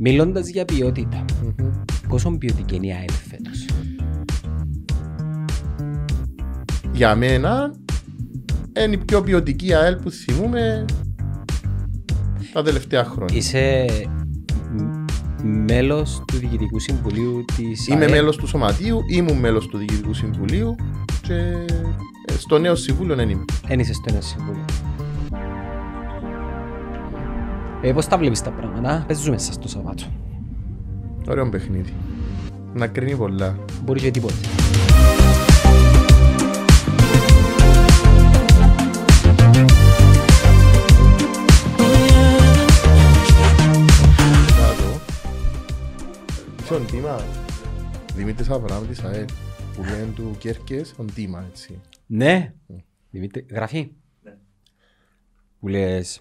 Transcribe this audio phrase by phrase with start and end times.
[0.00, 1.24] Μιλώντας για ποιότητα,
[2.08, 3.66] πόσο ποιοτική είναι η ΑΕΛ φέτος;
[6.92, 7.74] Για μένα
[8.84, 10.84] είναι η πιο ποιοτική ΑΕΛ που θυμούμε
[12.52, 13.36] τα τελευταία χρόνια.
[13.36, 13.84] Είσαι
[14.72, 15.06] μ-
[15.70, 18.10] μέλος του Διοικητικού Συμβουλίου της Είμαι ΑΕΛ.
[18.10, 20.74] μέλος του Σωματείου, ήμουν μέλος του Διοικητικού Συμβουλίου
[21.22, 23.44] και ε, στο νέο συμβούλιο δεν είμαι.
[23.68, 24.64] Εν είσαι στο νέο συμβούλιο.
[27.82, 30.04] Ε, πώς τα βλέπεις τα πράγματα, παίζουμε μέσα στο Σαββάτο.
[31.28, 31.92] Ωραίο παιχνίδι.
[32.74, 33.58] Να κρίνει πολλά.
[33.82, 34.34] Μπορεί και τίποτε.
[44.56, 45.00] Κάτω.
[46.62, 47.20] Είσαι ο Ντίμα.
[48.14, 49.26] Δημήτρης Αβραάμ της ΑΕΛ.
[49.74, 51.80] Που λένε του Κέρκες, ο Ντίμα, έτσι.
[52.06, 52.52] Ναι.
[53.10, 53.90] Δημήτρη, γραφή.
[55.60, 56.20] Που λες...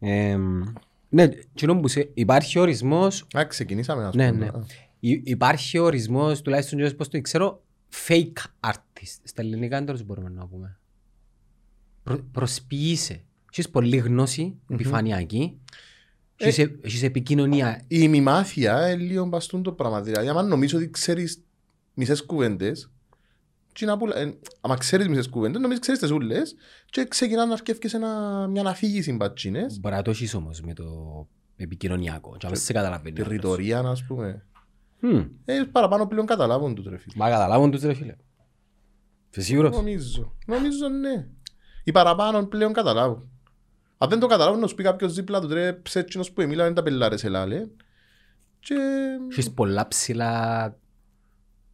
[0.00, 0.62] εμ,
[1.08, 4.44] ναι, κοινό που σε, υπάρχει ορισμός, Α, ξεκινήσαμε να ναι, πούμε.
[4.44, 4.50] ναι.
[4.58, 4.64] Α,
[5.00, 7.62] Υ- υπάρχει ορισμός, τουλάχιστον και πώς το ξέρω,
[8.08, 9.18] fake artist.
[9.24, 10.78] Στα ελληνικά τέλος μπορούμε να πούμε.
[12.02, 13.22] Προ, προσποιείσαι.
[13.52, 15.58] Έχεις πολλή γνώση, επιφανειακή.
[16.36, 17.76] Έχεις, ε- έχεις επικοινωνία.
[17.88, 20.00] Η ημιμάθεια είναι λίγο μπαστούν το πράγμα.
[20.02, 21.42] Δηλαδή, άμα νομίζω ότι ξέρεις
[21.94, 22.90] μισές κουβέντες,
[23.80, 26.54] και να πουλα, ε, άμα ξέρεις μισές κουβέντες, νομίζεις ξέρεις τις ούλες
[26.90, 30.84] και ξεκινά να αρκεύκες ένα, μια αφήγηση μπατσίνες, Μπορεί να το έχεις όμως με το
[31.56, 32.30] επικοινωνιακό.
[32.30, 33.14] Και να μην σε καταλαβαίνει.
[33.14, 33.36] τη ο άλλος.
[33.36, 34.46] ρητορία, ας πούμε.
[35.00, 35.22] Μμ.
[35.44, 37.14] Ε, παραπάνω πλέον καταλάβουν τους ρε φίλε.
[37.16, 38.16] Μα καταλάβουν τους ρε φίλε.
[39.30, 40.36] Είσαι σίγουρος; Νομίζω.
[40.46, 41.26] Νομίζω ναι.
[41.84, 43.28] Οι παραπάνω πλέον καταλάβουν.
[43.98, 46.74] Αν δεν το καταλάβουν, να σου πει κάποιος δίπλα του ρε ψέτσινος που εμίλα, δεν
[46.74, 47.66] τα πελάρες ελάλε.
[48.60, 48.74] Και
[49.30, 50.76] Έχεις πολλά ψηλά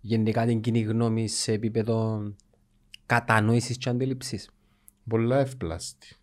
[0.06, 2.22] γενικά την κοινή γνώμη σε επίπεδο
[3.06, 4.50] κατανόησης και αντίληψης.
[5.08, 6.16] πολλά ευπλάστη.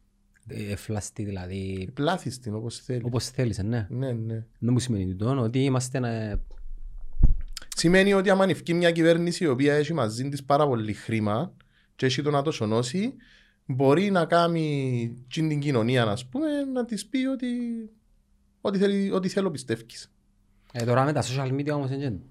[0.48, 3.04] Ε, Εφλαστή δηλαδή, Πλάθιστη όπως θέλεις.
[3.04, 3.88] όπως θέλεις, ε, ναι.
[3.90, 4.46] Ναι, ναι.
[4.60, 6.36] Δεν μου σημαίνει τούτο, ότι είμαστε ε,
[7.76, 11.56] Σημαίνει ότι άμα ανοιχεί μια κυβέρνηση η οποία έχει μαζί της πάρα πολύ χρήμα
[11.96, 13.14] και έχει το να το σωνώσει,
[13.66, 17.48] μπορεί να κάνει τσιν την κοινωνία, ας πούμε, να της πει ότι
[18.62, 20.12] ό,τι, θέλει, ό,τι θέλω πιστεύεις.
[20.72, 22.22] ε, τώρα με τα social media όμως είναι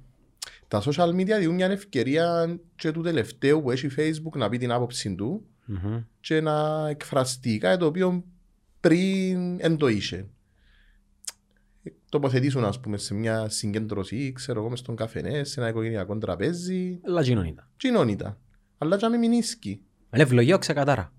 [0.72, 4.70] Τα social media δίνουν μια ευκαιρία και του τελευταίου που έχει Facebook να πει την
[4.72, 6.00] άποψη του Μμμ.
[6.20, 8.24] και να εκφραστεί κάτι το οποίο
[8.80, 10.28] πριν δεν το είχε.
[12.08, 17.00] Τοποθετήσουν, ας πούμε, σε μια συγκέντρωση, ξέρω εγώ, μες στον καφενέ, σε ένα οικογενειακό τραπέζι,
[17.06, 17.70] Αλλά κοινωνίτα.
[17.76, 18.38] κοινωνίτα.
[18.78, 19.82] Αλλά και να μην μηνίσκει.
[20.14, 21.12] Είναι ευλογία ξεκατάρα.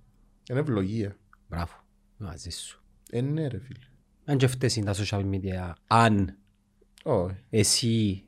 [0.50, 1.18] Είναι ευλογία.
[1.48, 1.74] Μπράβο.
[2.18, 2.84] Μαζί σου.
[3.10, 3.86] Ε, ναι, ρε φίλε.
[4.26, 6.38] Αν και αυτές είναι τα social media, αν
[7.04, 7.36] Όχι.
[7.50, 8.24] εσύ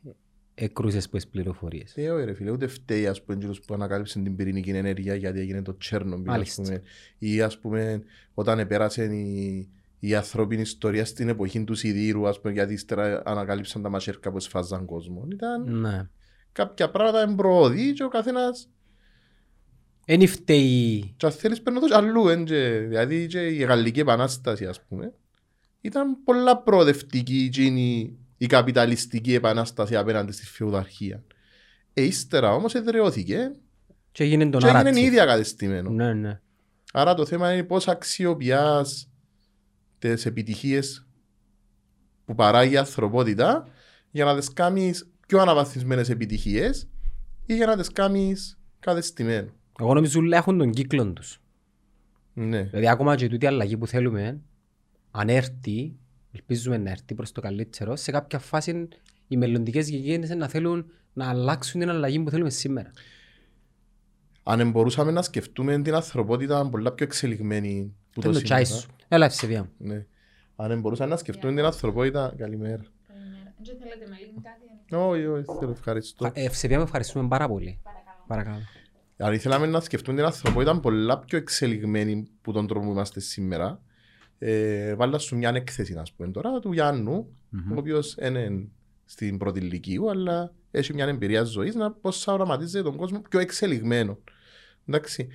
[0.56, 1.94] εκρούσες τις πληροφορίες.
[1.96, 2.52] Ε, όχι, ρε φίλε.
[2.52, 6.36] Ούτε φταίει, ας πούμε, εκείνος που ανακάλυψε την πυρηνική ενέργεια γιατί έγινε το Τσέρνομπιλ, ας
[6.36, 6.62] Μάλιστα.
[6.62, 6.82] πούμε.
[7.18, 12.54] Ή, ας πούμε, όταν επέρασε η, η ανθρώπινη ιστορία στην εποχή του Σιδήρου, ας πούμε,
[12.54, 15.28] γιατί ύστερα ανακάλυψαν τα μασέρκα που σφάζαν κόσμο.
[15.32, 16.10] Ήταν Ναι.
[16.52, 18.70] κάποια πράγματα εμπροωδεί και ο καθένας
[20.08, 24.00] Εν φταίει και αν θέλεις παίρνω το και αλλού, εν και, δηλαδή και η Γαλλική
[24.00, 25.14] Επανάσταση ας πούμε
[25.82, 31.24] ήταν πολλά προοδευτική εκείνη η καπιταλιστική επανάσταση απέναντι στη φεουδαρχία.
[31.94, 33.52] Ε, ύστερα όμως εδραιώθηκε
[34.12, 34.96] και έγινε το και έγινε narrative.
[34.96, 35.90] ίδια κατεστημένο.
[35.90, 36.40] Ναι, ναι.
[36.94, 39.10] Άρα το θέμα είναι πώς αξιοποιάς
[40.00, 41.08] τις επιτυχίες
[42.26, 43.68] που παράγει η ανθρωπότητα
[44.12, 46.88] για να τις κάνεις πιο αναβαθμισμένες επιτυχίες
[47.46, 49.50] ή για να τις κάνεις κατεστημένο.
[49.80, 51.42] Εγώ νομίζω ότι έχουν τον κύκλο τους.
[52.34, 52.62] Ναι.
[52.64, 54.42] Δηλαδή ακόμα και τούτη αλλαγή που θέλουμε,
[55.12, 55.96] αν έρθει,
[56.36, 58.88] ελπίζουμε να έρθει προς το καλύτερο, σε κάποια φάση
[59.28, 62.92] οι μελλοντικές γενιές να θέλουν να αλλάξουν την αλλαγή που θέλουμε σήμερα.
[64.44, 68.82] Αν μπορούσαμε να σκεφτούμε την ανθρωπότητα πολλά πιο εξελιγμένη που το Θέλω το τσάι σήμερα.
[68.82, 68.90] σου.
[69.08, 69.70] Έλα, ευσεβία μου.
[69.78, 70.06] Ναι.
[70.56, 72.34] Αν μπορούσαμε να σκεφτούμε την ανθρωπότητα.
[72.38, 72.86] Καλημέρα.
[73.08, 73.54] Καλημέρα.
[73.64, 74.96] Δεν θέλετε να λύνει κάτι.
[74.96, 76.32] Όχι, όχι, θέλω ευχαριστώ.
[76.34, 77.80] Ε, Ευσεβία μου, ευχαριστούμε πάρα πολύ.
[78.28, 78.62] Παρακαλώ.
[79.18, 83.82] Αν ήθελαμε να σκεφτούμε την ανθρωπότητα πολλά πιο εξελιγμένη που τον τρόπο που είμαστε σήμερα,
[84.38, 87.28] ε, βάλα σου μια έκθεση, να πούμε τώρα, του γιαννου
[87.72, 88.68] ο οποίος είναι
[89.06, 93.40] στην πρώτη ηλικίου, αλλά έχει μια εμπειρία ζωής να πώς θα οραματίζεται τον κόσμο πιο
[93.40, 94.18] εξελιγμένο.
[94.88, 95.28] Εντάξει.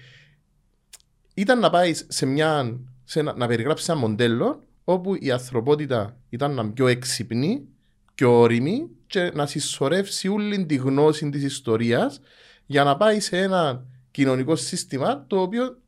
[1.35, 6.55] Ήταν να πάεις σε μια, σε ένα, να περιγράψεις ένα μοντέλο όπου η ανθρωπότητα ήταν
[6.55, 7.69] να είναι πιο έξυπνη,
[8.15, 12.21] πιο όρημη και να συσσωρεύσει όλη τη γνώση της ιστορίας
[12.67, 15.79] για να πάει σε ένα κοινωνικό σύστημα το οποίο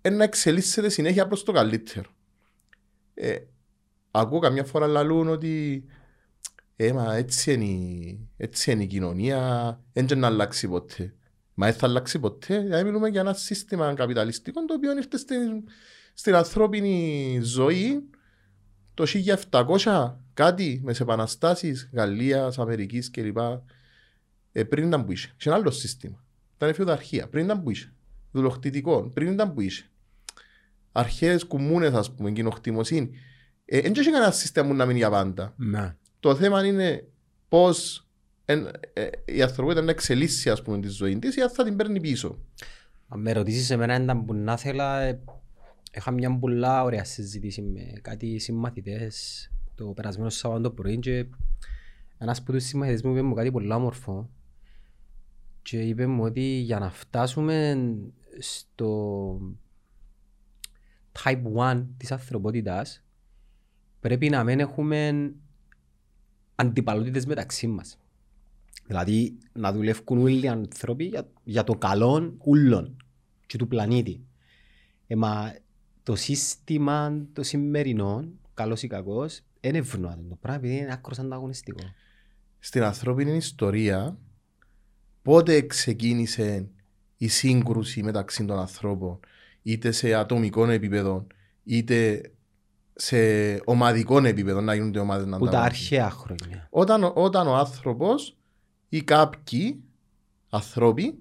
[0.00, 2.10] ε, να εξελίσσεται συνέχεια προς το καλύτερο.
[3.22, 3.36] Ε,
[4.10, 5.84] ακούω καμιά φορά λαλούν ότι
[6.76, 11.14] ε, μα έτσι είναι, η- έτσι είναι η κοινωνία, δεν να αλλάξει ποτέ.
[11.54, 15.64] Μα δεν θα αλλάξει ποτέ, γιατί μιλούμε για ένα σύστημα καπιταλιστικό το οποίο ήρθε στην,
[16.14, 18.08] στην ανθρώπινη ζωή
[18.94, 19.04] το
[19.50, 23.38] 1700 κάτι με τις επαναστάσεις Γαλλίας, Αμερικής κλπ.
[24.52, 25.34] Ε, πριν ήταν που είσαι.
[25.36, 26.24] Σε ένα άλλο σύστημα.
[26.56, 27.28] Ήταν φιουδαρχία.
[27.28, 27.92] Πριν ήταν που είσαι.
[28.30, 29.10] Δουλοχτητικό.
[29.14, 29.89] Πριν ήταν που είσαι.
[30.92, 33.10] Αρχαίε κουμούνες, ας πούμε, κοινοκτημοσύνη.
[33.64, 35.54] Δεν ε, έχει κανένα σύστημα που να μείνει για πάντα.
[35.56, 35.96] Ναι.
[36.20, 37.08] Το θέμα είναι
[37.48, 38.06] πώς
[38.44, 38.62] ε,
[39.24, 42.38] η ανθρωπότητα να εξελίσσει ας πούμε, τη ζωή της ή αν θα την παίρνει πίσω.
[43.08, 45.20] Αν με ρωτήσεις εμένα ήταν που να θέλα, ε,
[45.92, 51.26] είχα μια πολλά ωραία συζήτηση με κάτι συμμαθητές το περασμένο Σαββάτο το πρωί και
[52.18, 54.30] ένας από τους συμμαθητές μου είπε μου κάτι πολύ όμορφο
[55.62, 57.78] και είπε μου ότι για να φτάσουμε
[58.38, 59.40] στο
[61.24, 63.02] type 1 της ανθρωπότητας
[64.00, 65.32] πρέπει να μην έχουμε
[66.54, 67.98] αντιπαλότητες μεταξύ μας.
[68.86, 72.96] Δηλαδή να δουλεύουν όλοι οι άνθρωποι για, για το καλό ούλων
[73.46, 74.24] και του πλανήτη.
[75.06, 75.54] Ε, μα
[76.02, 78.24] το σύστημα το σημερινό,
[78.54, 81.82] καλός ή κακός, είναι ευνοάτο το πράγμα επειδή είναι άκρος ανταγωνιστικό.
[82.58, 84.18] Στην ανθρώπινη ιστορία,
[85.22, 86.68] πότε ξεκίνησε
[87.16, 89.20] η σύγκρουση μεταξύ των ανθρώπων,
[89.62, 91.26] είτε σε ατομικό επίπεδο,
[91.64, 92.30] είτε
[92.94, 93.16] σε
[93.64, 96.66] ομαδικό επίπεδο, να γίνονται ομάδες να Που τα αρχαία χρόνια.
[96.70, 98.36] Όταν, όταν ο άνθρωπος
[98.88, 99.82] ή κάποιοι
[100.50, 101.18] ανθρώποι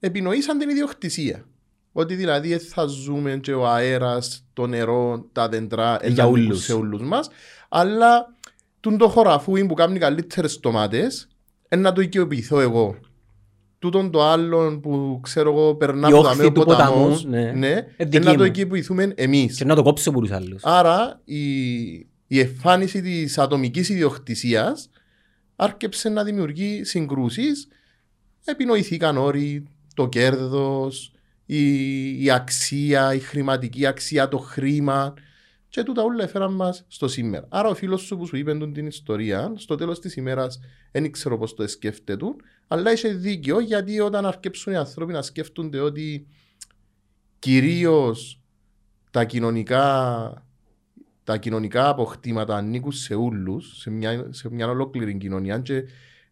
[0.00, 1.44] επινοήσαν την ιδιοκτησία.
[1.92, 6.64] Ότι δηλαδή θα ζούμε και ο αέρας, το νερό, τα δέντρα Για ούλους.
[6.64, 7.28] σε όλους μας,
[7.68, 8.34] αλλά
[8.80, 11.10] τον το χωραφούι που κάνει καλύτερες τομάτε,
[11.76, 12.96] να το οικειοποιηθώ εγώ.
[13.84, 17.52] Τούτον το άλλο που ξέρω εγώ περνά Η από όχθη τα του ποταμός, ποταμού, ναι.
[17.52, 18.44] ναι, Ε, δική να το μου.
[18.44, 19.56] οικειοποιηθούμε εμείς.
[19.56, 20.62] Και να το κόψω από τους άλλους.
[20.64, 21.92] Άρα η,
[22.26, 24.90] η εμφάνιση της ατομικής ιδιοκτησίας
[25.56, 27.68] άρκεψε να δημιουργεί συγκρούσεις.
[28.44, 29.62] Επινοηθήκαν όροι,
[29.94, 31.12] το κέρδος,
[31.46, 35.14] η, η αξία, η χρηματική αξία, το χρήμα.
[35.74, 37.46] Και τούτα όλα έφεραν μας στο σήμερα.
[37.50, 40.60] Άρα, ο φίλος σου που σου είπε τούτη την ιστορία, στο τέλος της ημέρας
[40.92, 42.26] δεν ξέρω πώ το σκέφτεται,
[42.66, 46.26] αλλά είχε δίκιο γιατί όταν αρκέψουν οι άνθρωποι να σκέφτονται ότι
[47.38, 48.42] κυρίως
[49.10, 50.46] τα κοινωνικά,
[51.24, 55.58] τα κοινωνικά αποκτήματα ανήκουν σε όλου, σε μια, σε μια ολόκληρη κοινωνία.
[55.58, 55.84] Και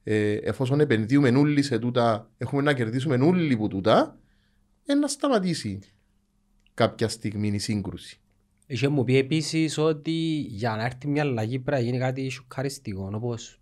[0.03, 4.19] ε, εφόσον επενδύουμε όλοι σε τούτα, έχουμε να κερδίσουμε όλοι που τούτα,
[4.87, 5.79] ε, να σταματήσει
[6.75, 8.22] κάποια στιγμή η σύγκρουση.
[8.67, 13.11] Είχε μου πει επίσης ότι για να έρθει μια αλλαγή πρέπει να γίνει κάτι σοκαριστικό,
[13.15, 13.61] όπως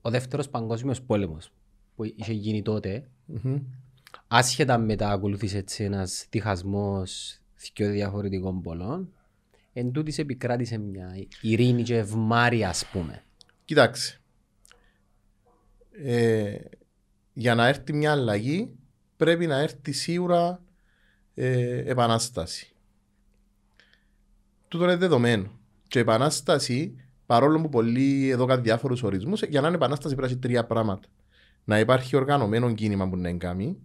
[0.00, 1.52] ο δεύτερος παγκόσμιος πόλεμος
[1.96, 3.58] που είχε γίνει τότε, Μμμ.
[4.28, 7.38] άσχετα μετά ακολούθησε έτσι ένας διχασμός
[7.76, 9.12] δύο διαφορετικών πολλών,
[9.72, 13.24] εν τούτης επικράτησε μια ειρήνη και ευμάρεια ας πούμε.
[13.64, 14.18] Κοιτάξτε.
[15.90, 16.56] Ε,
[17.32, 18.70] για να έρθει μια αλλαγή
[19.16, 20.62] πρέπει να έρθει σίγουρα
[21.34, 22.73] ε, επανάσταση.
[24.74, 25.50] Τούτο είναι δεδομένο.
[25.88, 26.94] Και επανάσταση,
[27.26, 30.64] παρόλο που πολλοί εδώ κάτι διάφορους ορισμούς, για να είναι επανάσταση πρέπει να έχει τρία
[30.64, 31.08] πράγματα.
[31.64, 33.78] Να υπάρχει οργανωμένο κίνημα που να εγκάμει,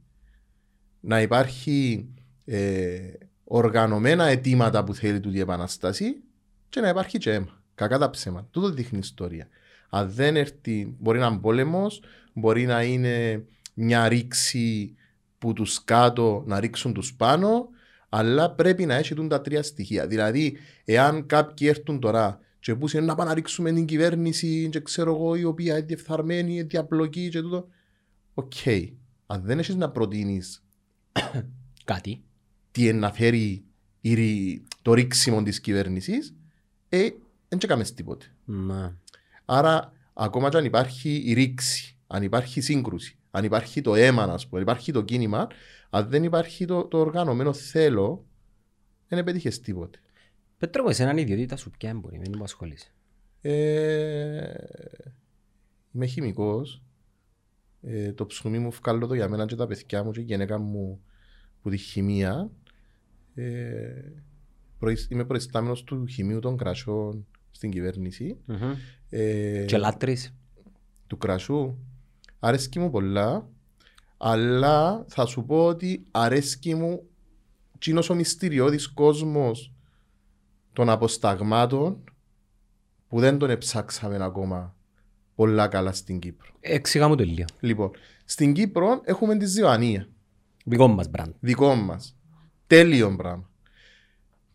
[1.00, 2.08] να υπάρχει
[2.46, 3.00] ε,
[3.44, 6.24] οργανωμένα αιτήματα που θέλει τούτη η επανάσταση
[6.70, 7.62] και να υπάρχει και αίμα.
[7.76, 8.48] Κακά τα ψέματα.
[8.52, 9.48] Τούτο δείχνει η ιστορία.
[9.90, 12.02] Αν δεν έρθει, μπορεί να είναι πόλεμος,
[12.34, 14.96] μπορεί να είναι μια ρήξη
[15.38, 17.70] που τους κάτω να ρίξουν τους πάνω,
[18.10, 20.08] αλλά πρέπει να έχει τούντα τρία στοιχεία.
[20.08, 24.80] Δηλαδή, εάν κάποιοι έρθουν τώρα και πού είναι να πάνε να ρίξουμε την κυβέρνηση, και
[24.80, 27.68] ξέρω εγώ, η οποία είναι διεφθαρμένη, είναι διαπλοκή και τούτο.
[28.34, 28.54] Οκ.
[29.26, 30.64] Αν δεν έχεις να προτείνεις
[31.86, 32.24] Κάτι.
[32.72, 33.64] τι είναι να φέρει
[34.02, 36.36] η ρη- το ρίξιμο της κυβέρνησης,
[36.90, 37.10] ε,
[37.48, 38.26] δεν εκάμαμε τίποτε.
[38.46, 38.98] Μα.
[39.46, 44.48] Άρα, ακόμα και αν υπάρχει η ρήξη, αν υπάρχει σύγκρουση, αν υπάρχει το αίμα, ας
[44.48, 45.48] πούμε, αν υπάρχει το κίνημα,
[45.90, 48.26] αν δεν υπάρχει το, το οργανωμένο θέλω,
[49.08, 50.00] δεν πετύχε τίποτε.
[50.58, 52.94] Πέτρο μου, εσέναν ιδιότητα σου πια μπορεί, μην μου ασχολείσαι;
[53.42, 54.54] Ε,
[55.92, 56.82] είμαι χημικός.
[57.82, 60.58] Ε, το ψωμί μου βγάλω το για μένα και τα παιδιά μου και η γυναίκα
[60.58, 61.02] μου
[61.62, 62.52] που τη χημεία.
[63.36, 64.02] Ε,
[64.80, 68.38] προϊ- είμαι προϊστάμενος του χημείου των κρασιών στην κυβέρνηση.
[69.10, 70.36] Ε, Και λάτρεις.
[71.08, 71.78] του κρασού
[72.40, 73.50] αρέσκει μου πολλά
[74.22, 77.04] αλλά θα σου πω ότι αρέσκει μου
[77.78, 79.74] κοινός ο μυστηριώδης κόσμος
[80.74, 82.04] των αποσταγμάτων
[83.08, 84.76] που δεν τον εψάξαμε ακόμα
[85.36, 86.48] πολλά καλά στην Κύπρο.
[86.60, 87.46] Εξηγά μου το λίγο.
[87.60, 87.92] Λοιπόν,
[88.26, 90.08] στην Κύπρο έχουμε τη Ζιωανία,
[90.66, 91.32] Δικό μας μπραντ.
[91.40, 92.18] δικό μας.
[92.68, 93.50] Τέλειο πράγμα.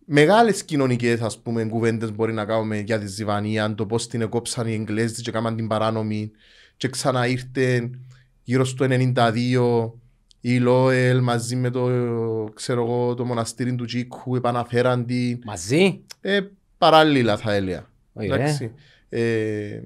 [0.05, 4.67] Μεγάλες κοινωνικές ας πούμε κουβέντες μπορεί να κάνουμε για τη Ζιβανία, το πώς την εκόψαν
[4.67, 6.31] οι Εγγλέζοι και κάμαν την παράνομη
[6.77, 7.91] και ξανά ήρθε
[8.45, 9.91] γύρω στο 92
[10.41, 11.89] η Λόελ μαζί με το,
[12.55, 16.41] ξέρω εγώ, το μοναστήρι του Τζίκου επαναφέραν την Μαζί; ε,
[16.79, 17.91] παράλληλα θα έλεγα.
[18.13, 18.73] Όχι, Εντάξει.
[19.09, 19.81] Ε,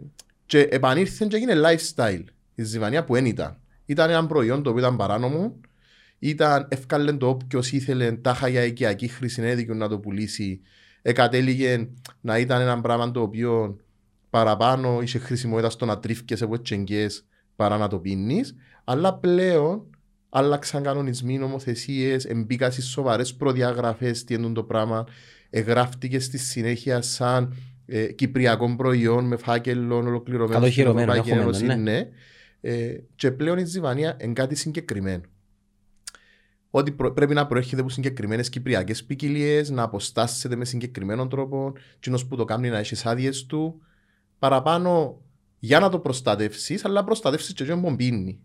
[0.46, 2.24] και επανήλθε και έγινε lifestyle
[2.54, 3.58] η ζυμανία που δεν ήταν.
[3.84, 5.54] Ήταν ένα προϊόν το οποίο ήταν παράνομο,
[6.18, 10.60] ήταν ευκάλεν το όποιος ήθελε τάχα για οικιακή χρήση έδικο να το πουλήσει.
[11.02, 11.88] Εκατέληγε
[12.20, 13.76] να ήταν ένα πράγμα το οποίο
[14.30, 17.24] παραπάνω είχε χρησιμότητα στο να τρίφκεσαι από τσεγγές
[17.58, 18.54] παρά να το πίνεις.
[18.84, 19.86] Αλλά πλέον
[20.28, 25.06] άλλαξαν κανονισμοί, νομοθεσίες, εμπήκα στις σοβαρές προδιαγραφές τι είναι το πράγμα.
[25.50, 27.54] Εγγράφτηκε στη συνέχεια σαν
[27.86, 30.60] ε, κυπριακό προϊόν με φάκελο ολοκληρωμένο.
[30.60, 31.70] Καλοχυρωμένο, στην έχουμε, Ευρωπαϊκή ναι.
[31.70, 32.08] Ένωση, ναι.
[32.60, 35.22] Ε, και πλέον η Ζιβανία είναι κάτι συγκεκριμένο.
[36.70, 42.18] Ότι προ- πρέπει να προέρχεται από συγκεκριμένες κυπριακές ποικιλίες, να αποστάσσεται με συγκεκριμένο τρόπο, κοινό
[42.28, 43.82] που το κάνει να έχεις άδειες του.
[44.38, 45.20] Παραπάνω
[45.58, 48.40] για να το προστατεύσεις, αλλά προστατεύσεις και τον πίνει.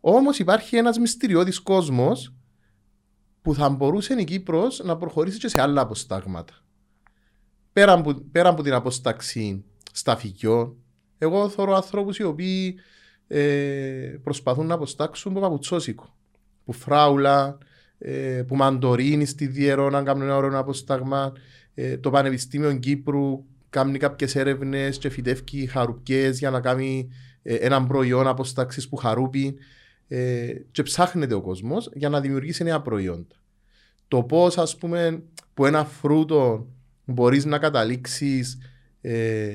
[0.00, 2.34] Όμως υπάρχει ένας μυστηριώδης κόσμος
[3.42, 6.54] που θα μπορούσε η Κύπρος να προχωρήσει και σε άλλα αποστάγματα.
[7.72, 10.76] Πέρα από, πέρα από την αποσταξή στα φυγιό,
[11.18, 12.78] εγώ θεωρώ ανθρώπους οι οποίοι
[13.26, 16.16] ε, προσπαθούν να αποστάξουν από παπουτσόσικο.
[16.64, 17.58] Που φράουλα,
[17.98, 21.32] ε, που μαντορίνη στη Διερό να κάνουν ένα ωραίο αποστάγμα.
[21.74, 27.08] Ε, το Πανεπιστήμιο Κύπρου κάνει κάποιες έρευνες και φυτεύει χαρουπιές για να κάνει
[27.42, 29.56] ε, έναν προϊόν αποστάξη που χαρούπι.
[30.08, 33.36] Ε, και ψάχνεται ο κόσμος για να δημιουργήσει νέα προϊόντα.
[34.08, 35.22] Το πώς, ας πούμε,
[35.54, 36.66] που ένα φρούτο
[37.04, 38.58] μπορείς να καταλήξεις
[39.00, 39.52] ε,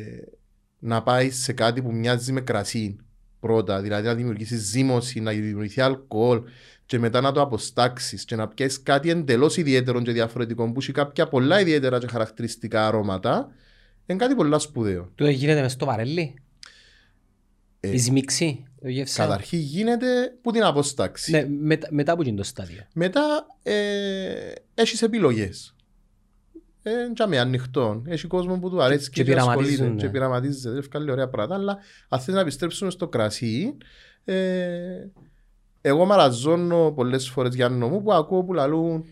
[0.79, 2.97] να πάεις σε κάτι που μοιάζει με κρασί
[3.39, 6.41] πρώτα, δηλαδή να δημιουργήσεις ζύμωση, να δημιουργηθεί αλκοόλ
[6.85, 10.91] και μετά να το αποστάξεις και να πιέσεις κάτι εντελώς ιδιαίτερο και διαφορετικό που έχει
[10.91, 13.51] κάποια πολλά ιδιαίτερα και χαρακτηριστικά αρώματα,
[14.07, 15.11] είναι κάτι πολύ σπουδαίο.
[15.15, 16.33] Τούτο γίνεται μες στο βαρέλι;
[17.79, 18.63] Ε, Η σμίξη.
[18.81, 19.25] το γεύσαο.
[19.27, 21.31] Καταρχήν γίνεται που την αποστάξει.
[21.31, 22.83] Ναι, μετα- μετά από εκείνο το στάδιο.
[22.93, 25.75] Μετά ε, έχεις επιλογές.
[26.83, 28.01] Ε, με ανοιχτό.
[28.05, 30.01] Έχει κόσμο που του αρέσει Και και, και ασχολείται πειραματίζουν, ναι.
[30.01, 30.77] και πειραματίζεται.
[30.77, 31.55] Ευκάλλει ωραία πράγματα.
[31.55, 31.77] Αλλά
[32.09, 33.77] αν θέλει να επιστρέψουμε στο κρασί,
[34.25, 35.07] ε,
[35.81, 39.05] εγώ μαραζώνω πολλές φορές για μου που ακούω που λαλούν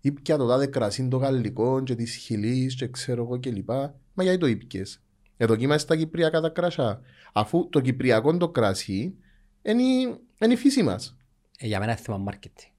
[0.00, 3.70] ήπια το τάδε κρασί το γαλλικό και της χιλής και ξέρω εγώ κλπ.
[4.18, 5.02] Μα γιατί το ήπιες.
[5.36, 7.00] Εδοκίμασε τα κυπριακά τα κρασιά.
[7.32, 9.14] Αφού το κυπριακό το κρασί
[9.62, 11.16] είναι, η- είναι η φύση μας.
[11.58, 12.70] Ε, για μένα είναι θέμα marketing.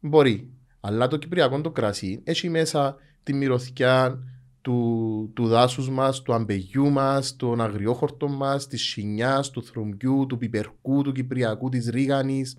[0.00, 0.50] Μπορεί.
[0.80, 4.18] Αλλά το κυπριακό το κρασί έχει μέσα τη μυρωδιά
[4.60, 10.38] του, του δάσους μας, του αμπεγιού μας, των αγριόχορτων μας, της σινιάς, του θρομιού, του
[10.38, 12.56] πιπερκού, του κυπριακού, της ρίγανης.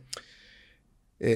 [1.18, 1.36] Ε,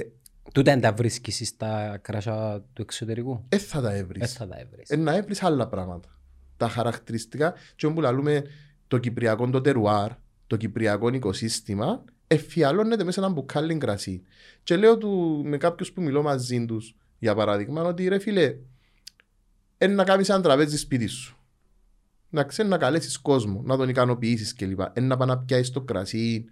[0.53, 4.33] Τούτα δεν τα βρίσκεις στα κράσια του εξωτερικού; ε, θα τα Δεν έβρεις.
[4.33, 4.89] θα τα έβρεις.
[4.89, 6.14] Ε, να έβρεις άλλα πράγματα.
[6.57, 8.43] Τα χαρακτηριστικά και όπου λαλούμε
[8.87, 10.11] το κυπριακό το τερουάρ,
[10.47, 14.23] το κυπριακό οικοσύστημα, εφιαλώνεται μέσα σε ένα μπουκάλι κρασί.
[14.63, 18.55] Και λέω του, με κάποιους που μιλώ μαζί τους, για παράδειγμα, ότι ρε φίλε,
[19.77, 21.37] είναι να κάνεις ένα τραπέζι σπίτι σου.
[22.29, 24.79] Να ξέρεις να καλέσεις κόσμο, να τον ικανοποιήσεις κλπ.
[24.93, 26.45] Είναι να πάει να πιάσεις το κρασί,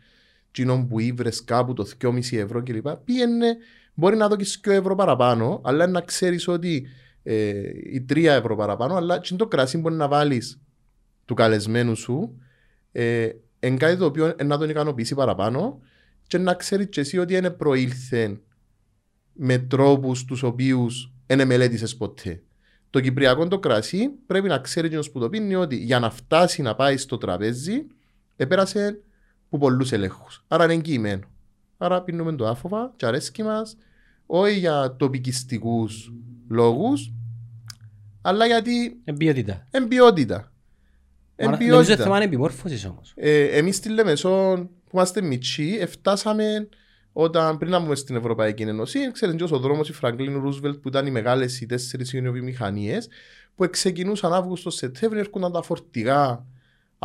[0.51, 2.89] κοινό που ήβρες κάπου το 2,5 ευρώ κλπ.
[2.89, 3.57] Πήγαινε,
[3.93, 6.87] μπορεί να δώσει 2 ευρώ παραπάνω, αλλά να ξέρεις ότι
[7.23, 7.49] ε,
[7.83, 10.61] οι 3 ευρώ παραπάνω, αλλά και το κρασί μπορεί να βάλεις
[11.25, 12.41] του καλεσμένου σου,
[12.91, 15.79] ε, εν κάτι το οποίο ε, να τον ικανοποιήσει παραπάνω
[16.27, 18.39] και να ξέρεις και εσύ ότι είναι προήλθε
[19.33, 22.41] με τρόπους τους οποίους δεν μελέτησες ποτέ.
[22.89, 26.61] Το κυπριακό το κρασί πρέπει να ξέρει εκείνος που το πίνει ότι για να φτάσει
[26.61, 27.85] να πάει στο τραπέζι
[28.35, 29.01] επέρασε
[29.49, 30.43] που πολλούς ελέγχους.
[30.47, 31.27] Άρα είναι εγγυημένο.
[31.77, 33.77] Άρα πίνουμε το άφοβα και αρέσκει μας
[34.25, 36.13] όχι για τοπικιστικούς
[36.49, 37.13] λόγους
[38.21, 38.71] αλλά γιατί
[39.05, 39.67] Είναι ποιότητα.
[39.71, 40.51] εν ποιότητα.
[41.35, 42.03] Εν Άρα, Νομίζω ποιότητα.
[42.03, 43.13] θέμα είναι επιμόρφωσης όμως.
[43.15, 44.29] Ε, εμείς στη Λεμεσό
[44.83, 46.67] που είμαστε μητσοί, εφτάσαμε
[47.13, 50.87] όταν πριν να μπούμε στην Ευρωπαϊκή Ένωση, ξέρετε και ο δρόμος η Φραγκλίν Ρούσβελτ που
[50.87, 53.07] ήταν οι μεγάλες οι τέσσερις βιομηχανίες
[53.55, 56.45] που ξεκινούσαν Αύγουστο-Σεπτέμβριο, έρχονταν τα φορτηγά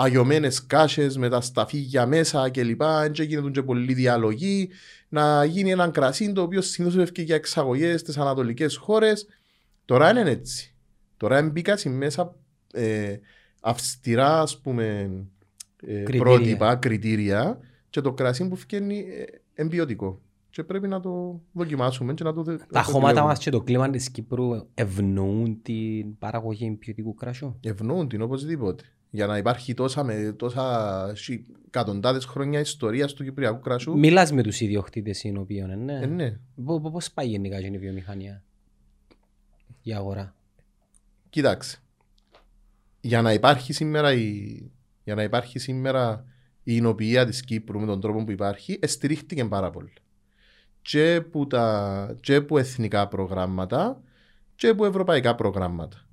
[0.01, 2.83] αγιωμένες κάσες με τα σταφύγια μέσα κλπ.
[3.11, 4.69] Και γίνονταν και πολλοί διαλογοί.
[5.09, 9.27] Να γίνει ένα κρασί το οποίο συνήθως έφυγε για εξαγωγές στις ανατολικές χώρες.
[9.85, 10.75] Τώρα είναι έτσι.
[11.17, 12.35] Τώρα μπήκα μέσα
[12.73, 13.17] ε,
[13.61, 15.11] αυστηρά ας πούμε
[15.87, 16.21] ε, Κριτήρια.
[16.21, 17.59] πρότυπα, κριτήρια
[17.91, 19.25] και το κρασί που φτιάχνει ε,
[19.55, 20.21] εμπειωτικό.
[20.51, 23.23] Και πρέπει να το δοκιμάσουμε και να το δε- να Τα το χώματα δουλεύουμε.
[23.33, 27.57] μας και το κλίμα της Κύπρου ευνοούν την παραγωγή ποιοτικού κρασιού.
[27.61, 28.85] Ευνοούν την οπωσδήποτε.
[29.11, 33.99] Για να υπάρχει τόσα, με, τόσα σι- εκατοντάδες χρόνια ιστορίας του Κυπριακού κρασιού.
[33.99, 35.99] Μιλάς με τους ιδιοκτήτες οι οποίοι, ναι.
[36.03, 36.39] Ε, ναι.
[36.65, 38.43] Πο- πο- Πώς πάει γενικά η βιομηχανία,
[39.83, 40.35] η αγορά.
[41.31, 41.83] Κοίταξε.
[43.01, 44.47] Για να υπάρχει σήμερα η,
[45.05, 46.25] για να υπάρχει σήμερα
[46.63, 49.93] η εινοποιία της Κύπρου με τον τρόπο που υπάρχει, εστηρίχτηκε πάρα πολύ.
[50.89, 54.01] Και που, τα, και που εθνικά προγράμματα
[54.55, 56.07] και που ευρωπαϊκά προγράμματα.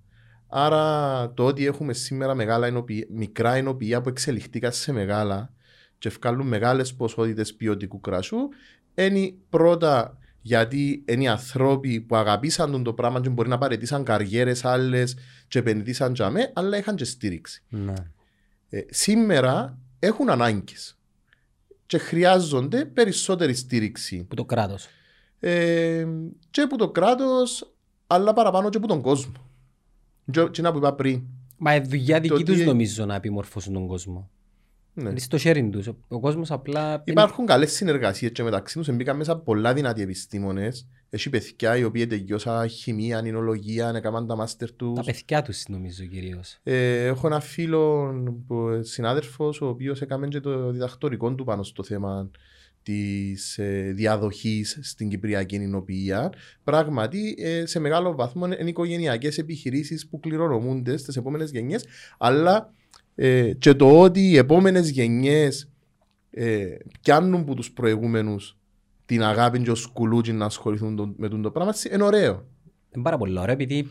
[0.47, 3.07] Άρα το ότι έχουμε σήμερα μεγάλα ενοποιη...
[3.11, 5.53] μικρά ενοποιεία που εξελιχθήκαν σε μεγάλα
[5.97, 8.37] και βγάλουν μεγάλες ποσότητες ποιοτικού κρασού
[8.95, 14.03] είναι πρώτα γιατί είναι οι άνθρωποι που αγαπήσαν τον το πράγμα και μπορεί να παρετήσαν
[14.03, 15.17] καριέρες άλλες
[15.47, 17.63] και επενδύσαν για με, αλλά είχαν και στήριξη.
[17.69, 17.93] Ναι.
[18.69, 20.94] Ε, σήμερα έχουν ανάγκες
[21.85, 24.87] και χρειάζονται περισσότερη στήριξη Που το κράτος.
[25.39, 26.07] ε,
[26.51, 27.73] και από το κράτος
[28.07, 29.33] αλλά παραπάνω και από τον κόσμο.
[30.31, 31.23] Και, και να που είπα πριν.
[31.57, 34.29] Μα η δουλειά δική Το τους τι- νομίζω να επιμορφώσουν τον κόσμο.
[34.97, 35.09] Ναι.
[35.09, 35.87] Είναι στο sharing τους.
[36.07, 37.01] Ο κόσμος απλά.
[37.05, 40.87] Υπάρχουν καλές συνεργασίες και μεταξύ τους μπήκαν μέσα πολλά δυνατοί επιστήμονες.
[41.09, 45.05] Έχει παιδιά οι οποίοι τελειώσαν χημεία, νηνολογία, έκαναν τα μάστερ Τα τους.
[45.05, 46.59] παιδιά τους νομίζω κυρίως.
[46.63, 48.13] Ε, έχω ένα φίλο,
[48.47, 52.29] που, συνάδελφος, ο οποίος έκανε και το διδακτορικό του πάνω στο θέμα
[52.83, 56.29] της ε, διαδοχής στην Κυπριακή Νηνοποιία.
[56.63, 61.85] Πράγματι, ε, σε μεγάλο βαθμό είναι οικογενειακές επιχειρήσεις που κληρονομούνται στις επόμενες γενιές,
[62.17, 62.73] αλλά
[63.15, 65.69] ε, και το ότι οι επόμενες γενιές
[66.31, 66.65] ε,
[67.01, 68.57] πιάνουν από τους προηγούμενους
[69.05, 72.45] την αγάπη και ο σκουλούτσι να ασχοληθούν το- με το πράγμα, είναι ωραίο.
[72.95, 73.87] Είναι πάρα πολύ ωραίο επειδή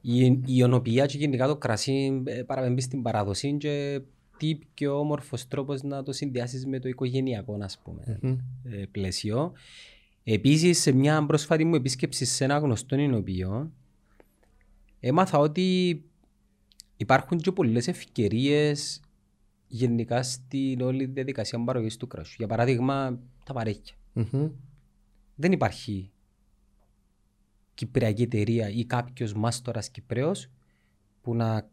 [0.00, 4.00] η, η ονοποιία και γενικά το κρασί ε, παραπέμπει στην παράδοση και
[4.36, 8.36] τι πιο όμορφος τρόπος να το συνδυάσεις με το οικογενειακό ας πούμε, Μμμ.
[8.64, 9.52] ε, πλαίσιο.
[10.24, 13.70] Επίσης σε μια πρόσφατη μου επίσκεψη σε ένα γνωστό εινοποιείο
[15.00, 16.02] έμαθα ότι
[16.98, 19.00] υπάρχουν και πολλές ευκαιρίες
[19.66, 22.34] γενικά στην όλη διαδικασία παραγωγής του κρασιού.
[22.38, 23.96] Για παράδειγμα τα παρέκια.
[24.12, 24.50] Μμμ.
[25.34, 26.10] δεν υπάρχει
[27.74, 30.50] κυπριακή εταιρεία ή κάποιος μάστορας Κυπρέος
[31.22, 31.70] που να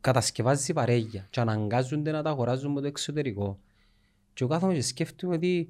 [0.00, 3.60] κατασκευάζει βαρέγια και αναγκάζονται να τα αγοράζουν από το εξωτερικό.
[4.32, 5.68] Και εγώ κάθομαι και σκέφτομαι ότι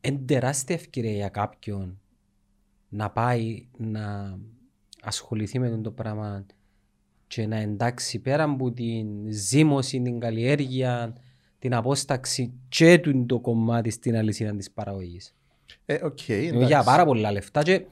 [0.00, 2.00] είναι τεράστια ευκαιρία για κάποιον
[2.88, 4.38] να πάει να
[5.02, 6.46] ασχοληθεί με το πράγμα
[7.34, 11.16] και να εντάξει πέρα από την ζύμωση, την καλλιέργεια,
[11.58, 15.34] την απόσταξη και του το κομμάτι στην αλυσίδα της παραγωγής.
[15.84, 16.66] Ε, οκ, Μιλούμε εντάξει.
[16.66, 17.84] για πάρα πολλά λεφτά και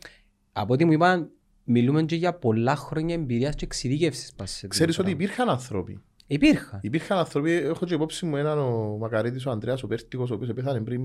[0.52, 1.30] από ό,τι μου είπαν
[1.64, 5.32] μιλούμε και για πολλά χρόνια εμπειρίας και εξειδίκευσης πας σε Ξέρεις τέτοιο ότι πράγμα.
[5.34, 6.00] υπήρχαν άνθρωποι.
[6.32, 6.78] Υπήρχαν.
[6.82, 10.52] Υπήρχαν άνθρωποι, έχω και υπόψη μου έναν ο Μακαρίτης, ο Ανδρέας, ο Πέρτικος, ο οποίος
[10.52, 11.02] πέθανε πριν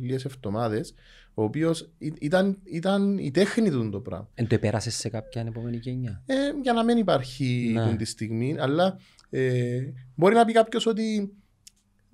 [0.00, 0.94] λίγες εβδομάδες,
[1.34, 4.28] ο οποίος ή- ήταν, ήταν η τέχνη του το πράγμα.
[4.34, 6.22] Εν το επέρασες σε κάποια επόμενη γενιά.
[6.26, 7.84] Ε, για να μην υπάρχει Ναι.
[7.84, 7.96] ναι.
[7.96, 8.98] τη στιγμή, αλλά
[9.30, 9.78] ε,
[10.14, 11.32] μπορεί να πει κάποιος ότι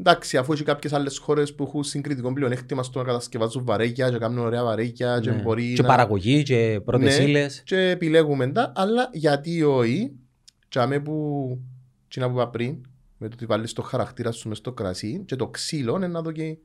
[0.01, 4.19] εντάξει, αφού έχει κάποιες άλλες χώρες που έχουν συγκριτικό πλεονέκτημα στο να κατασκευάζουν βαρέκια και
[4.19, 5.43] κάνουν ωραία βαρέκια και Ναι.
[5.43, 5.89] μπορεί Και να...
[5.89, 7.25] παραγωγή και πρώτες Ναι.
[7.25, 7.63] ύλες.
[7.65, 10.13] και επιλέγουμε τα, αλλά γιατί όχι,
[10.69, 11.59] τσάμε που,
[12.09, 12.87] τι να που είπα πριν,
[13.19, 16.23] με το ότι βάλεις το χαρακτήρα σου μες στο κρασί και το ξύλο είναι να
[16.23, 16.57] δω και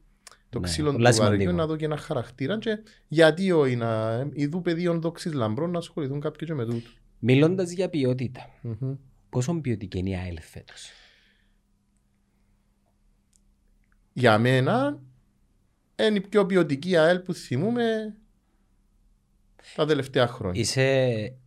[0.49, 1.61] το Ναι, ξύλο πολλά του βαρέκιου σημαντικό.
[1.61, 6.19] να δω και ένα χαρακτήρα και γιατί όχι να ειδού πεδίων δόξης λαμπρών να ασχοληθούν
[6.19, 6.89] κάποιοι και με τούτο.
[7.19, 8.95] Μιλώντας για ποιότητα, Μμμ.
[9.29, 10.89] πόσο ποιοτική είναι η ΑΕΛ φέτος;
[14.13, 14.99] Για μένα
[15.95, 18.15] είναι η πιο ποιοτική ΑΕΛ που θυμούμε
[19.75, 20.61] τα τελευταία χρόνια.
[20.61, 21.37] Είσαι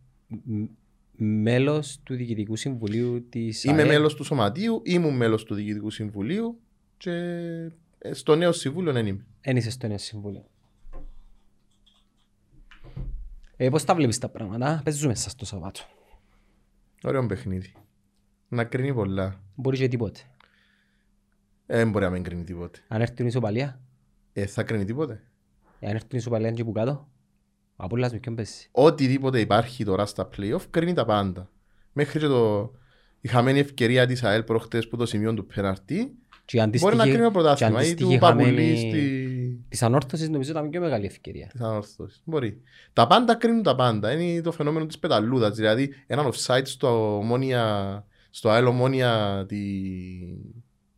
[1.17, 3.87] μ- μέλος του Διοικητικού Συμβουλίου της Είμαι ΑΕΛ.
[3.87, 6.59] μέλος του Σωματείου, ήμουν μέλος του Διοικητικού Συμβουλίου
[6.97, 7.11] και
[7.97, 9.25] ε, στο νέο συμβούλιο δεν είμαι.
[9.41, 10.45] Εν είσαι στο νέο συμβούλιο.
[13.57, 15.81] Ε, πώς τα βλέπεις τα πράγματα, παίζουμε μέσα στο Σαββάτο.
[17.03, 17.73] Ωραίο παιχνίδι.
[18.47, 19.41] Να κρίνει πολλά.
[19.55, 20.19] Μπορείς και τίποτε.
[21.65, 22.79] Ε, Δεν μπορεί να μην κρίνει τίποτε.
[22.87, 23.79] Αν έρθει η ισοπαλία,
[24.33, 25.13] Ε, θα κρίνει τίποτε.
[25.81, 27.07] αν έρθει η ισοπαλία και που κάτω,
[27.79, 28.67] ο Απόλλωνας με ποιον παίζει.
[28.71, 31.49] Οτιδήποτε υπάρχει τώρα στα playoff κρίνει τα πάντα.
[31.93, 32.71] Μέχρι και το...
[33.21, 37.03] η χαμένη ευκαιρία της ΑΕΛ προχτές που το σημείο του πέναρτη Και η μπορεί να
[37.03, 39.65] αντίστοιχη- κρίνει το και πρωτάθλημα ή αντίστοιχη του Παπουλή χαμένη στη...
[39.69, 41.47] της ανόρθωσης νομίζω ήταν πιο μεγάλη ευκαιρία.
[41.47, 42.21] της ανόρθωσης.
[42.23, 42.61] Μπορεί.
[42.93, 44.11] Τα πάντα κρίνουν τα πάντα.
[44.11, 45.55] Είναι το φαινόμενο της πεταλούδας.
[45.55, 48.05] Δηλαδή έναν offside στο ομόνια...
[48.29, 49.57] στο ΑΕΛ ομόνια τη...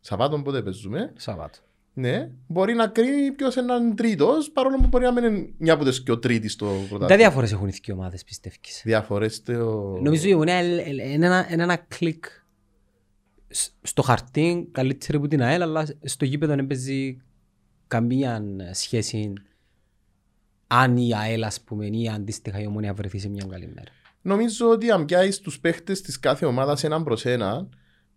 [0.00, 1.12] Σαββάτων πότε παίζουμε.
[1.16, 1.58] Σαββάτο.
[1.94, 5.72] Ναι, μπορεί να κρίνει ποιος είναι έναν τρίτος, παρόλο που μπορεί να μην είναι μια
[5.72, 7.16] από τις και ο τρίτης στο Τα πρωτάθλημα.
[7.16, 8.80] διάφορες έχουν οι δύο ομάδες πιστεύεις.
[8.84, 9.98] Διαφορές στο...
[10.02, 12.24] Νομίζω η Ιωνία είναι ένα, είναι ένα κλικ
[13.48, 17.20] σ- στο χαρτί καλύτερη από την ΑΕΛ, αλλά στο γήπεδο δεν παίζει
[17.86, 19.32] καμία σχέση
[20.66, 23.90] αν η ΑΕΛ ας πούμε ή αντίστοιχα η Ομόνια βρεθεί σε μια καλή μέρα.
[24.22, 27.68] Νομίζω ότι αν πιάσεις τους παίχτες της κάθε ομάδας έναν προς έναν,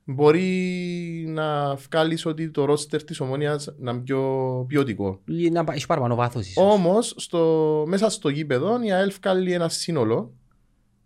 [0.05, 4.21] μπορεί να βγάλεις ότι το ρόστερ της ομόνιας να είναι πιο
[4.67, 5.21] ποιοτικό.
[5.25, 6.63] Ή να πα- έχει παραπάνω βάθος ίσως.
[6.73, 10.33] Όμως, στο, μέσα στο γήπεδο, η ΑΕΛ βγάλει ένα σύνολο,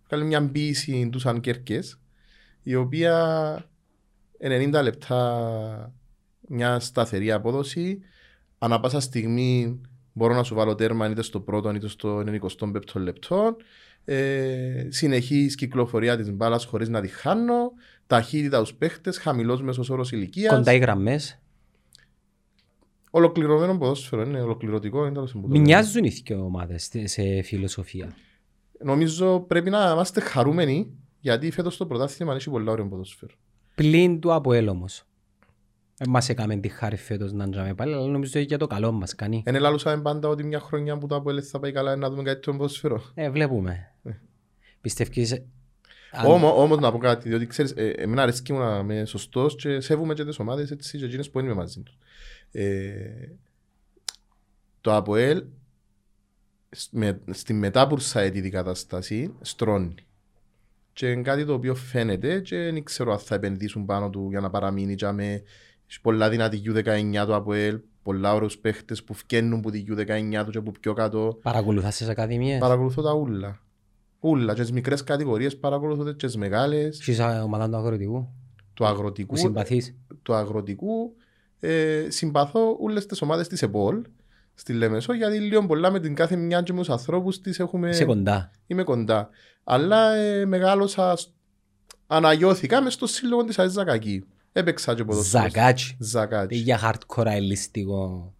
[0.08, 2.00] βγάλει μια μπίση τους σαν κέρκες,
[2.62, 3.64] η οποία
[4.40, 5.92] 90 λεπτά
[6.48, 7.98] μια σταθερή απόδοση,
[8.58, 9.80] ανά πάσα στιγμή
[10.12, 12.22] μπορώ να σου βάλω τέρμα είτε στο πρώτο είτε στο
[12.60, 13.56] 95ο λεπτό.
[14.04, 17.72] Ε, συνεχής κυκλοφορία της μπάλας χωρίς να τη χάνω,
[18.08, 20.54] ταχύτητας στους παίχτες, χαμηλός μέσος όρος ηλικίας.
[20.54, 21.38] Κοντά οι γραμμές.
[23.10, 25.04] Ολοκληρωμένο ποδόσφαιρο, είναι ολοκληρωτικό.
[25.04, 25.60] Είναι τέλος πάντων.
[25.60, 28.14] Μοιάζουν οι δύο ομάδες στε- σε φιλοσοφία.
[28.84, 33.34] Νομίζω πρέπει να είμαστε χαρούμενοι γιατί φέτος το πρωτάθλημα έχει πολλά ωραίο ποδόσφαιρο.
[33.74, 35.02] Πλην του από όμως.
[35.96, 39.14] Δεν μας έκαμε τη χάρη φέτος να τζάμε πάλι, αλλά νομίζω για το καλό μας
[39.14, 39.42] κάνει.
[39.46, 42.40] Είναι λαλούσαμε πάντα ότι μια χρονιά που το Αποέλ θα πάει καλά να δούμε κάτι
[42.40, 43.02] το ποδόσφαιρο.
[43.14, 43.94] Ε, βλέπουμε.
[44.80, 45.32] Πιστεύεις...
[45.32, 45.44] αν-
[46.24, 49.80] Όμως, όμως να πω κάτι, διότι ξέρεις, ε, εμένα αρέσκει μου να είμαι σωστός και
[49.80, 51.98] σέβομαι και τις ομάδες έτσι και εκείνες που είναι μαζί τους.
[52.50, 53.28] Ε,
[54.80, 55.44] το ΑΠΟΕΛ
[56.70, 59.94] σ- με, στη μετάπουρσαετήτη κατάσταση στρώνει.
[60.92, 64.40] Και είναι κάτι το οποίο φαίνεται και δεν ξέρω αν θα επενδύσουν πάνω του για
[64.40, 65.42] να παραμείνει και με
[65.90, 70.50] έχει πολλά δυνατή U19 του ΑΠΟΕΛ, πολλά ωραίους παίχτες που φκαίνουν που τη U19 του
[70.50, 71.38] και που πιο κάτω.
[71.42, 73.62] Παρακολουθάς τις ακαδημίες; Παρακολουθώ τα ούλα.
[74.20, 74.54] Ούλα.
[74.54, 76.96] Και τις μικρές κατηγορίες παρακολουθώ και τις μεγάλες.
[76.96, 78.28] Στις ομάδα του αγροτικού.
[78.74, 79.34] Του αγροτικού.
[79.34, 79.96] Που συμπαθείς.
[80.22, 81.16] Του αγροτικού.
[81.60, 84.04] Ε, συμπαθώ όλες τις ομάδες της ΕΠΟΛ
[84.54, 87.88] στη Λεμεσό γιατί λίγο πολλά με την κάθε μια και με τους ανθρώπους της έχουμε...
[87.88, 88.50] Είσαι κοντά.
[88.66, 89.28] Είμαι κοντά.
[89.64, 91.16] Αλλά ε, μεγάλωσα...
[91.16, 91.28] σ-
[92.06, 94.24] Αναγιώθηκα μες στο σύλλογο της ΑΕΣ Ζακακή.
[94.52, 95.42] Έπαιξα και ποδοσφαίρο.
[95.42, 95.96] Ζακάτσι.
[96.00, 96.58] Ζακάτσι.
[96.58, 98.34] Για hardcore αελιστικό.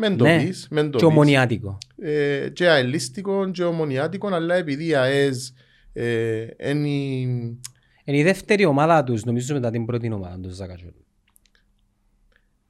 [0.00, 0.44] Μεν το Ναι.
[0.44, 1.14] πεις, μεν το Και πεις.
[1.14, 1.78] ομονιάτικο.
[1.98, 5.54] ε, και αελίστικο και ομονιάτικο, αλλά επειδή η ΑΕΣ
[5.92, 7.58] ε, είναι η-
[8.04, 10.94] Είναι η δεύτερη ομάδα τους, νομίζω μετά την πρώτη ομάδα τους Ζακάτσιου.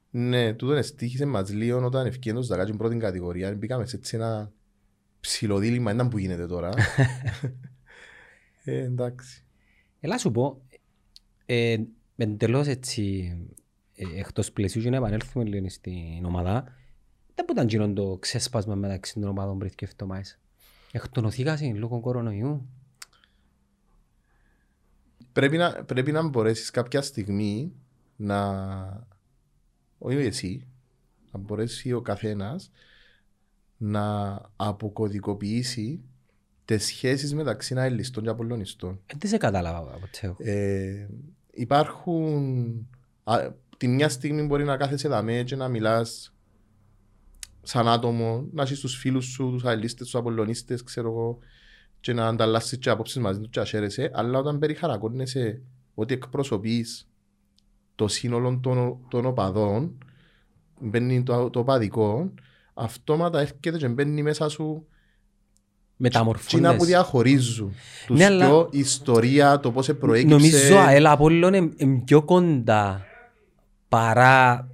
[0.09, 3.55] ναι, τούτο εστίχησε μας λίγο όταν ευκαιρία το Ζακάτσι πρώτη κατηγορία.
[3.55, 4.51] Μπήκαμε σε έτσι ένα
[5.19, 6.69] ψηλοδήλημα, ήταν που γίνεται τώρα.
[8.63, 9.43] ε, εντάξει.
[9.99, 10.61] Έλα σου πω,
[11.45, 11.77] ε,
[12.17, 13.33] εντελώς έτσι
[13.95, 16.73] ε, εκτός πλαισίου και να επανέλθουμε λίγο στην ομάδα,
[17.39, 20.39] δεν που ήταν γίνον το ξέσπασμα μεταξύ των ομάδων πριν και εβδομάδες.
[20.91, 22.69] Εκτονωθήκασαι λόγω κορονοϊού.
[25.31, 27.73] Πρέπει να, πρέπει να μπορέσεις κάποια στιγμή
[28.15, 29.07] να...
[29.97, 30.67] Όχι εσύ,
[31.31, 32.71] να μπορέσει ο καθένας
[33.77, 36.03] να αποκωδικοποιήσει
[36.65, 39.01] τις σχέσεις μεταξύ αελιστών και απολωνιστών.
[39.05, 40.35] Ε, δεν σε κατάλαβα ποτέ.
[40.37, 41.07] Ε,
[41.51, 42.87] υπάρχουν...
[43.23, 46.33] Α, τη μια στιγμή μπορεί να κάθεσαι δαμέ και να μιλάς
[47.61, 51.37] σαν άτομο, να έχεις τους φίλους σου, τους αελίστες, τους απολωνίστες, ξέρω εγώ,
[51.99, 55.61] και να ανταλλάσσεις και απόψεις μαζί τους και να χαίρεσαι, αλλά όταν περιχαρακώνεσαι
[55.93, 57.07] ότι εκπροσωπείς
[57.95, 59.97] το σύνολο των, των οπαδών,
[60.79, 62.33] μπαίνει το, το οπαδικό,
[62.73, 66.85] αυτόματα έρχεται και μπαίνει μέσα σου Τσίνα που Μεταμορφώνες.
[66.85, 67.73] διαχωρίζουν
[68.07, 70.35] τους Ναι, αλλά- πιο ιστορία, το πώς προέκυψε.
[70.35, 73.05] Νομίζω ΑΕΛ Απόλλων είναι πιο κοντά
[73.89, 74.67] παρά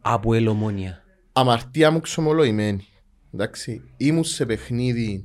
[0.00, 1.01] από ελομόνια.
[1.32, 2.86] Αμαρτία μου ξομολογημένη.
[3.34, 5.24] Εντάξει, ήμουν σε παιχνίδι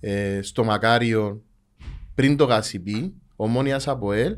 [0.00, 1.42] ε, στο Μακάριο
[2.14, 4.36] πριν το Γασιπί, ομόνιας από ελ,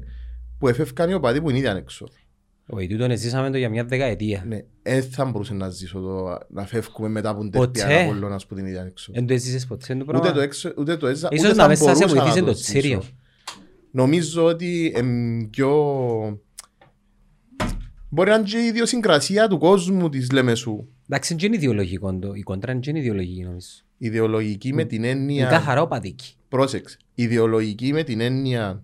[0.59, 2.09] που εφεύκαν οι οπαδοί που είναι ήδη ανέξω.
[2.71, 4.45] Όχι, τούτον ζήσαμε το για μια δεκαετία.
[4.47, 7.81] Ναι, δεν θα μπορούσε να ζήσω το, να φεύγουμε μετά από την Ποτέ.
[7.81, 9.13] τερπιά Απόλλωνας που την ήδη ανέξω.
[9.15, 11.63] Δεν το έζησες ποτέ το πράγμα; Ούτε το, έξω, ούτε το έζα, Ίσως ούτε να
[11.63, 12.71] θα μέσα σε μπορούσα να βοηθήσει το ζήσω.
[12.73, 13.03] τσίριο.
[13.91, 15.71] Νομίζω ότι εμ, πιο...
[18.11, 20.87] Μπορεί να είναι και η ιδιοσυγκρασία του κόσμου της Λεμεσού.
[21.09, 22.33] Εντάξει, δεν είναι ιδεολογικό το.
[22.35, 23.69] Η κόντρα δεν είναι ιδεολογική νομίζω.
[23.99, 25.47] Ιδεολογική με την Είναι έννοια...
[25.47, 26.35] καθαρά οπαδική.
[26.49, 26.97] Πρόσεξε.
[27.15, 28.83] Ιδεολογική με την έννοια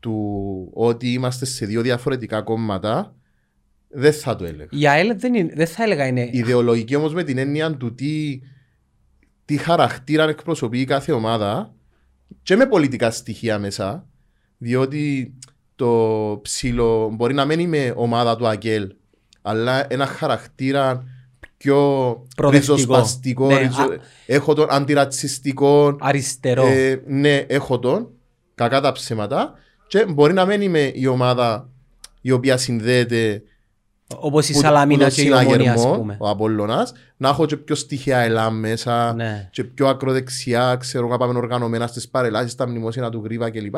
[0.00, 3.14] του ότι είμαστε σε δύο διαφορετικά κόμματα,
[3.88, 4.68] δεν θα το έλεγα.
[4.70, 6.28] Η ΑΕΛ δεν, είναι, δεν θα έλεγα είναι...
[6.32, 8.40] Ιδεολογική όμως με την έννοια του τι,
[9.44, 11.74] τι χαρακτήρα εκπροσωπεί η κάθε ομάδα
[12.42, 14.06] και με πολιτικά στοιχεία μέσα,
[14.58, 15.34] διότι
[15.76, 18.94] το ψηλο μπορεί να μένει με ομάδα του Αγγέλ,
[19.42, 21.04] αλλά ένα χαρακτήρα
[21.56, 21.76] πιο
[22.36, 22.74] Προοδευτικό.
[22.74, 26.66] ριζοσπαστικό, Ναι, ριζο- α- έχω τον αντιρατσιστικό, Αριστερό.
[26.66, 28.08] ε, ναι, έχω τον.
[28.54, 29.52] Κακά τα ψέματα.
[29.86, 31.68] Και μπορεί να μένει με η ομάδα
[32.20, 33.42] η οποία συνδέεται
[34.16, 36.16] Όπως η που- Σαλαμίνα που και η τον Ομόνια ας συναγερμό, πούμε.
[36.20, 39.48] ο Απόλλωνας, να έχω και πιο στοιχεία ελάμ μέσα Ναι.
[39.52, 43.74] και πιο ακροδεξιά, ξέρω να πάμε οργανωμένα στις παρελάσεις, στα μνημόσυνα του Γρήβα κλπ.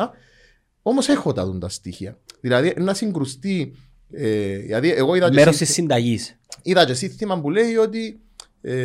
[0.88, 2.18] Όμως έχω τα δουν τα στοιχεία.
[2.40, 3.74] Δηλαδή να συγκρουστεί,
[4.12, 6.38] ε, δηλαδή εγώ είδα και, Μέρος σύ- της συνταγής.
[6.62, 8.20] είδα και σύνθημα που λέει ότι
[8.61, 8.77] ε,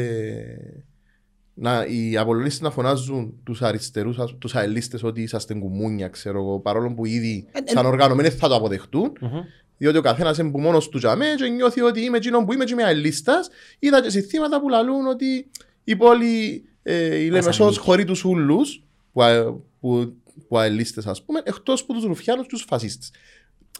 [1.53, 6.59] να, οι Απολλωνίστες να φωνάζουν τους αριστερούς, ας- τους αελίστες ότι είσαστε κουμούνια, ξέρω εγώ,
[6.59, 9.29] παρόλο που ήδη Ε, ε, σαν οργανωμένοι θα το αποδεχτούν, Μμμ.
[9.77, 12.63] διότι ο καθένας είναι που μόνος του τζαμέ και νιώθει ότι είμαι εκείνο που είμαι
[12.63, 13.49] και είμαι αελίστας.
[13.79, 15.47] Είδα και συνθήματα που λαλούν ότι
[15.83, 17.79] η πόλη, ε, η Λεμεσός ανήκει.
[17.79, 20.13] χωρεί τους ούλους, που, α- που,
[20.47, 23.11] που αελίστες ας πούμε, εκτός που τους ρουφιάνους και τους φασίστες.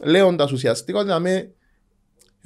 [0.02, 1.54] Λέοντας ουσιαστικά ότι να με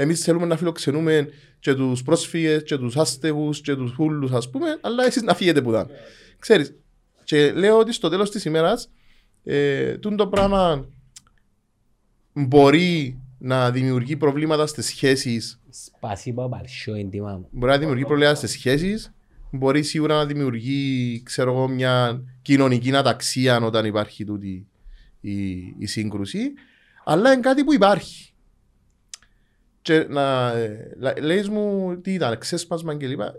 [0.00, 1.28] Εμείς θέλουμε να φιλοξενούμε
[1.60, 5.62] και τους πρόσφυγες και τους άστεγους και τους χούλους ας πούμε, αλλά εσείς να φύγετε
[5.62, 5.88] που ήταν.
[6.38, 6.74] Ξέρεις,
[7.24, 8.90] και λέω ότι στο τέλος της ημέρας
[9.44, 10.88] ε, τούτο το πράγμα
[12.32, 17.48] μπορεί να δημιουργεί προβλήματα στις σχέσεις Σπασίμπα παλσιό έντιμα μου.
[17.50, 19.12] μπορεί να δημιουργεί προβλήματα στις σχέσεις
[19.50, 24.66] μπορεί σίγουρα να δημιουργεί ξέρω εγώ, μια κοινωνική αταξία όταν υπάρχει τούτη
[25.20, 26.52] η, η σύγκρουση
[27.04, 28.32] αλλά είναι κάτι που υπάρχει
[29.82, 33.34] και να ε, λα- λέεις μου τι ήταν, ξέσπασμα και λοιπά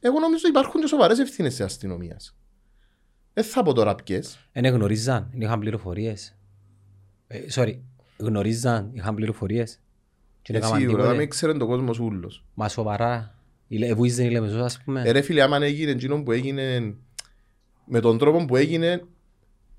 [0.00, 2.36] εγώ νομίζω υπάρχουν και σοβαρές ευθύνες της αστυνομίας
[3.34, 6.36] δεν θα πω τώρα ποιες Εν γνωρίζαν, εν είχαν πληροφορίες.
[7.26, 7.78] Ε, sorry,
[8.16, 9.80] γνωρίζαν, είχαν πληροφορίες.
[10.42, 11.12] Και Ε, δεν έκαναν σίγουρα, τίποτε.
[11.14, 13.34] να μην ξέρει τον κόσμος ούλος Μα σοβαρά.
[13.72, 15.02] Η Λε- Βουίζεν η Λεμεσός ας πούμε.
[15.06, 16.94] Ε, ρε φίλε, άμα έγινε εκείνο που έγινε
[17.86, 19.04] με τον τρόπο που έγινε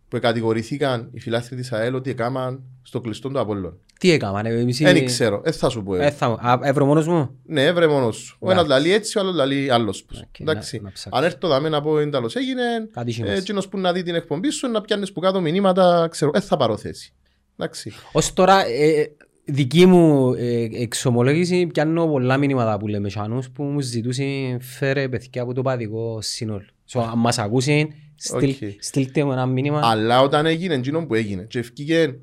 [0.08, 3.78] που κατηγορηθήκαν οι φιλάθλοι της ΑΕΛ ότι έκαναν στο κλειστό του Απόλλων.
[4.00, 4.78] Τι έκαναν, ε, εμείς...
[4.78, 5.96] Δεν ξέρω, δεν θα σου πω.
[5.96, 6.12] Ε, εγώ.
[6.16, 6.26] θα...
[6.40, 8.38] Α, έβρω μόνος μου; Ναι, έβρε μόνος σου.
[8.40, 10.04] Ο ένας λαλεί έτσι, ο άλλος λαλεί άλλος.
[10.04, 10.20] πως.
[10.22, 10.78] Οκ, Εντάξει.
[10.78, 11.18] να- να ψάξω.
[11.20, 13.38] Αν έρθω δάμε να πω εντάλλως έγινε, Κάτι είχε ε, μέσα.
[13.38, 16.58] εκείνος που να δει την εκπομπή σου να πιάνεις που κάτω μηνύματα, ξέρω, δεν θα
[16.58, 17.14] πάρω θέση.
[17.58, 17.94] Εντάξει.
[18.12, 19.12] Ως τώρα, ε,
[19.46, 25.42] δική μου ε, εξομολόγηση, πιάνω πολλά μηνύματα που λέμε σάνους που μου ζητούσαν φέρε παιδιά
[25.42, 26.66] από το οπαδικό σύνολο.
[26.94, 28.72] So, αν μας ακούσουν, στείλ, Οκ.
[28.80, 29.80] στείλτε μου ένα μήνυμα.
[29.84, 32.16] Αλλά όταν έγινε εκείνο που έγινε και εφκήκε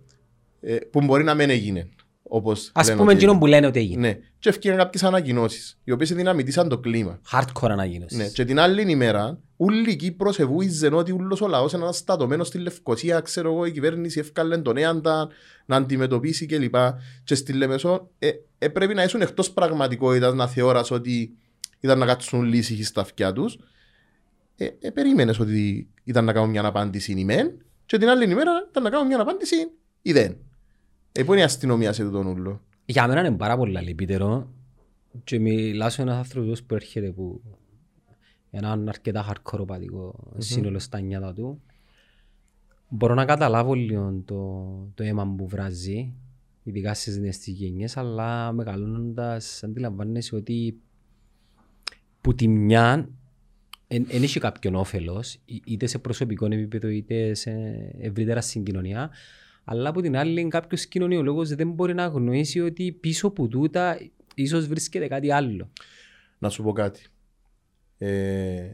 [0.61, 1.89] ε, που μπορεί να μην έγινε.
[2.23, 3.45] Όπως Ας λένε πούμε ότι εκείνο έγινε.
[3.45, 4.09] που λένε ότι έγινε.
[4.09, 7.21] Ναι, και εφκήκαν κάποιες ανακοινώσεις, οι οποίες δυναμητήσαν το κλίμα.
[7.33, 8.17] Hardcore ανακοίνωση.
[8.17, 12.47] Ναι, και την άλλη ημέρα, όλη η Κύπρος εβούιζε ότι ούλος ο λαός είναι αναστατωμένος
[12.47, 15.29] στη Λευκοσία, ξέρω εγώ, η κυβέρνηση έφκαλε τον Έαντα
[15.67, 16.75] να αντιμετωπίσει κλπ.
[17.25, 21.37] Και στη Λεμεσό ε, ε, πρέπει να ήσουν εκτός πραγματικότητας να θεώρας ότι
[21.81, 23.59] ήταν να κάτσουν λύση στα αυτιά τους.
[24.57, 28.67] Ε, ε, περίμενες ότι ήταν να κάνουν μια απάντηση η μεν και την άλλη ημέρα
[28.71, 29.57] ήταν να κάνουν μια απάντηση
[30.03, 30.37] η δεν.
[31.13, 32.63] Ε, πού είναι η αστυνομία σε τούτον ούλο.
[32.85, 34.51] Για μένα είναι πάρα πολύ λυπητερό
[35.25, 37.41] και μιλάω σε ένας άνθρωπος που έρχεται που
[38.51, 41.61] έναν αρκετά hardcore παδικό σύνολο στα νιάτα του.
[42.89, 46.13] Μπορώ να καταλάβω λίγο το, το αίμα που βράζει,
[46.63, 50.81] ειδικά στις νέες τις γενιές, αλλά μεγαλώνοντας αντιλαμβάνεσαι ότι
[52.21, 53.09] που τη μια
[53.89, 57.51] δεν έχει κάποιον όφελος, εί- είτε σε προσωπικό επίπεδο είτε σε
[57.99, 59.11] ευρύτερα συγκοινωνία,
[59.65, 63.99] αλλά από την άλλη κάποιος κοινωνιολόγος δεν μπορεί να αγνοήσει ότι πίσω από τούτα
[64.35, 65.71] ίσως βρίσκεται κάτι άλλο.
[66.39, 67.07] Να σου πω κάτι.
[68.03, 68.69] Ε,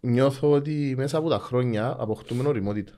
[0.00, 2.92] νιώθω ότι μέσα από τα χρόνια αποκτούμε οριμότητα.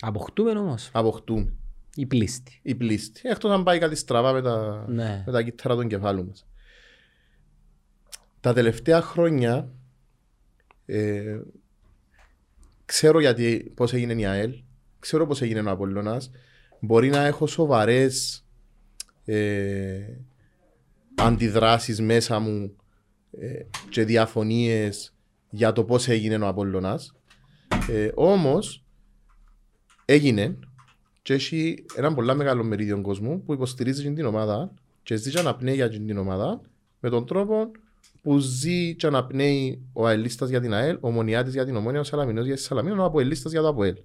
[0.00, 1.52] Αποκτούμε όμως Αποκτούμε.
[1.94, 2.58] η πλήστη.
[2.62, 3.20] Η πλήστη.
[3.24, 5.22] Εκτός αν πάει κάτι στραβά με τα, Ναι.
[5.26, 6.46] με τα κύτταρα των κεφάλων μας.
[8.40, 9.72] Τα τελευταία χρόνια
[10.86, 11.40] ε,
[12.84, 14.54] ξέρω γιατί πώς έγινε η ΑΕΛ,
[14.98, 16.30] ξέρω πώς έγινε ο Απόλλωνας,
[16.80, 18.44] μπορεί να έχω σοβαρές
[19.24, 20.02] ε,
[21.16, 22.84] αντιδράσεις μέσα μου ε,
[23.88, 25.14] και διαφωνίες
[25.50, 27.14] για το πώς έγινε ο Απόλλωνας.
[27.90, 28.84] Ε, όμως
[30.04, 30.58] έγινε
[31.22, 35.74] και έχει ένα πολύ μεγάλο μερίδιο κόσμου που υποστηρίζει την ομάδα και ζει και αναπνέει
[35.74, 36.60] για την ομάδα
[37.00, 37.70] με τον τρόπο
[38.22, 42.04] που ζει και αναπνέει ο αελίστας για την ΑΕΛ, ο Μονιάτης για την Ομόνια, ο
[42.04, 43.96] Σαλαμινός για τη Σαλαμίνα, ο Αποελίστας για το Αποέλ.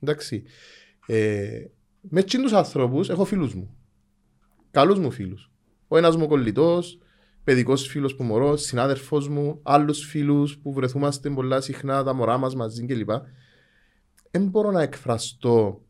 [0.00, 0.42] Εντάξει.
[1.06, 1.64] Ε,
[2.00, 3.76] με τσιν τους ανθρώπους έχω φίλους μου.
[4.70, 5.50] Καλούς μου φίλους.
[5.88, 6.98] Ο ένας μου κολλητός,
[7.50, 12.54] παιδικός φίλος που μωρώ, συνάδελφός μου, άλλους φίλους που βρεθούμαστε πολλά συχνά, τα μωρά μας
[12.54, 13.10] μαζί κλπ.
[14.30, 15.82] Δεν μπορώ να εκφραστώ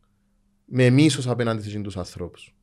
[0.65, 2.55] με μίσος απέναντι σε εκείνους τους ανθρώπους.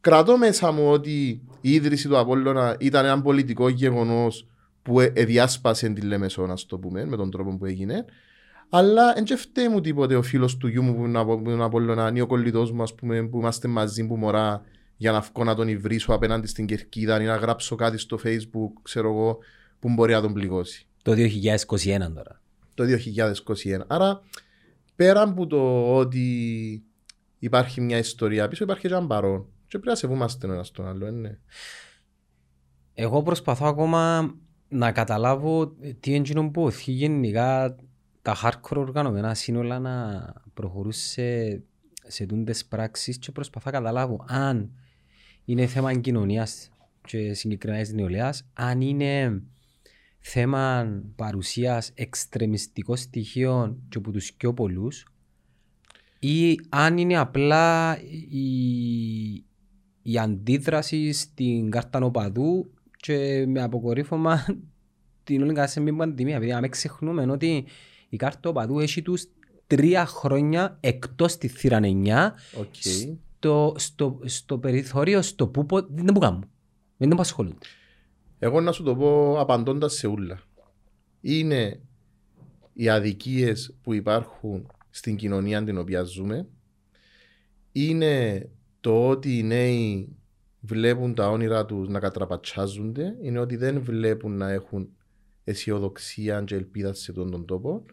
[0.00, 4.48] Κρατώ μέσα μου ότι η ίδρυση του Απόλλωνα ήταν ένα πολιτικό γεγονός
[4.82, 8.04] που ε- εδιάσπασε τη Λεμεσό, να το πούμε, με τον τρόπο που έγινε.
[8.68, 11.64] Αλλά δεν φταίει μου τίποτε ο φίλος του γιού μου που είναι από που είναι
[11.64, 14.62] Απόλλωνα ή ο κολλητός μου ας πούμε, που είμαστε μαζί που μωρά
[15.00, 18.72] για να βγω να τον υβρίσω απέναντι στην κερκίδα ή να γράψω κάτι στο facebook,
[18.82, 19.38] ξέρω εγώ,
[19.78, 22.40] που μπορεί να τον πληγώσει Το 2021 τώρα.
[22.74, 23.80] το 2021.
[23.86, 24.20] Άρα,
[24.96, 26.82] πέρα από το ότι
[27.38, 29.40] υπάρχει μια ιστορία πίσω, υπάρχει και ένα παρόν.
[29.42, 31.38] Και πρέπει να σεβούμαστε ο ένας τον άλλο, ε, ναι.
[32.94, 34.34] Εγώ προσπαθώ ακόμα
[34.68, 35.66] να καταλάβω
[36.00, 37.76] τι είναι εκείνο που οθεί γενικά
[38.22, 41.62] τα hardcore οργανωμένα σύνολα να προχωρούν σε,
[42.06, 44.70] σε τούντες πράξεις και προσπαθώ να καταλάβω αν
[45.50, 46.70] είναι θέμα κοινωνίας
[47.06, 49.42] και συγκεκριμένα της νεολαίας, αν είναι
[50.18, 55.06] θέμα παρουσίας εξτρεμιστικών στοιχείων και από τους πιο πολλούς
[56.18, 57.98] ή αν είναι απλά
[58.30, 58.44] η,
[60.02, 64.46] η αντίδραση στην κάρτα οπαδού και με αποκορύφωμα
[65.24, 66.36] την όλη κατάσταση πανδημία.
[66.36, 67.64] Επειδή να μην ξεχνούμε ότι
[68.08, 69.28] η κάρτα οπαδού έχει τους
[69.66, 72.74] τρία χρόνια εκτός τη θύρα 9 Οκ.
[73.40, 76.40] Στο, στο, στο περιθώριο στο που πο- δεν που κάνουν.
[76.96, 77.66] Δεν τον απασχολούνται.
[78.38, 80.40] Εγώ να σου το πω απαντώντας σε ούλα.
[81.20, 81.80] Είναι
[82.72, 86.48] οι αδικίες που υπάρχουν στην κοινωνία την οποία ζούμε.
[87.72, 88.48] Είναι
[88.80, 90.16] το ότι οι νέοι
[90.60, 93.16] βλέπουν τα όνειρα τους να κατραπατσάζονται.
[93.22, 94.88] Είναι ότι δεν βλέπουν να έχουν
[95.44, 97.84] αισιοδοξία και ελπίδα σε αυτόν τον τόπο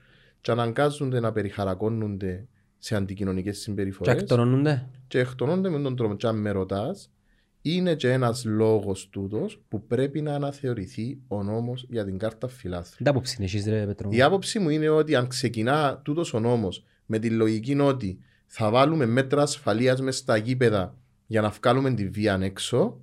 [0.41, 4.11] και αναγκάζονται να περιχαρακώνονται σε αντικοινωνικές Και συμπεριφορέ.
[4.11, 4.87] εκτονώνονται.
[5.07, 6.15] Και εκτονώνται με τον τρόπο.
[6.15, 7.11] Και αν με ρωτάς,
[7.61, 12.95] είναι και ένας λόγος τούτος που πρέπει να αναθεωρηθεί ο νόμος για την κάρτα φιλάθλου.
[12.97, 14.09] Δεν τα άποψη είναι εσείς ρε Πέτρο.
[14.11, 18.69] Η άποψη μου είναι ότι αν ξεκινά τούτος ο νόμος με τη λογική ότι θα
[18.69, 20.95] βάλουμε μέτρα ασφαλείας μες στα γήπεδα
[21.27, 22.99] για να βγάλουμε τη βία έξω,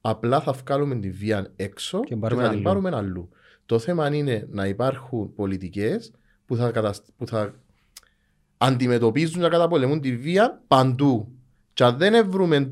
[0.00, 2.64] απλά θα βγάλουμε τη βία έξω Και και, πάρουμε θα την αλλού.
[2.68, 3.28] πάρουμε αλλού.
[3.66, 6.12] Το θέμα είναι να υπάρχουν πολιτικές
[6.46, 7.54] που, θα κατασ- που θα
[8.62, 11.32] αντιμετωπίζουν και καταπολεμούν τη βία παντού.
[11.72, 12.70] Και αν δεν βρούμε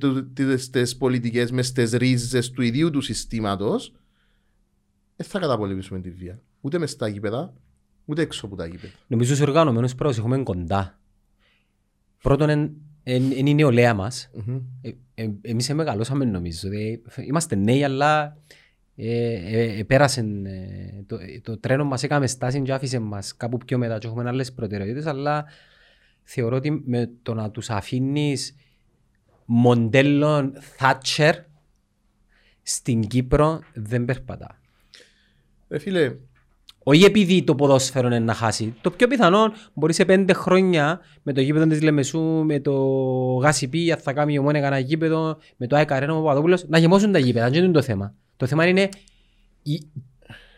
[0.70, 3.92] τις πολιτικές μες στι ρίζες του ιδίου του συστήματος,
[5.16, 6.40] δεν θα καταπολεμήσουμε τη βία.
[6.60, 7.52] Ούτε μες στα γήπεδα,
[8.04, 8.92] ούτε έξω από τα γήπεδα.
[9.06, 10.98] Νομίζω στους οργανωμένους πρόοδους έχουμε κοντά.
[12.22, 12.72] Πρώτον, εν-
[13.02, 14.30] εν- είναι η νεολαία μας.
[14.46, 14.60] Μμμ.
[14.82, 16.68] Ε, ε, εμείς μεγαλώσαμε νομίζω.
[16.68, 18.36] Δηλαδή, είμαστε νέοι, αλλά
[18.96, 23.36] ε, ε, ε, πέρασε ε, το, ε, το τρένο μας έκαμε στάση και άφησε μας
[23.36, 25.44] κάπου πιο μετά και έχουμε άλλες προτεραιότητες, αλλά
[26.32, 28.54] θεωρώ ότι με το να τους αφήνεις
[29.44, 31.32] μοντέλο Thatcher
[32.62, 34.60] στην Κύπρο δεν περπατά.
[35.68, 36.16] Ρε φίλε,
[36.78, 38.74] Όχι επειδή το ποδόσφαιρο είναι να χάσει.
[38.80, 42.74] Το πιο πιθανό μπορεί σε πέντε χρόνια με το γήπεδο της Λεμεσού, με το
[43.34, 46.78] Γασιπί, αν θα κάνει ο Μόνε κανένα γήπεδο, με το ΑΕΚ Αρένα ο Παπαδόπουλος, να
[46.78, 47.50] γεμώσουν τα γήπεδα.
[47.50, 48.14] Δεν είναι το θέμα.
[48.36, 48.88] Το θέμα είναι
[49.62, 49.78] η...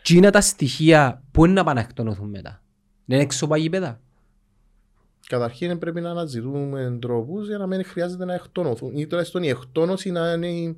[0.01, 2.61] τι είναι τα στοιχεία που είναι να πάνε να εκτονωθούν μετά.
[3.05, 4.01] Δεν είναι έξω από τα γήπεδα.
[5.27, 8.97] Καταρχήν πρέπει να αναζητούμε τρόπους για να μην χρειάζεται να εκτονωθούν.
[8.97, 10.75] Ή τουλάχιστον η εκτόνωση να είναι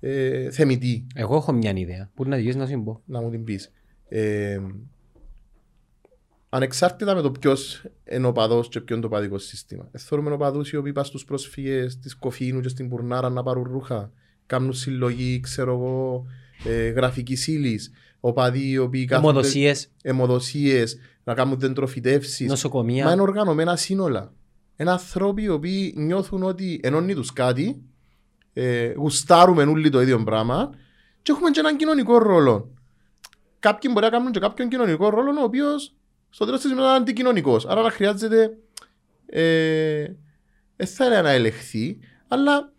[0.00, 2.10] ε, θεμητή, Εγώ έχω μια ιδέα.
[2.14, 3.02] Πού να δικαιώσει να σου την πω.
[3.04, 3.72] να μου την πεις.
[4.08, 4.60] Ε,
[6.48, 9.88] ανεξάρτητα με το ποιος είναι ο παδός και ποιο είναι το παδικό σύστημα.
[9.92, 13.62] Ε, Θεωρούμε οπαδού οι οποίοι πας στους πρόσφυγες της Κοφίνου και στην Πουρνάρα να πάρουν
[13.62, 14.12] ρούχα,
[14.46, 16.26] κάνουν συλλογή, ξέρω εγώ,
[16.64, 17.90] ε, γραφικής ύλης.
[18.24, 22.48] Οπαδοί οι οποίοι κάθονται Ομοδοσίες, αιμοδοσίες, να κάνουν δεντροφυτεύσεις.
[22.48, 23.04] νοσοκομεία.
[23.04, 24.32] Μα είναι οργανωμένα σύνολα.
[24.76, 27.82] Είναι άνθρωποι οι οποίοι νιώθουν ότι ενώνει τους κάτι,
[28.52, 30.70] ε, γουστάρουμε όλοι το ίδιο πράγμα
[31.22, 32.70] και έχουμε και έναν κοινωνικό ρόλο.
[33.58, 35.94] Κάποιοι μπορεί να κάνουν και κάποιον κοινωνικό ρόλο, ο οποίος
[36.30, 37.66] στο τέλος της ημέρα είναι αντικοινωνικός.
[37.66, 38.56] Άρα να χρειάζεται.
[39.26, 40.06] Ε,
[40.76, 42.71] δεν θα είναι να ελεγχθεί, αλλά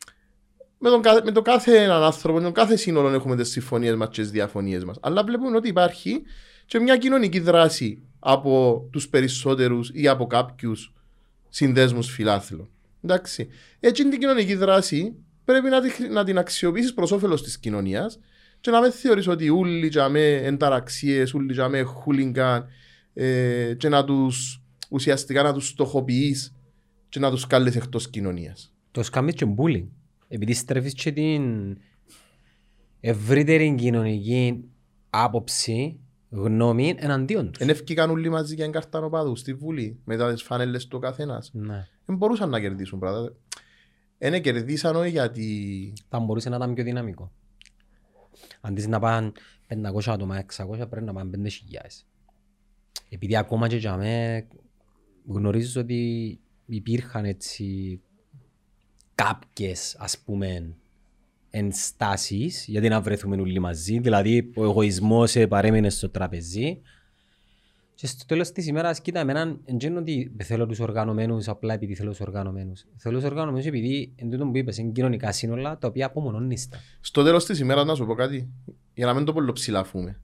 [0.84, 3.96] με, τον, κάθε- με το κάθε έναν άνθρωπο, με τον κάθε σύνολο έχουμε τις συμφωνίες
[3.96, 4.98] μας και τις διαφωνίες μας.
[5.02, 6.22] Αλλά βλέπουμε ότι υπάρχει
[6.66, 10.94] και μια κοινωνική δράση από τους περισσότερους ή από κάποιους
[11.50, 12.70] συνδέσμους φιλάθλων.
[13.04, 13.48] Εντάξει.
[13.80, 15.16] Έτσι είναι την κοινωνική δράση
[15.46, 18.20] πρέπει να, τη, χρη- να την αξιοποιήσεις προς όφελος της κοινωνίας
[18.62, 22.66] και να μην θεωρείς ότι όλοι τζαμέ ενταραξίες, όλοι τζαμέ χούλιγκαν
[23.14, 26.56] ε, και να τους ουσιαστικά να τους στοχοποιείς
[27.10, 28.74] και να τους κάλεις εκτός κοινωνίας.
[28.92, 29.88] Το σκάμεις και bullying.
[30.34, 31.78] Επειδή στρέφεις και την
[33.00, 34.64] ευρύτερη κοινωνική
[35.10, 37.62] άποψη, γνώμη εναντίον τους.
[37.62, 41.50] Εν ευκήκαν όλοι μαζί για εγκαρτάνο πάδου στη Βουλή μετά τις φανέλες του καθένας.
[41.54, 41.88] Ναι.
[42.06, 43.36] Δεν μπορούσαν να κερδίσουν πράγματα.
[44.18, 47.32] Δεν κερδίσαν όχι γιατί Θα μπορούσε να ήταν πιο δυναμικό.
[48.62, 49.32] Αντί να πάνε
[49.68, 51.50] 500 άτομα, 600 πρέπει να πάνε 5.000.
[53.10, 54.48] Επειδή ακόμα και για μέ
[55.26, 58.02] γνωρίζω ότι υπήρχαν έτσι
[59.16, 60.76] κάποιες ας πούμε
[61.50, 64.00] ενστάσεις γιατί να βρεθούμε όλοι μαζί.
[64.00, 66.82] Δηλαδή ο εγωισμός ε, παρέμεινε στο τραπεζί.
[67.96, 71.96] Και στο τέλος της ημέρας, κοίτα, εμένα δεν είναι ότι θέλω τους οργανωμένους απλά επειδή
[71.96, 72.86] θέλω τους οργανωμένους.
[72.98, 76.80] Θέλω τους οργανωμένους επειδή, εν τούτο που είπες, είναι κοινωνικά σύνολα τα οποία απομονώνεις τα.
[77.02, 78.50] στο τέλος της ημέρας να σου πω κάτι
[78.94, 80.22] για να μην το πολλοψηλαφούμε.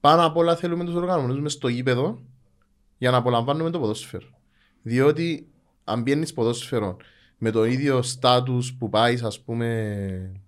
[0.00, 2.22] Πάνω απ' όλα θέλουμε τους οργανωμένους μες στο γήπεδο
[2.98, 4.26] για να απολαμβάνουμε το ποδόσφαιρο.
[4.82, 5.48] Διότι
[5.84, 6.96] αν πιένεις ποδόσφαιρο
[7.38, 10.40] με το ίδιο στάτους που πάεις ας πούμε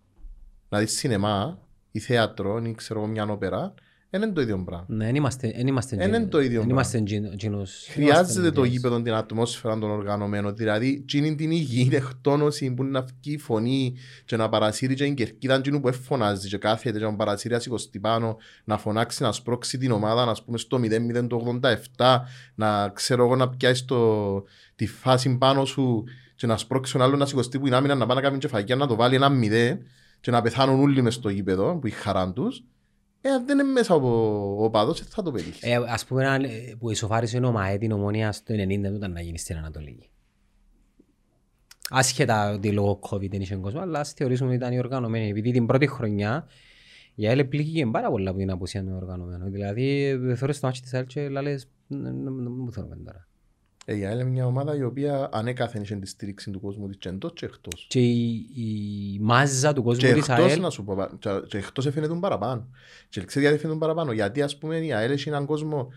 [0.68, 1.59] να δεις σινεμά
[1.90, 3.75] ή θέατρο ή ξέρω εγώ μια όπερα
[4.11, 4.85] δεν είναι το ίδιο πράγμα.
[4.88, 6.72] Ναι, δεν είμαστε, εν είμαστε, Εν είναι το ίδιο εν πράγμα.
[6.72, 8.69] είμαστε τζιν- τζινούς- Χρειάζεται είμαστε το τζινούς.
[8.69, 10.56] γήπεδο την ατμόσφαιρα των οργανωμένων.
[10.56, 13.94] Δηλαδή, τι είναι την υγιή εκτόνωση που είναι να βγει η φωνή
[14.25, 17.60] και να παρασύρει και την κερκίδα εκείνου που εφωνάζει και κάθεται και να παρασύρει να
[17.60, 21.37] σηκωστεί πάνω, να φωνάξει, να σπρώξει την ομάδα, να πούμε στο 0-0 το
[21.96, 22.21] 87,
[22.54, 24.44] να ξέρω εγώ να πιάσει το,
[24.77, 26.04] τη φάση πάνω σου
[26.37, 28.76] και να σπρώξει τον άλλο να σηκωστεί που είναι άμυνα, να πάει να κάνει κεφαγιά,
[28.76, 29.78] να το βάλει ένα 0
[30.20, 32.64] και να πεθάνουν όλοι μες στο γήπεδο που η χαρά τους.
[33.20, 35.68] Ε, αν δεν είναι μέσα ο, ο παδός, δεν θα το πετύχει.
[35.70, 39.12] Ε, ας πούμε έναν, ε, που ισοφάρισε ο ΜΑΕ την ομόνια στο 90 δεν ήταν
[39.12, 40.10] να γίνει στην Ανατολική.
[41.90, 45.28] Άσχετα ότι λόγω COVID δεν είχε κόσμο, αλλά ας θεωρήσουμε ότι ήταν οι οργανωμένοι.
[45.28, 46.46] Επειδή την πρώτη χρονιά
[47.14, 49.50] η ΑΕΛ πλήγηκε πάρα πολλά που είναι απουσία των οργανωμένων.
[49.50, 52.14] Δηλαδή, θεωρείς το μάτσι της ΑΕΛ και λες, δεν
[52.64, 53.28] μου θέλουμε τώρα.
[53.88, 56.96] Ε, η ΑΕΛ είναι μια ομάδα η οποία ανέκαθεν είχε τη στήριξη του κόσμου της
[56.96, 57.87] και εντός και εκτός.
[57.88, 61.46] Και η, η μάζα του κόσμου Και της εκτός ΑΕΛ, να σου πω, πα- και-
[61.48, 62.68] και εκτός έφερε τον παραπάνω.
[63.08, 65.88] Και ξέρεις γιατί έφερε τον παραπάνω; Γιατί ας πούμε η ΑΕΛ έχει έναν κόσμο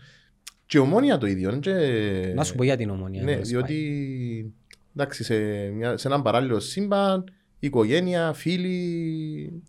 [0.66, 1.50] και Ομόνοια το ίδιο.
[1.50, 2.32] είναι Και...
[2.34, 3.22] να σου πω για την Ομόνοια.
[3.22, 4.54] Ναι, να σου διότι
[4.96, 5.38] εντάξει, σε,
[5.70, 7.24] μια, σε έναν παράλληλο σύμπαν,
[7.58, 9.62] οικογένεια, φίλοι,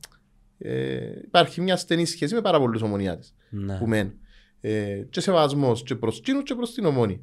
[0.58, 3.66] ε, υπάρχει μια στενή σχέση με πάρα πολλούς ομονιάτες πάει.
[3.66, 3.78] Ναι.
[3.78, 4.14] που μένουν.
[4.62, 7.20] Ε, και σεβασμός και προς εκείνους και προς την ομόνια.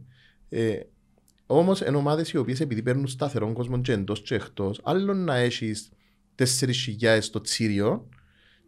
[0.48, 0.78] Ε,
[1.50, 5.34] Όμως, εν ομάδες οι οποίες επειδή παίρνουν σταθερόν κόσμο και εντός και εκτός, άλλο να
[5.36, 5.88] έχεις
[6.34, 8.08] 4.000 στο Τσίριο,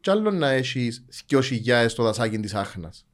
[0.01, 3.07] και άλλο να έχεις 2.000 στο δασάκι της Άχνας.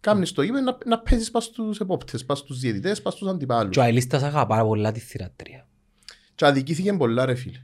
[0.00, 3.70] Κάμνεις το γήπεδο να, να παίζεις πας στους επόπτες, πας στους διαιτητές, πας στους αντιπάλους.
[3.74, 5.68] Και ο Αελίστας αγαπά πάρα πολλά τη θηρατρία.
[6.34, 7.58] Και αδικήθηκε πολλά, ρε φίλε.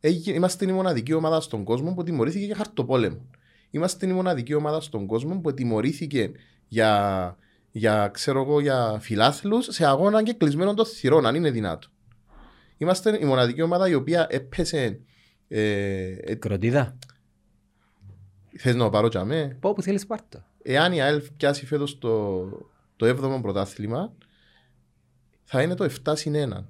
[0.00, 3.26] Έγινε- Είμαστε η μοναδική ομάδα στον κόσμο που τιμωρήθηκε για χαρτοπόλεμο.
[3.70, 6.30] Είμαστε η μοναδική ομάδα στον κόσμο που τιμωρήθηκε
[6.68, 7.36] για,
[7.70, 11.88] για, ξέρω εγώ, για φιλάθλους σε αγώνα και κλεισμένων των θυρών, αν είναι δυνατό.
[12.76, 15.00] Είμαστε η μοναδική ομάδα η οποία έπεσε.
[15.48, 16.98] Ε, ε, Κροτίδα.
[18.58, 20.42] θες να το πάρω τζαμέ; Πω που θέλεις πάρ' το.
[20.62, 22.38] Εάν η ΑΕΛ πιάσει φέτος το,
[22.96, 24.12] το 7ο πρωτάθλημα,
[25.44, 26.64] θα είναι το 7 συν 1.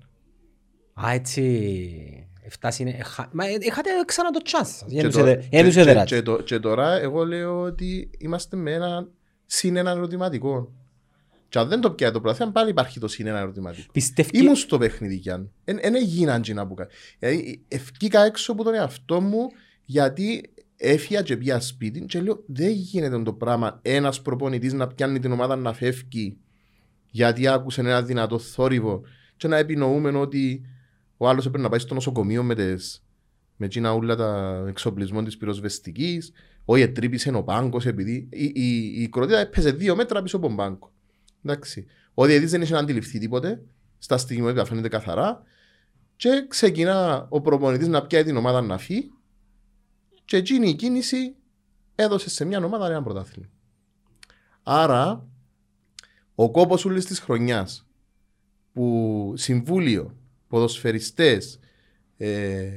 [1.07, 2.29] Α, έτσι.
[2.43, 2.97] Εφτάσει είναι...
[2.99, 4.85] εχα- Μα ε, είχατε ξανά το chance σας.
[4.87, 6.15] Για Και να το- τους εδε- για να τους και- εδεράτε.
[6.17, 9.09] και το- Και τώρα εγώ λέω ότι είμαστε με ένα
[9.47, 10.73] συν ένα ερωτηματικό.
[11.49, 13.93] Και αν δεν το πιάει το πρωτάθλημα, πάλι υπάρχει το συν ένα ερωτηματικό.
[13.93, 14.39] Πιστεύει...
[14.39, 15.51] Ήμουν στο παιχνίδι κι αν.
[15.65, 16.91] Δεν έγιναν τζίνα που κάνει.
[17.19, 19.49] Δηλαδή, ευκήκα έξω από τον εαυτό μου
[19.85, 25.19] γιατί έφυγα και πια σπίτι και λέω δεν γίνεται το πράγμα ένας προπονητής να πιάνει
[25.19, 26.37] την ομάδα να φεύγει
[27.11, 29.03] γιατί άκουσε ένα δυνατό θόρυβο
[29.37, 30.63] και να επινοούμε ότι
[31.17, 33.05] ο άλλος έπρεπε να πάει στο νοσοκομείο με τις
[33.57, 36.33] με εκείνα όλα τα εξοπλισμό της πυροσβεστικής
[36.65, 40.57] όχι ετρύπησε ο πάγκος επειδή η, η, η κροτίδα έπαιζε δύο μέτρα πίσω από τον
[40.57, 40.93] πάγκο.
[41.53, 41.87] Εντάξει.
[42.15, 43.63] Ο διαιτητής δεν είχε να αντιληφθεί τίποτε
[43.99, 45.43] στα στιγμιότυπα φαίνεται καθαρά
[46.17, 49.13] και ξεκινά ο προπονητής να πιάει την ομάδα να φύγει
[50.25, 51.35] και εκείνη η κίνηση
[51.95, 53.49] έδωσε σε μια ομάδα ένα πρωτάθλημα.
[54.63, 55.27] Άρα
[56.35, 57.87] ο κόπος όλης της χρονιάς
[58.73, 60.17] που συμβούλιο,
[60.49, 61.59] ποδοσφαιριστές,
[62.17, 62.71] ε,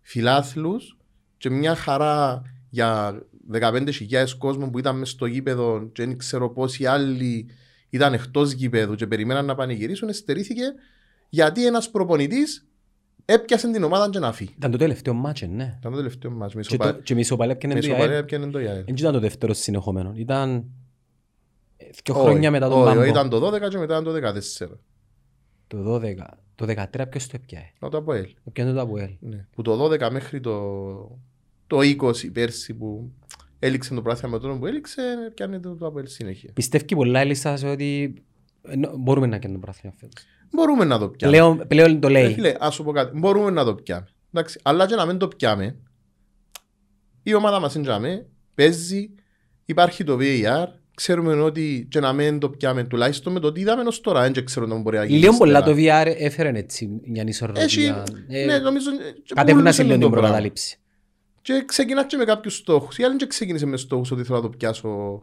[0.00, 0.96] φιλάθλους
[1.36, 6.86] και μια χαρά για 15.000 κόσμο που ήταν μες στο γήπεδο και δεν ξέρω πόσοι
[6.86, 7.46] άλλοι
[7.90, 10.62] ήταν εκτός γήπεδου και περιμέναν να πανηγυρίσουν, εστερήθηκε
[11.28, 12.66] γιατί ένας προπονητής
[13.24, 14.54] έπιασε την ομάδα και να φύγει.
[14.56, 15.76] Ήταν το τελευταίο μάτσο, ναι.
[15.78, 16.54] Ήταν το τελευταίο μας.
[16.54, 18.22] Με Και το- Και με ισοπαλία με έπιανε το ισοπαλία ΙΑΕΛ.
[18.22, 18.84] έπιανε το ΙΑΕΛ.
[18.84, 20.12] Δεν ήταν το δεύτερο συνεχόμενο.
[20.16, 20.64] Ήταν
[21.76, 23.04] ε, δύο Όχι, χρόνια μετά τον όχι, Πάμπο.
[23.04, 24.68] Ήταν το 12 και μετά ήταν το 14.
[25.66, 26.14] Το 12.
[26.54, 28.28] Το 13 ποιος το έπιανε; Να το ΑΠΟΕΛ.
[28.44, 29.10] Έπιανε το Αποέλ.
[29.20, 29.46] Ναι.
[29.50, 30.60] Που το 12 μέχρι το,
[31.66, 33.12] το 20 πέρσι που
[33.58, 35.02] έληξε το πράθυμα με τον που έληξε,
[35.34, 36.50] πιάνε το, το ΑΠΟΕΛ συνέχεια.
[36.54, 38.14] Πιστεύει πολλά η λίστα σας ότι
[38.68, 40.24] ενώ μπορούμε να κάνουμε το πράθυμα φέτος.
[40.50, 41.32] Μπορούμε να το πιάμε.
[41.36, 42.32] Πλέον, πλέον το Ε, λέει.
[42.32, 43.18] φίλε, ας σου πω κάτι.
[43.18, 44.06] Μπορούμε να το πιάμε.
[44.32, 45.76] Εντάξει, αλλά και να μην το πιάμε,
[47.22, 49.10] η ομάδα μας είναι παίζει,
[49.64, 53.82] υπάρχει το VAR, ξέρουμε ότι και να μην το πιάμε τουλάχιστον με το τι είδαμε
[53.82, 55.18] ως τώρα, δεν ξέρω να μπορεί να γίνει.
[55.18, 56.02] Λίγο πολλά το ύστερα.
[56.02, 58.04] VR έφερε έτσι μια Έχει, ισορροπία.
[58.28, 58.94] Ε, ναι, νομίζω, ε,
[59.24, 60.20] και Κατέβνασε πουλούσε λίγο την το πράγμα.
[60.28, 60.78] προκατάληψη.
[61.48, 62.98] Και ξεκινάς και με κάποιους στόχους.
[62.98, 65.22] Η άλλη δεν ξεκίνησε με στόχους ότι θέλω να το πιάσω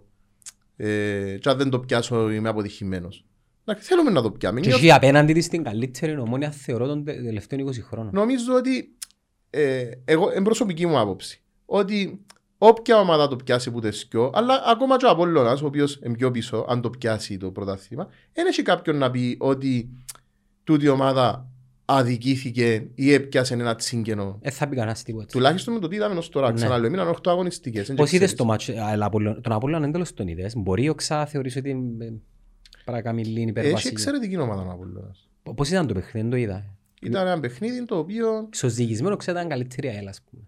[0.76, 3.26] ε, και αν δεν το πιάσω είμαι αποτυχημένος.
[3.66, 4.60] Εντάξει, θέλουμε να το πιάμε.
[4.60, 8.14] Και Νιώθω- έχει απέναντι της την καλύτερη ομόνια θεωρώ των τε- τελευταίων 20 χρόνων.
[8.14, 8.96] Νομίζω ότι
[9.50, 12.26] ε, εγώ, εν προσωπική μου άποψη, ότι
[12.58, 16.32] όποια ομάδα το πιάσει που τεσκιό, αλλά ακόμα και ο Απόλλωνας, ο οποίος είναι πιο
[16.32, 19.90] πίσω, αν το πιάσει το πρωτάθλημα, δεν έχει κάποιον να πει ότι
[20.64, 21.50] τούτη η ομάδα
[21.86, 24.40] αδικήθηκε ή έπιασε ένα τσίγκενο.
[24.42, 25.26] Δεν θα πει κανένας τίποτα.
[25.26, 26.48] Τουλάχιστον με το τι είδαμε ως τώρα.
[26.48, 26.54] Ναι.
[26.54, 27.88] Ξαναλέω, μείναν 8 αγωνιστικές.
[27.88, 28.36] δεν Πώς είδες ξέρεις.
[28.36, 31.70] το μάτσο, αλλά Απόλλων- τον Απόλλωνα δεν τέλος τον είδες; Μπορεί ο Ξά θεωρείς ότι
[32.00, 32.14] ε,
[32.86, 33.92] παρακαμιλή είναι Έχει υπερβασίλεια.
[33.92, 35.30] εξαιρετική ομάδα ο Απόλλωνας.
[35.56, 36.66] Πώς ήταν το παιχνίδι, δεν το είδα.
[37.02, 40.44] Ήταν ένα παιχνίδι το οποίο Ξοζυγισμένο Ξά ήταν καλύτερη ΑΕΛ, ας πούμε.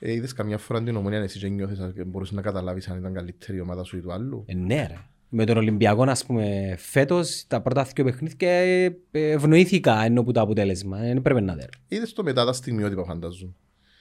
[0.00, 3.12] ε, είδες καμιά φορά την ομονία εσύ και νιώθεις ότι μπορούσες να καταλάβεις αν ήταν
[3.12, 4.98] καλύτερη η ομάδα σου ή του άλλου; Ε, ναι ρε.
[5.28, 10.32] Με τον Ολυμπιακό, ας πούμε, φέτος, τα πρώτα δύο παιχνίδια ε, ε, ευνοήθηκα ενώ που
[10.32, 10.98] το αποτέλεσμα.
[10.98, 11.70] Δεν πρέπει να δέρω.
[11.88, 13.52] Είδες το μετά τα στιγμιότυπα φαντάζομαι.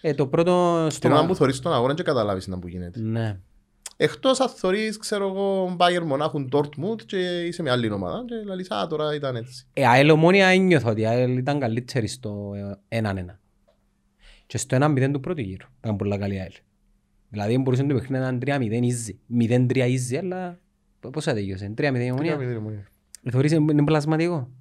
[0.01, 0.99] Ε, το πρώτο στο...
[0.99, 2.99] Την ώρα που θωρείς τον αγώνα και καταλάβεις να που γίνεται.
[2.99, 3.39] Ναι.
[3.97, 8.71] Εκτός αν θωρείς, ξέρω εγώ, Bayern Μονάχουν Dortmund και είσαι με άλλη ομάδα και λαλείς,
[8.71, 9.67] α, τώρα ήταν έτσι.
[9.73, 12.51] Ε, ΑΕΛ ομόνια ένιωθα ότι η ΑΕΛ ήταν καλύτερη στο
[12.87, 13.13] ε, 1-1.
[14.45, 16.53] Και στο 1-0 του πρώτου γύρου ήταν πολλά καλή η ΑΕΛ.
[17.29, 19.37] Δηλαδή μπορούσε να το παιχνίδι να ήταν 3-0 easy.
[19.69, 20.59] 0-3 easy, αλλά
[21.09, 21.73] πώς θα τελειωσε.
[21.77, 22.15] 3-0 η ομόνια.
[22.15, 22.87] Τρία μηδέν, ομονία.
[23.31, 24.51] Θεωρείς είναι είναι πλασματικό;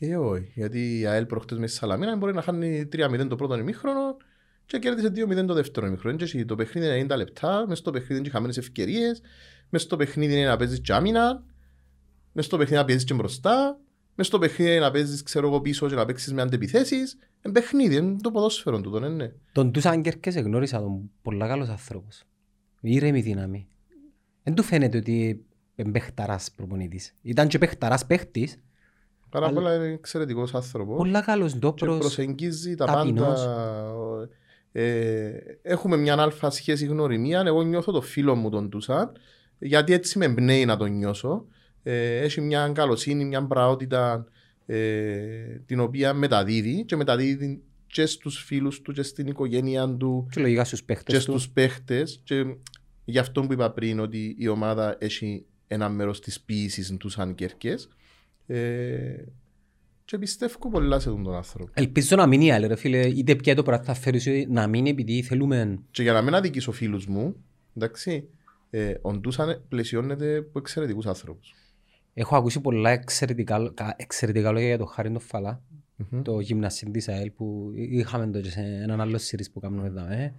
[0.00, 0.52] Ε, όχι.
[0.54, 4.16] Γιατί η ΑΕΛ προχτές με στη Σαλαμίνα μπορεί να χάνει 3-0 το πρώτο ημίχρονο
[4.66, 6.16] και κέρδισε 2-0 το δεύτερο ημίχρονο.
[6.16, 9.20] Και το παιχνίδι είναι 90 λεπτά, μέσα στο παιχνίδι είναι χαμένες ευκαιρίες,
[9.68, 11.44] μέσα στο παιχνίδι είναι να παίζεις και άμυνα,
[12.32, 13.80] μέσα στο παιχνίδι να παίζεις και μπροστά,
[14.14, 17.18] μέσα στο παιχνίδι να παίζεις ξέρω εγώ πίσω και να παίξεις με αντεπιθέσεις.
[17.44, 19.36] Είναι παιχνίδι, είναι το ποδόσφαιρο του, δεν είναι.
[19.52, 22.22] Τον Τούσαν Κέρκες εγνώρισα τον πολλά καλός άνθρωπος.
[22.80, 23.68] Ήρεμη δύναμη.
[24.42, 25.44] Δεν του φαίνεται ότι
[25.80, 27.14] είναι παιχταράς προπονητής.
[27.22, 28.56] Ήταν και παιχταράς παίχτης.
[29.30, 29.54] Πάρα Αλλά...
[29.54, 30.96] πολλά είναι εξαιρετικός άνθρωπος.
[30.96, 31.98] Πολλά καλός Και ντόπρος.
[31.98, 33.44] προσεγγίζει τα ταπεινός.
[33.44, 34.28] πάντα.
[34.72, 35.30] Ε,
[35.62, 37.42] έχουμε μια αλφα σχέση γνωριμία.
[37.46, 39.12] Εγώ νιώθω το φίλο μου τον Τούσαν,
[39.58, 41.44] γιατί έτσι με εμπνέει να τον νιώσω.
[41.82, 44.26] Ε, έχει μια καλοσύνη, μια πραότητα
[44.66, 44.78] ε,
[45.66, 50.64] την οποία μεταδίδει και μεταδίδει και στους φίλους του και στην οικογένεια του Και λογικά
[50.64, 51.30] στους και παίχτες του.
[51.32, 52.44] στους παίχτες και
[53.04, 57.34] γι' αυτό που είπα πριν ότι η ομάδα έχει ένα μέρος της ποιήσης τους σαν
[57.34, 57.88] κέρκες
[58.46, 59.24] ε,
[60.04, 61.70] και πιστεύω πολλά σε τον άνθρωπο.
[61.74, 63.06] Ελπίζω να μείνει άλλη ρε φίλε.
[63.08, 65.78] Είτε πια το πράγμα θα φέρεις να μείνει επειδή θέλουμε...
[65.90, 67.36] Και για να μην αδικήσω φίλους μου,
[67.76, 68.28] εντάξει,
[68.70, 71.54] ε, ο Ντούσαν πλαισιώνεται από εξαιρετικούς άνθρωπους.
[72.14, 75.62] Έχω ακούσει πολλά εξαιρετικά, κα- εξαιρετικά λόγια για το Χάρη τον Φαλά.
[76.22, 80.06] Το γυμναστή της ΑΕΛ που είχαμε το και σε έναν άλλο series που κάνουμε εδώ.
[80.06, 80.34] Ε.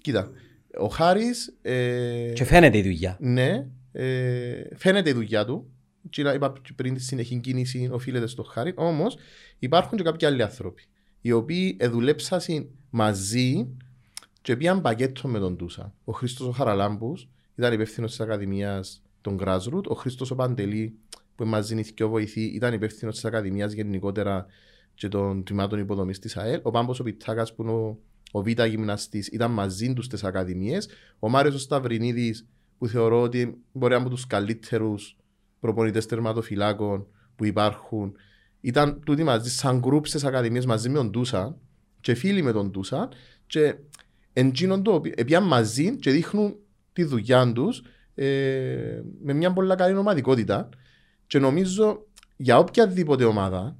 [0.00, 0.30] Κοίτα,
[0.78, 3.16] ο Χάρης, ε, Και φαίνεται η δουλειά.
[3.20, 3.66] ναι,
[4.02, 5.70] ε, φαίνεται η δουλειά του.
[6.10, 8.72] Και είπα και πριν τη συνεχή κίνηση οφείλεται στο Χάρη.
[8.76, 9.16] Όμως
[9.58, 10.82] υπάρχουν και κάποιοι άλλοι άνθρωποι
[11.20, 12.40] οι οποίοι εδουλέψαν
[12.90, 13.66] μαζί
[14.42, 15.94] και πήγαν πακέτο με τον Τούσα.
[16.04, 19.82] Ο Χρήστος ο Χαραλάμπους ήταν υπεύθυνος της Ακαδημίας των Grassroot.
[19.86, 20.98] Ο Χρήστος ο Παντελή,
[21.34, 24.46] που είναι μαζί νηθικιό βοηθή, ήταν υπεύθυνος της Ακαδημίας γενικότερα
[24.94, 26.60] και των τμήματων υποδομής της ΑΕΛ.
[26.62, 27.98] Ο Πάμπος ο Πιτσάκα, που είναι ο,
[28.30, 30.88] ο Β' γυμναστής, ήταν μαζί τους στις Ακαδημίες.
[31.18, 32.46] Ο Μάριος ο Σταυρινίδης,
[32.78, 35.16] που θεωρώ ότι μπορεί να είναι από τους καλύτερους
[35.60, 37.06] προπονητές τερματοφυλάκων
[37.36, 38.12] που υπάρχουν.
[38.60, 41.56] Ήταν τούτοι μαζί, σαν γκρουπ στις Ακαδημίες μαζί με τον Τούσα
[42.00, 43.08] και φίλοι με τον Τούσα.
[43.46, 43.74] Και
[44.32, 46.56] εντζήνον το οποίο έπιαν μαζί και δείχνουν
[46.92, 47.82] τη δουλειά τους
[48.14, 50.68] ε, με μια πολύ καλή ομαδικότητα.
[51.26, 52.06] Και νομίζω
[52.36, 53.78] για οποιαδήποτε ομάδα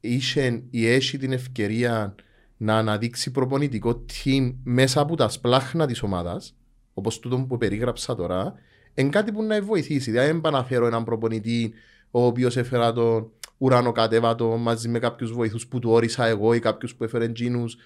[0.00, 2.14] είχε ή έχει την ευκαιρία
[2.56, 6.56] να αναδείξει προπονητικό team μέσα από τα σπλάχνα της ομάδας,
[6.98, 8.54] όπως τούτο που περίγραψα τώρα,
[8.94, 10.10] είναι κάτι που να βοηθήσει.
[10.10, 11.72] Δηλαδή, δεν πάω να φέρω έναν προπονητή
[12.10, 16.58] ο οποίος έφερα τον ουρανό κατέβατο μαζί με κάποιους βοηθούς που του όρισα εγώ ή
[16.58, 17.76] κάποιους που έφερε τζίνους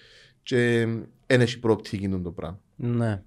[0.43, 0.87] και
[1.27, 2.59] δεν έχει προοπτική το πράγμα.
[2.75, 3.23] Ναι.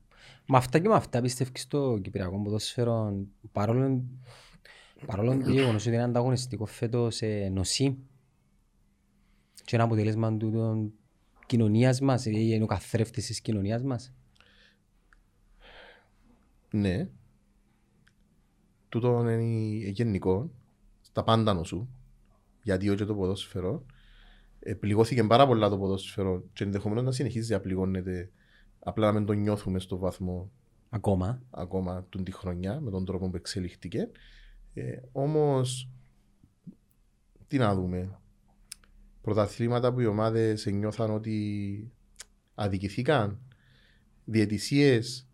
[0.47, 3.15] Με αυτά και με αυτά πιστεύεις στο Κυπριακό ποδόσφαιρο
[3.53, 4.05] παρόλο,
[5.07, 7.99] παρόλο το γεγονός ότι είναι ανταγωνιστικό φέτος σε νοσή
[9.65, 10.93] και ένα αποτέλεσμα του των
[11.47, 14.13] κοινωνίας μας, ή είναι ο καθρέφτης της κοινωνίας μας.
[16.75, 17.09] Ναι.
[18.89, 20.51] Τούτο είναι γενικό.
[21.01, 21.89] Στα πάντα νοσού.
[22.63, 23.85] Γιατί όχι το ποδόσφαιρο.
[24.59, 28.31] Ε, πληγώθηκε πάρα πολλά το ποδόσφαιρο και ενδεχομένως να συνεχίζει να πληγώνεται.
[28.79, 30.51] Απλά να μην το νιώθουμε στο βαθμό
[30.89, 31.43] Ακόμα.
[31.51, 34.11] ακόμα του τη χρονιά με τον τρόπο που εξελιχτήκε.
[34.75, 35.89] Ε, Όμως,
[37.47, 38.19] τι να δούμε.
[39.21, 41.93] Πρωταθλήματα που οι ομάδες νιώθαν ότι
[42.55, 43.39] αδικηθήκαν.
[44.25, 45.29] Διαιτησίες,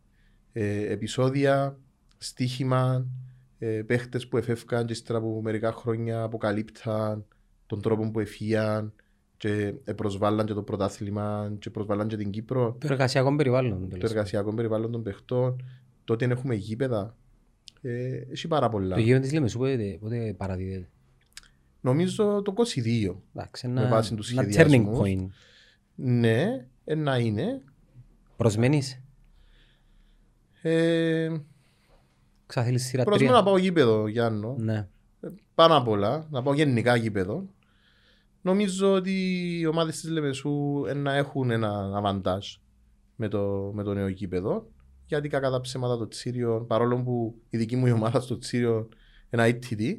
[0.53, 1.79] ε, επεισόδια,
[2.19, 3.07] στοίχημα,
[3.59, 7.25] ε, παίχτες που εφεύκαν και ύστερα από μερικά χρόνια αποκαλύπταν
[7.67, 8.93] τον τρόπο που εφίαν
[9.37, 13.81] και ε, προσβάλλαν και το πρωτάθλημα και προσβάλλαν και την Κύπρο Το εργασιακό περιβάλλον.
[13.81, 14.11] το τέλος.
[14.11, 15.65] εργασιακό περιβάλλον των παιχτών,
[16.05, 17.17] τότε αν έχουμε γήπεδα.
[17.83, 18.95] Ε, έχει πάρα πολλά.
[18.95, 20.89] Το γήπεδο της Λεμεσού πότε, πότε παραδίδεται.
[21.81, 23.15] Νομίζω το 22.
[23.35, 24.99] Εντάξει, Με ένα, βάση τους ένα turning σχεδιασμούς.
[25.03, 25.27] point.
[25.95, 27.63] Ναι, ε, να είναι.
[28.37, 29.01] Προσμένεις.
[30.63, 31.31] Ε,
[32.47, 33.43] Ξαθέλεις σειρά Προσμένω τρία.
[33.43, 34.57] να πάω γήπεδο, Γιάννο.
[34.59, 34.89] Ναι.
[35.55, 37.49] Πάνω απ' όλα, να πάω γενικά γήπεδο.
[38.43, 39.13] Νομίζω ότι
[39.59, 42.47] οι ομάδες της Λεμεσού ε, να έχουν ένα αβαντάζ
[43.17, 44.69] με το, με το νέο γήπεδο.
[45.07, 48.89] Γιατί κακά τα ψέματα το Τσίριο, παρόλο που η δική μου η ομάδα στο Τσίριο
[49.31, 49.97] ένα ITD,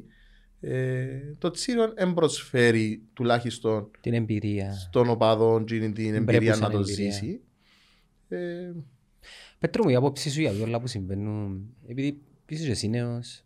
[0.60, 1.06] ε,
[1.38, 4.72] το Τσίριο δεν προσφέρει τουλάχιστον Την εμπειρία.
[4.72, 7.10] στον οπαδό την, την εμπειρία Μπρέπουσαν να το εμπειρία.
[7.12, 7.40] ζήσει.
[8.28, 8.72] Ε,
[9.62, 13.44] Πέτρο μου, η άποψη σου για όλα που συμβαίνουν, επειδή είσαι και εσύ νέος,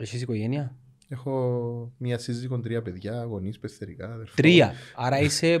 [0.00, 0.76] έχεις οικογένεια;
[1.08, 4.34] έχω μια σύζυγο, τρία παιδιά, γονείς, πεθερικά, αδερφό.
[4.36, 4.72] Τρία.
[4.96, 5.60] Άρα είσαι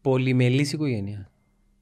[0.00, 1.29] πολυμελής οικογένεια.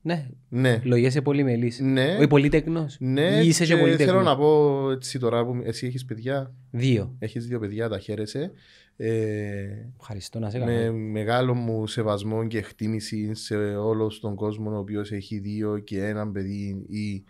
[0.09, 0.81] Ναι, Ναι.
[0.85, 1.81] λογιέσαι πολυμελής.
[1.81, 2.17] Ναι.
[2.17, 2.97] Όχι πολύτεκνος.
[3.01, 4.07] Ναι, Ή είσαι και και πολυτέχνος.
[4.11, 7.15] θέλω να πω έτσι τώρα που εσύ έχεις παιδιά, Δύο.
[7.19, 8.51] έχεις δύο παιδιά, τα χαίρεσαι.
[8.97, 9.65] Ε,
[10.01, 10.93] Ευχαριστώ να σε με κάνω.
[10.93, 16.33] μεγάλο μου σεβασμό και εκτίμηση σε όλος τον κόσμο ο οποίος έχει δύο και έναν
[16.33, 17.25] παιδί ή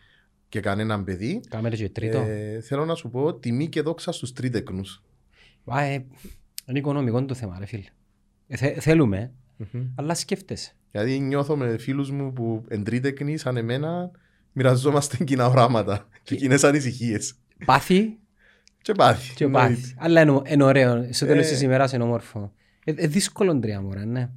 [0.49, 1.41] και κανέναν παιδί.
[1.49, 2.19] Κάμε και τρίτο.
[2.19, 5.03] Ε, θέλω να σου πω τιμή και δόξα στους τρίτεκνους.
[5.65, 6.05] Α, ε,
[6.69, 7.85] Είναι οικονομικό το θέμα, ρε φίλε.
[8.49, 9.33] Ε, θε- θέλουμε,
[9.95, 10.73] αλλά σκέφτεσαι.
[10.93, 14.11] Γιατί νιώθω με φίλους μου που εν τρίτεκνοι σαν εμένα
[14.53, 17.35] μοιραζόμαστε κοινά οράματα και κοινές ανησυχίες.
[17.65, 18.19] Πάθη;
[18.83, 19.35] Και πάθη.
[19.35, 19.69] και εννοείται.
[19.75, 19.95] πάθη.
[19.99, 21.09] Αλλά είναι, είναι ωραίο.
[21.13, 21.51] Στο τέλος Ε.
[21.51, 22.53] της ημέρας είναι όμορφο.
[22.85, 24.31] Ε, ε, δύσκολο τρία μωρά, ναι.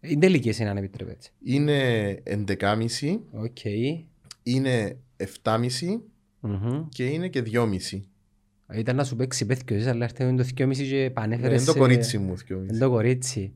[0.00, 1.26] Είναι τελικές είναι αν επιτρέπεται.
[1.42, 3.64] Είναι 11,5, Οκ.
[4.42, 4.96] είναι
[5.42, 6.00] 7,5
[6.40, 6.88] Μμμ.
[6.88, 8.02] και είναι και 2,5.
[8.74, 11.56] Ήταν να σου παίξει πέθκιος, αλλά έρθει το 2,5 και πανέφερες...
[11.56, 12.34] Είναι το σε- κορίτσι μου.
[12.50, 12.78] Είναι 2,5.
[12.78, 13.52] το κορίτσι.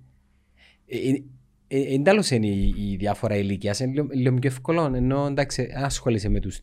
[1.72, 4.92] Ε, ε, ε, Εν τέλος είναι η, η διάφορα ηλικίας, είναι λίγο, λίγο πιο εύκολο,
[4.94, 6.60] ενώ εντάξει, αν ασχολείσαι με τους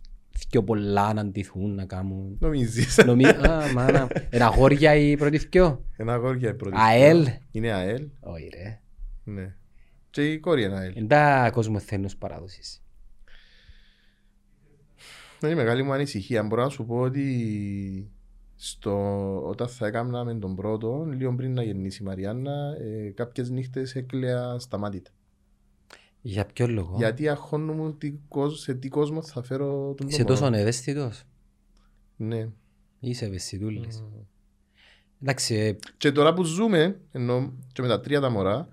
[0.49, 2.37] πιο πολλά να αντιθούν, να κάνουν...
[2.39, 2.97] Νομίζεις.
[3.05, 3.25] Νομί...
[3.49, 4.07] Α, μάνα.
[4.33, 5.85] Είναι αγόρια η πρώτη θκιο.
[5.97, 6.75] Ένα αγόρια η πρώτη.
[6.79, 8.07] ΑΕΛ; Είναι ΑΕΛ.
[8.19, 8.81] Όχι ρε.
[9.23, 9.55] Ναι.
[10.09, 10.95] Και η κόρη είναι ΑΕΛ.
[10.95, 12.83] Είναι τα κοσμοθένους παράδοσης.
[15.43, 16.43] Είναι η μεγάλη μου ανησυχία.
[16.43, 18.11] Μπορώ να σου πω ότι
[18.59, 18.93] στο...
[19.47, 23.95] όταν θα έκανα με τον πρώτο, λίγο πριν να γεννήσει η Μαριάννα, ε, κάποιες νύχτες
[23.95, 25.11] έκλαια σταμάτητα.
[26.21, 30.45] Για ποιο λόγο; Γιατί αγχώνομαι τι κόσμ- σε τι κόσμο θα φέρω τον Είσαι τόσο
[30.45, 31.23] ευαίσθητος;
[32.15, 32.49] Ναι.
[32.99, 34.03] Είσαι ευαισθητούλης.
[35.21, 38.67] Εντάξει, ε, Και τώρα που ζούμε, ενώ και με τα τρία τα μωρά,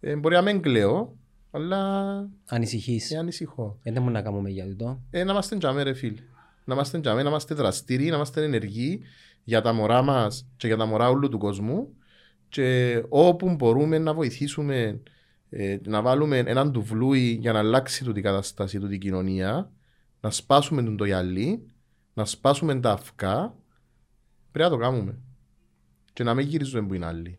[0.00, 1.16] ε, μπορεί να μην κλαίω,
[1.50, 1.80] αλλά
[2.46, 3.10] ανησυχείς.
[3.10, 3.78] ε, ανησυχώ.
[3.82, 5.00] Δεν μπορούμε να κάνουμε για τούτο.
[5.10, 6.20] Ε, να είμαστε τζαμέ ρε φίλε.
[6.68, 9.00] Να είμαστε τζαμέ, να είμαστε δραστήριοι, να είμαστε ενεργοί
[9.44, 11.88] για τα μωρά μας και για τα μωρά όλου του κόσμου
[12.48, 15.00] και όπου μπορούμε να βοηθήσουμε
[15.50, 19.70] ε, να βάλουμε έναν τουβλούι για να αλλάξει τούτη η κατάσταση, τούτη η κοινωνία,
[20.20, 21.66] να σπάσουμε τον το γυαλί,
[22.14, 23.54] να σπάσουμε τα αυκά,
[24.52, 25.18] πρέπει να το κάνουμε.
[26.12, 27.38] Και να μην γυρίζουμε που είναι άλλοι.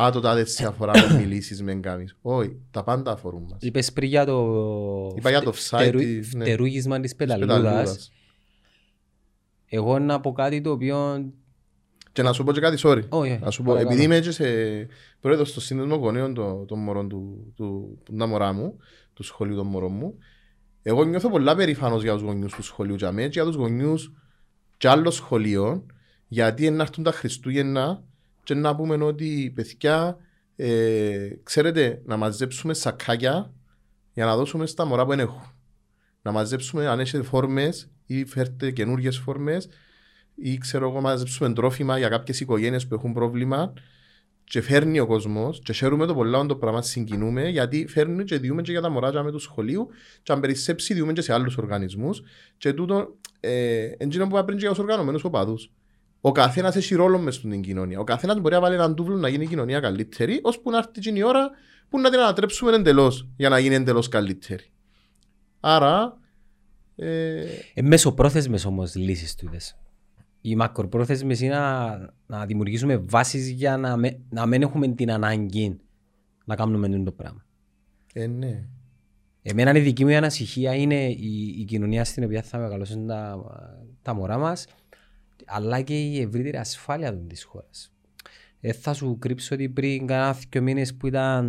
[0.00, 2.16] Α, το τάδε σε αφορά με μιλήσεις με εγκάμεις.
[2.22, 3.58] Όχι, τα πάντα αφορούν μας.
[3.62, 6.44] Είπες πριν για το, Είπα για το φτε- site φτερου- της, ναι.
[6.44, 7.56] φτερούγισμα της Της πεταλούδας.
[7.58, 8.12] πεταλούδας.
[9.68, 11.26] Εγώ να πω κάτι το οποίο...
[12.12, 13.08] Και να σου πω και κάτι, sorry.
[13.08, 13.94] Όχι, Να σου πω, παρακαλώ.
[13.94, 14.44] επειδή είμαι και σε
[15.20, 18.76] πρόεδρος στο σύνδεσμο γονέων των, των μωρών του, του, του, τα μωρά μου,
[19.14, 20.18] του σχολείου των μωρών μου,
[20.82, 24.12] εγώ νιώθω πολλά περήφανος για τους γονιούς του σχολείου και αμέ, και για τους γονιούς
[24.76, 25.92] και άλλων σχολείων,
[26.28, 28.02] γιατί είναι να έρθουν τα Χριστούγεννα
[28.42, 30.16] και να πούμε ότι παιδιά,
[30.56, 33.52] ε, ξέρετε, να μαζέψουμε σακάκια
[34.12, 35.42] για να δώσουμε στα μωρά που δεν έχουν.
[36.28, 39.68] Να μαζέψουμε αν έχετε φόρμες ή φέρτε καινούργιες φόρμες
[40.34, 43.72] ή ξέρω εγώ μαζέψουμε τρόφιμα για κάποιες οικογένειες που έχουν πρόβλημα
[44.44, 48.62] και φέρνει ο κόσμος και χαίρουμε το πολλά το πράγμα συγκινούμε γιατί φέρνει και διούμε
[48.62, 49.88] και για τα μωράτια με του σχολείου
[50.22, 52.22] και αν περισσέψει διούμε και σε άλλους οργανισμούς
[52.58, 55.72] και τούτο ε, εντύνο που είπα πριν και για τους οργανωμένους οπαδούς.
[56.20, 57.98] Ο καθένας έχει ρόλο μες στην κοινωνία.
[57.98, 60.90] Ο καθένας μπορεί να βάλει έναν τούβλο να γίνει η κοινωνία καλύτερη ώσπου να έρθει
[60.96, 61.50] εκείνη η ώρα
[61.88, 64.72] που να την ανατρέψουμε εντελώς για να γίνει εντελώς καλύτερη.
[65.60, 66.18] Άρα
[66.96, 67.44] ε,
[67.74, 69.78] Ε, μεσοπρόθεσμες όμως λύσεις τούτες.
[70.40, 75.80] Οι μακροπρόθεσμες είναι να, να δημιουργήσουμε βάσεις για να, με, να μην έχουμε την ανάγκη
[76.44, 77.44] να κάνουμε τούτο το πράγμα.
[78.12, 78.64] ε, ναι.
[79.42, 83.44] Εμένα η δική μου ανασυχία είναι η, η κοινωνία στην οποία θα μεγαλώσουν τα,
[84.02, 84.66] τα μωρά μας
[85.46, 87.92] αλλά και η ευρύτερη ασφάλεια των της χώρας.
[88.60, 91.46] Ε, θα σου κρύψω ότι πριν κάνα δύο μήνες που ήταν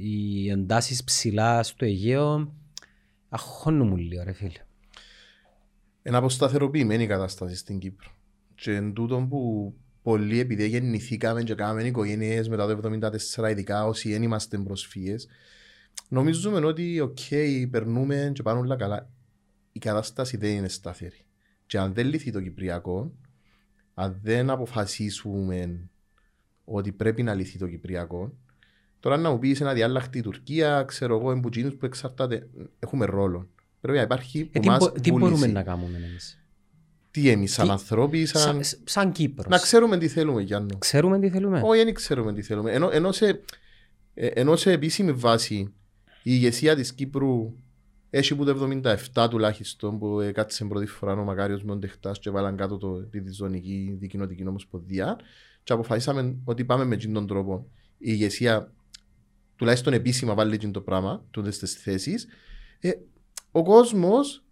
[0.00, 2.54] οι εντάσεις ψηλά στο Αιγαίο
[3.30, 4.64] αχώνω λίγο ρε φίλε.
[6.02, 8.10] Είναι αποσταθεροποιημένη η κατάσταση στην Κύπρο.
[8.54, 12.90] Και εν τούτο που πολλοί επειδή γεννηθήκαμε και κάναμε οικογένειες μετά το
[13.36, 15.28] 1974, ειδικά όσοι δεν είμαστε προσφύγες,
[16.08, 17.18] νομίζουμε ότι οκ,
[17.70, 19.10] περνούμε και πάνε όλα καλά.
[19.72, 21.24] Η κατάσταση δεν είναι σταθερή.
[21.66, 23.12] Και αν δεν λυθεί το Κυπριακό,
[23.94, 25.88] αν δεν αποφασίσουμε
[26.64, 28.32] ότι πρέπει να λυθεί το Κυπριακό,
[29.00, 32.48] τώρα να μου πεις εν αδιάλλακτη η Τουρκία, ξέρω εγώ, εμπουτσίνους που εξαρτάται,
[32.78, 33.48] έχουμε ρόλο.
[33.80, 35.52] Πρέπει να υπάρχει Ε, που τι, μας μπο- τι μπορούμε βούληση.
[35.52, 36.38] να κάνουμε εμείς;
[37.10, 38.64] Τι εμείς σαν Τι- ανθρώποι, σαν...
[38.64, 39.46] Σαν, σαν Κύπρος.
[39.48, 40.78] Να ξέρουμε τι θέλουμε Γιάννο.
[40.78, 42.72] Ξέρουμε τι θέλουμε; Όχι, δεν ξέρουμε τι θέλουμε.
[42.72, 43.40] Ενώ, ενώ, σε,
[44.14, 45.72] ε, ενώ σε επίσημη βάση η
[46.22, 47.52] ηγεσία της Κύπρου
[48.10, 48.68] έχει που το
[49.14, 52.78] 77 τουλάχιστον που ε, κάτσε πρώτη φορά ο Μακάριος με τον Τεχτάς και βάλαν κάτω
[52.78, 55.18] το, τη διζωνική δικοινοτική ομοσπονδία
[55.62, 57.66] και αποφασίσαμε ότι πάμε με αυτόν τον τρόπο.
[57.98, 58.72] Η ηγεσία
[59.60, 62.26] τουλάχιστον επίσημα βάλει εκείνο το πράγμα, τούτες τις θέσεις.
[62.80, 62.90] Ε,
[63.50, 64.44] ο κόσμος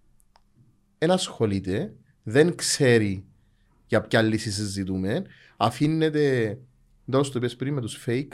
[0.99, 3.25] δεν ασχολείται, δεν ξέρει
[3.87, 5.23] για ποια λύση συζητούμε,
[5.57, 6.59] αφήνεται,
[7.11, 8.33] τώρα το είπες πριν, με τους fake,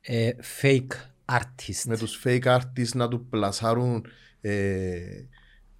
[0.00, 0.30] Ε,
[0.62, 0.86] fake
[1.24, 1.82] artist.
[1.86, 4.06] με τους fake artists να τους πλασάρουν
[4.40, 5.00] ε,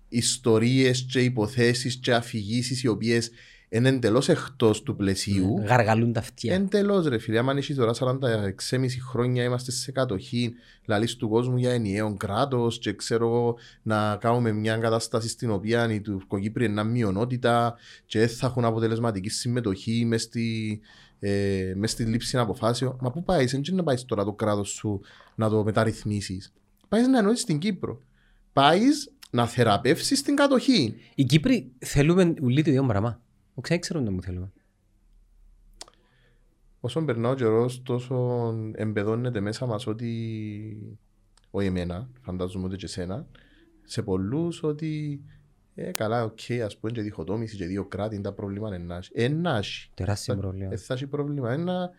[0.08, 3.30] ιστορίες και υποθέσεις και αφηγήσεις οι οποίες
[3.72, 5.62] είναι εντελώς εκτός του πλαισίου.
[5.66, 6.54] Γαργαλούν τα αυτιά.
[6.54, 10.54] Εντελώς ρε φίλε, άμα είσαι τώρα 46,5 χρόνια είμαστε σε κατοχή,
[10.84, 15.92] λαλείς του κόσμου για ενιαίο κράτος και ξέρω εγώ να κάνουμε μια κατάσταση στην οποία
[15.92, 20.80] οι Τουρκοκύπροι είναι μειονότητα και δεν θα έχουν αποτελεσματική συμμετοχή μες στη,
[21.20, 22.96] ε, μες στη λήψη αποφάσεων.
[23.00, 25.00] Μα πού πάεις, δεν να πάεις τώρα το κράτος σου
[25.34, 26.52] να το μεταρρυθμίσεις;
[26.88, 28.00] Πάεις να εννοήσεις στην Κύπρο.
[28.52, 30.94] Πάεις να θεραπεύσεις την κατοχή.
[31.14, 33.20] Οι Κύπροι θέλουμε ουλί το ίδιο πράγμα.
[33.60, 34.52] Ο ξένα ξέρουν να μου θέλουμε.
[36.80, 40.98] Όσο περνά ο καιρός, τόσο εμπεδώνεται μέσα μας ότι.
[41.50, 43.26] Όχι εμένα, φαντάζομαι ότι και εσένα.
[43.84, 45.20] Σε πολλούς ότι.
[45.74, 49.10] Ε, καλά, OK, okay, ας πούμε, και διχοτόμηση και δύο κράτη είναι τα προβλήματα ενάχει.
[49.14, 49.90] Ενάχει.
[49.94, 50.72] Τεράστιο πρόβλημα.
[50.72, 51.52] Ε, θα έχει πρόβλημα.
[51.52, 51.90] Ένα,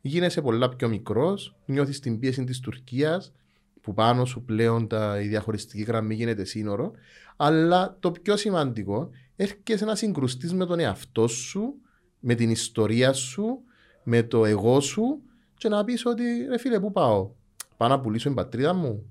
[0.00, 3.32] γίνεσαι πολλά πιο μικρός, νιώθεις την πίεση της Τουρκίας,
[3.80, 6.92] που πάνω σου πλέον τα, η διαχωριστική γραμμή γίνεται σύνορο.
[7.36, 9.10] Αλλά το πιο σημαντικό,
[9.42, 11.74] έρχεσαι να συγκρουστείς με τον εαυτό σου,
[12.20, 13.60] με την ιστορία σου,
[14.02, 15.22] με το εγώ σου
[15.54, 17.30] και να πεις ότι ρε φίλε, πού πάω;
[17.76, 19.04] Πάω να πουλήσω την πατρίδα μου.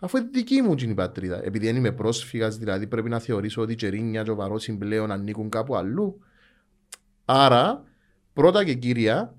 [0.00, 1.44] Αφού είναι δική μου η πατρίδα.
[1.44, 5.10] Επειδή δεν είμαι πρόσφυγας, δηλαδή πρέπει να θεωρήσω ότι η Τσερίνια και ο Βαρόσιν πλέον
[5.10, 6.20] ανήκουν κάπου αλλού.
[7.24, 7.84] Άρα,
[8.32, 9.36] πρώτα και κύρια,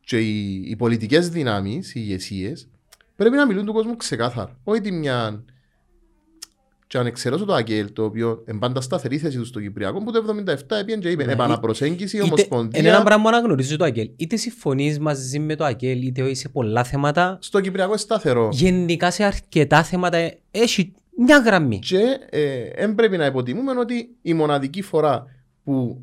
[0.00, 2.68] και οι, οι πολιτικές δυνάμεις, οι ηγεσίες,
[3.16, 4.58] πρέπει να μιλούν του κόσμου ξεκάθαρα.
[4.64, 5.44] Όχι τη μια.
[6.86, 10.12] Και αν εξαιρέσω το ΑΚΕΛ, το οποίο είναι πάντα σταθερή θέση του στο Κυπριακό, που
[10.12, 12.80] το 1977 έπιαν και είπε ναι, επαναπροσέγγιση, ομοσπονδία.
[12.80, 14.10] Είναι ένα πράγμα να γνωρίζει το ΑΚΕΛ.
[14.16, 17.38] Είτε συμφωνείς μαζί με το ΑΚΕΛ, είτε όχι σε πολλά θέματα.
[17.40, 18.48] Στο Κυπριακό είναι σταθερό.
[18.52, 21.78] Γενικά σε αρκετά θέματα έχει μια γραμμή.
[21.78, 22.18] Και
[22.76, 25.24] δεν ε, πρέπει να υποτιμούμε ότι η μοναδική φορά
[25.64, 26.02] που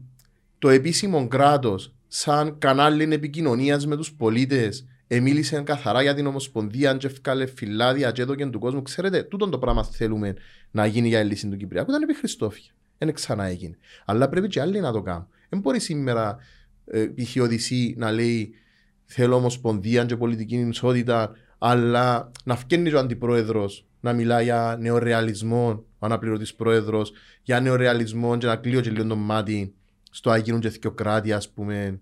[0.59, 7.07] το επίσημο κράτος, σαν κανάλι επικοινωνίας με τους πολίτες, Εμίλησε καθαρά για την Ομοσπονδία, και
[7.07, 8.81] έφκαλε φυλάδια και έδωκε του κόσμου.
[8.81, 10.33] Ξέρετε, τούτο το πράγμα θέλουμε
[10.71, 11.89] να γίνει για λύση του Κυπριακού.
[11.89, 12.71] Ήταν επί Χριστόφια.
[12.97, 13.77] Δεν ξανά έγινε.
[14.05, 15.27] Αλλά πρέπει και άλλοι να το κάνουν.
[15.49, 16.37] Δεν μπορεί σήμερα
[16.85, 17.41] ε, π.χ.
[17.41, 18.53] Οδυσσή να λέει
[19.05, 26.05] θέλω Ομοσπονδία και πολιτική ισότητα, αλλά να φτιάχνει ο αντιπρόεδρος να μιλά για νεορεαλισμό, ο
[26.05, 29.73] αναπληρωτής πρόεδρος, για νεορεαλισμό και να κλείω και λίγο το μάτι
[30.11, 31.99] στο Αγίνου και Θεοκράτη, ας πούμε,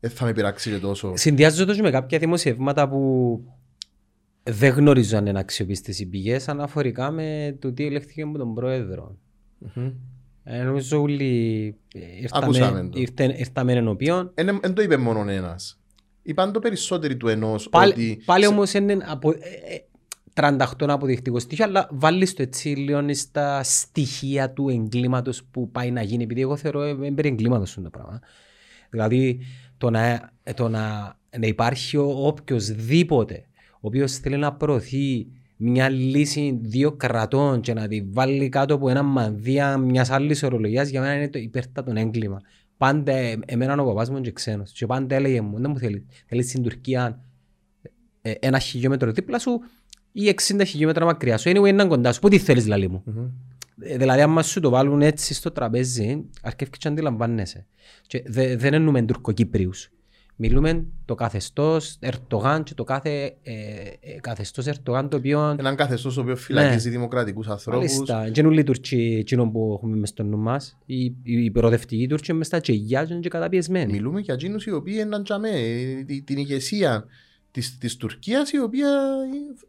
[0.00, 1.12] δεν θα με πειράξει και τόσο.
[1.16, 3.40] Συνδυάζω το με κάποια δημοσιεύματα που
[4.42, 9.18] δεν γνωρίζω αν είναι αξιοπίστες οι πηγές αναφορικά με το τι ελέγχθηκε με τον πρόεδρο.
[9.66, 9.92] Mm-hmm.
[10.44, 11.74] Ε, νομίζω όλοι
[13.36, 14.32] ήρθαμε ενώπιον.
[14.34, 15.80] Δεν το είπε μόνο ένας.
[16.22, 17.68] Είπαν το περισσότερο του ενός.
[17.68, 18.22] Πάλι, ότι...
[18.24, 19.36] πάλι όμως είναι από, ε,
[20.34, 25.90] 38 ε, αποδεικτικό στοιχείο, αλλά βάλεις το έτσι λίγο στα στοιχεία του εγκλήματος που πάει
[25.90, 26.22] να γίνει.
[26.22, 28.20] Επειδή εγώ θεωρώ ε, έμπερι εγκλήματος το πράγμα.
[28.90, 29.40] Δηλαδή,
[29.78, 36.92] το να, το να, να υπάρχει οποιοδήποτε ο οποίος θέλει να προωθεί μια λύση δύο
[36.92, 41.28] κρατών και να τη βάλει κάτω από ένα μανδύα μιας άλλης ορολογίας για μένα είναι
[41.28, 42.40] το υπέρτατο έγκλημα.
[42.76, 43.12] Πάντα
[43.46, 46.62] εμένα ο παπάς μου είναι ξένος και πάντα έλεγε μου δεν μου θέλει, θέλεις στην
[46.62, 47.20] Τουρκία
[48.22, 49.60] ε, ένα χιλιόμετρο δίπλα σου
[50.12, 51.50] ή 60 χιλιόμετρα μακριά σου.
[51.50, 52.20] Anyway, είναι κοντά σου.
[52.20, 53.04] Πού τι θέλεις λαλί μου.
[53.06, 53.30] Mm-hmm.
[53.76, 57.66] Δηλαδή, αν σου το βάλουν έτσι στο τραπέζι, αρκεύει και αντιλαμβάνεσαι.
[58.06, 59.90] Και δε, δεν εννοούμε τουρκοκύπριους.
[60.38, 63.52] Μιλούμε το καθεστώς Ερτογάν και το κάθε ε,
[64.00, 65.56] ε, καθεστώς Ερτογάν το οποίο.
[65.58, 66.94] Έναν καθεστώς το οποίος φυλακίζει ναι.
[66.94, 67.92] δημοκρατικούς ανθρώπους.
[67.92, 68.30] Μάλιστα.
[68.34, 70.78] Δεν είναι οι Τουρκοί που έχουμε μέσα στο νου μας.
[70.86, 73.92] Οι, οι προοδευτικοί Τούρκοι μέσα στα τσεγιά και καταπιεσμένοι.
[73.92, 75.50] Μιλούμε για εκείνους οι οποίοι είναι τζαμέ,
[76.24, 77.06] την ηγεσία
[77.56, 78.88] της, της Τουρκίας η οποία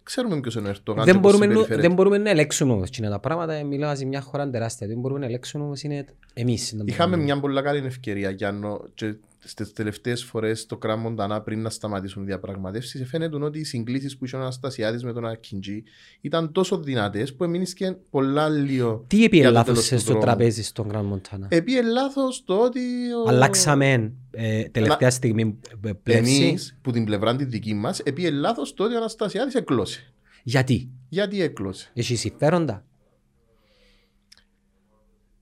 [0.04, 3.64] ξέρουμε ποιος είναι ο Ερτογάν δεν, μπορούμε, δεν μπορούμε να ελέγξουμε όμως και τα πράγματα
[3.64, 4.88] μιλάω για μια χώρα τεράστια.
[4.88, 9.16] Δεν μπορούμε να ελέγξουμε όμως είναι εμείς Είχαμε μια πολύ καλή ευκαιρία Γιάννο και
[9.50, 14.18] στις τελευταίες φορές το κράμο Μοντανά πριν να σταματήσουν οι διαπραγματεύσεις, φαίνεται ότι οι συγκλήσεις
[14.18, 15.84] που είχε ο Αναστασιάδης με τον Ακιντζή
[16.22, 17.66] ήταν τόσο δυνατές που έμεινε
[18.10, 19.06] πολλά λίγο.
[19.08, 21.48] Τι επί λάθος στο τραπέζι στον Κράμο Μοντανά.
[21.50, 22.80] Επί λάθος το ότι.
[23.26, 23.30] Ο...
[23.30, 26.44] Αλλάξαμε ε, τελευταία στιγμή ε, πλεύση.
[26.44, 30.14] Εμείς που την πλευρά τη δική μας, επί λάθος το ότι ο Αναστασιάδης εκλώσε.
[30.44, 31.92] Γιατί; Γιατί έκλωσε.
[31.94, 32.86] Έχει συμφέροντα;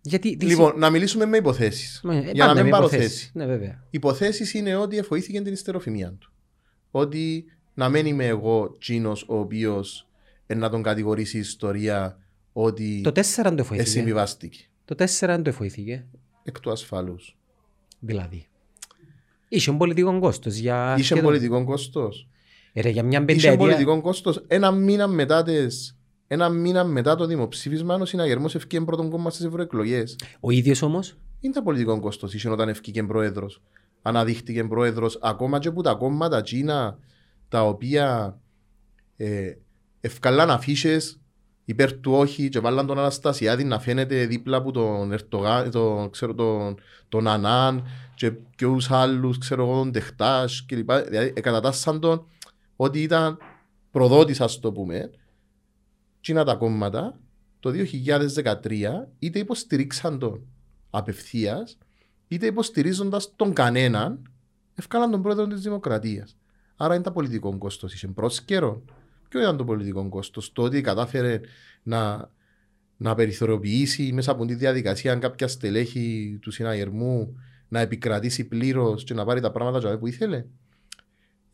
[0.08, 2.01] Γιατί, λοιπόν, να μιλήσουμε με υποθέσεις.
[2.03, 3.32] Ναι, για να μην πάρω θέση.
[3.34, 3.84] Ναι, βέβαια.
[3.89, 6.32] Υποθέσεις είναι ότι εφοήθηκε την ιστεροφημία του.
[6.91, 10.08] Ότι να μένει είμαι εγώ τσίνο ο οποίος
[10.47, 12.20] να τον κατηγορήσει η ιστορία
[12.53, 13.01] ότι.
[13.03, 13.89] Το 4 το εφοήθηκε.
[13.89, 14.60] Συμβιβάστηκε.
[14.86, 16.06] Το 4 το εφοήθηκε.
[16.43, 17.16] Εκ του ασφαλού.
[17.99, 18.47] Δηλαδή.
[19.47, 20.56] Είχε πολιτικό κόστος.
[20.56, 20.95] Για...
[20.97, 22.28] Είχε πολιτικό κόστος.
[22.74, 24.43] για μια Είχε πολιτικό κόστος.
[24.47, 25.97] Ένα μήνα μετά τις
[26.28, 30.19] ένα μήνα μετά το δημοψήφισμα, ο συναγερμός ευκήγε πρώτον κόμμα στις ευρωεκλογές.
[30.39, 33.61] Ο ίδιος όμως; Είναι τα πολιτικό κόστο, είχε όταν ευκήγε πρόεδρος.
[34.01, 36.97] Αναδείχτηκε πρόεδρος, ακόμα και από τα κόμματα Τσίνα,
[37.49, 38.39] τα οποία
[39.17, 39.53] ε,
[40.01, 40.99] ευκαλάν αφήσει
[41.65, 46.34] υπέρ του όχι και βάλαν τον Αναστασιάδη να φαίνεται δίπλα από τον Ερτογά, τον, ξέρω,
[46.34, 50.91] τον, τον Ανάν και ποιους άλλους, ξέρω εγώ, τον Τεχτάς κλπ.
[50.91, 52.26] Δηλαδή, εκατατάσσαν τον
[52.76, 53.38] ότι ήταν
[53.91, 55.11] προδότης, ας το πούμε,
[56.26, 57.19] και είναι τα κόμματα
[57.59, 60.47] το 2013 είτε υποστηρίξαν τον
[60.89, 61.78] απευθείας,
[62.28, 64.32] είτε υποστηρίζοντας τον κανέναν,
[64.76, 66.38] ευκάλαν τον πρόεδρο της Δημοκρατίας.
[66.76, 67.93] Άρα είναι τα πολιτικό κόστος.
[67.93, 68.84] Είχε πρόσκαιρο.
[69.30, 71.39] Ποιο ήταν το πολιτικό κόστος, το ότι κατάφερε
[71.84, 72.32] να,
[72.97, 77.36] να περιθωριοποιήσει μέσα από τη διαδικασία κάποια στελέχη του συναγερμού
[77.67, 80.45] να επικρατήσει πλήρως και να πάρει τα πράγματα που ήθελε.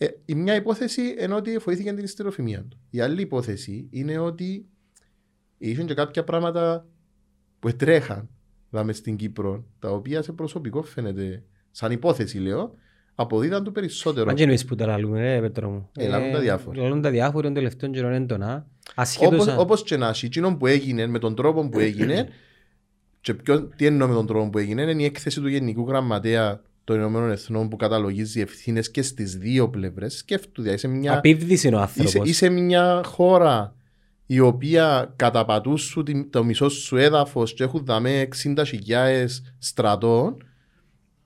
[0.01, 2.79] Ε, η μια υπόθεση είναι ότι βοήθηκε την ιστεροφημία του.
[2.89, 4.65] Η άλλη υπόθεση είναι ότι
[5.57, 6.87] είχαν και κάποια πράγματα
[7.59, 8.29] που τρέχαν
[8.69, 12.73] δάμε στην Κύπρο, τα οποία σε προσωπικό φαίνεται, σαν υπόθεση λέω,
[13.15, 14.29] αποδίδαν το περισσότερο.
[14.29, 15.89] Αν και εννοείς που τα λαλούμε, ρε Πέτρο μου.
[15.97, 16.81] Ε, λαλούν τα διάφορα.
[16.81, 18.67] Λαλούν τα διάφορα των τελευταίων καιρών έντονα.
[19.19, 22.27] Όπως, όπως και να έχει, εκείνο που έγινε, με τον τρόπο που έγινε,
[23.21, 26.61] και ποιο, τι εννοώ με τον τρόπο που έγινε, είναι η έκθεση του Γενικού Γραμματέα
[26.91, 30.17] των Ηνωμένων Εθνών που καταλογίζει ευθύνες και στις δύο πλευρές.
[30.17, 31.17] Σκέφτομαι, είσαι μια.
[31.17, 32.13] Απίβδηση είναι ο άνθρωπος.
[32.13, 33.75] Είσαι, είσαι μια χώρα
[34.25, 39.25] η οποία καταπατούν σου το μισό σου έδαφος και έχουν δαμέ 60.000
[39.57, 40.37] στρατών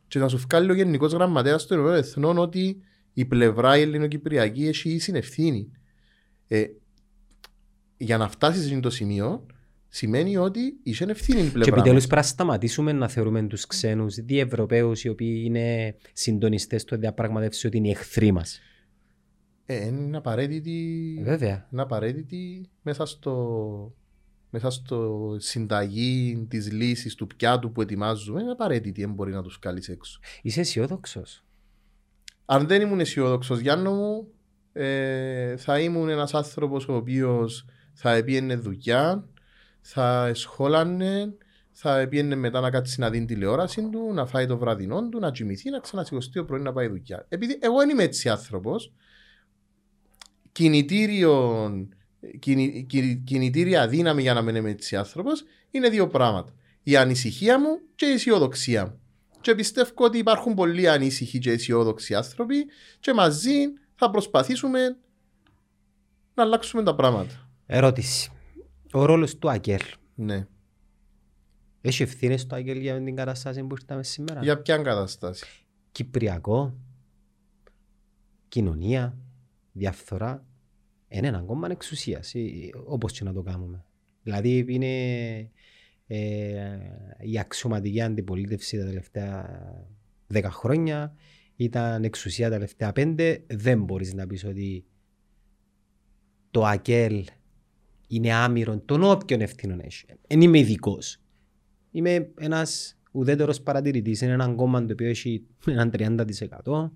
[0.08, 2.82] και να σου βγάλει ο Γενικός Γραμματέας των Ηνωμένων Εθνών ότι
[3.14, 5.72] η πλευρά η Ελληνοκυπριακή έχει συνευθύνη.
[6.48, 6.64] Ε,
[7.98, 9.46] για να φτάσεις σε το σημείο,
[9.96, 11.64] σημαίνει ότι είσαι ευθύνη η πλευρά.
[11.64, 16.98] Και επιτέλου πρέπει να σταματήσουμε να θεωρούμε τους ξένους διευρωπαίους οι οποίοι είναι συντονιστές στο
[16.98, 18.60] διαπραγματεύσει ότι είναι οι εχθροί μας.
[19.66, 21.68] Ε, είναι απαραίτητη, Βέβαια.
[21.72, 23.94] είναι απαραίτητη μέσα στο,
[24.50, 28.42] μέσα στο συνταγή της λύσης του πιάτου που ετοιμάζουμε.
[28.42, 30.20] Είναι απαραίτητη, δεν μπορεί να τους καλεί έξω.
[30.42, 31.46] Είσαι αισιόδοξος.
[32.46, 34.28] Αν δεν ήμουν αισιόδοξος, Γιάννο μου,
[34.74, 39.30] ε, θα ήμουν ένας άνθρωπος ο οποίος θα επίενε δουλειά,
[39.88, 41.34] θα εσχόλανε,
[41.72, 45.32] θα επίενε μετά να κάτσει να δίνει τηλεόραση του, να φάει το βραδινό του, να
[45.32, 47.26] κοιμηθεί, να ξανασηκωστεί το πρωί να πάει δουλειά.
[47.30, 48.94] Επειδή εγώ δεν είμαι έτσι άνθρωπος,
[50.52, 51.70] κινητήριο,
[52.40, 52.86] κινη,
[53.24, 56.54] κινητήρια δύναμη για να μην είμαι έτσι άνθρωπος είναι δύο πράγματα.
[56.84, 59.00] Η ανησυχία μου και η αισιοδοξία μου.
[59.42, 62.66] Και πιστεύω ότι υπάρχουν πολλοί ανήσυχοι και αισιόδοξοι άνθρωποι
[63.00, 63.54] και μαζί
[63.96, 64.98] θα προσπαθήσουμε
[66.34, 67.50] να αλλάξουμε τα πράγματα.
[67.66, 68.35] Ερώτηση.
[68.96, 69.82] Ο ρόλος του Αγγέλ.
[70.16, 70.48] Ναι.
[71.82, 75.46] Έχει ευθύνες το Αγγέλ για την κατάσταση που ήρθαμε σήμερα; Για ποια κατάσταση;
[75.92, 76.78] Κυπριακό,
[78.48, 79.18] κοινωνία,
[79.72, 80.46] διαφθορά
[81.08, 82.34] είναι ένα κόμμα εξουσίας,
[82.86, 83.86] όπως και να το κάνουμε.
[84.24, 85.52] Δηλαδή είναι
[86.08, 86.78] ε,
[87.20, 89.60] η αξιωματική αντιπολίτευση τα τελευταία
[90.28, 91.16] δέκα χρόνια,
[91.56, 93.44] ήταν εξουσία τα τελευταία πέντε.
[93.48, 94.86] Δεν μπορείς να πεις ότι
[96.52, 97.26] το ΑΚΕΛ
[98.08, 100.06] είναι άμυρο των όποιων ευθύνων έχει.
[100.28, 101.18] Δεν είμαι ειδικός.
[101.92, 104.22] Είμαι ένας ουδέτερος παρατηρητής.
[104.22, 106.92] Είναι ένα κόμμα το οποίο έχει έναν 30%.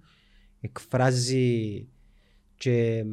[0.62, 1.88] Εκφράζει
[2.56, 3.06] και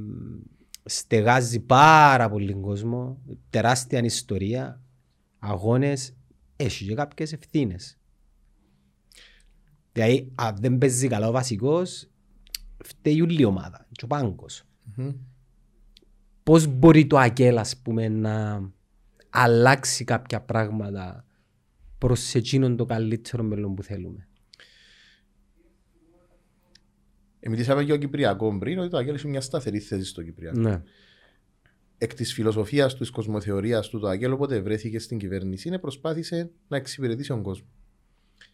[0.84, 4.82] στεγάζει πάρα πολύ κόσμο, τεράστια ιστορία,
[5.38, 6.16] αγώνες,
[6.56, 7.98] έχει και κάποιες ευθύνες.
[9.92, 12.08] Δηλαδή, αν δεν παίζει καλά ο βασικός,
[12.84, 14.62] φταίει όλη η ομάδα, και ο πάγκος.
[14.62, 15.14] Mm-hmm.
[16.46, 18.62] Πώς μπορεί το ΑΚΕΛ, ας πούμε, να
[19.30, 21.24] αλλάξει κάποια πράγματα
[21.98, 24.28] προς εκείνον το καλύτερο μέλλον που θέλουμε.
[27.40, 30.58] Μιλήσαμε για το Κυπριακός πριν, ότι το Αγγέλ έχει μια σταθερή θέση στο Κυπριακό.
[30.58, 30.82] Ναι.
[31.98, 36.50] Εκ της φιλοσοφίας του, της κοσμοθεωρίας του, το Αγγέλ, όποτε βρέθηκε στην κυβέρνηση, είναι προσπάθησε
[36.68, 37.68] να εξυπηρετήσει τον κόσμο.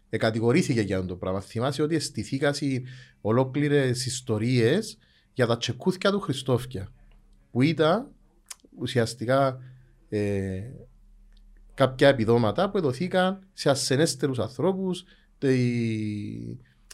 [0.09, 1.41] Εκατηγορήθηκε για αυτό το πράγμα.
[1.41, 2.83] Θυμάσαι ότι αισθηθήκασαι
[3.21, 4.99] ολόκληρες ιστορίες
[5.33, 6.93] για τα τσεκούθια του Χριστόφια.
[7.53, 8.11] Που ήταν
[8.79, 9.59] ουσιαστικά
[10.09, 10.61] ε,
[11.75, 15.05] κάποια επιδόματα που δοθήκαν σε ασθενέστερους ανθρώπους,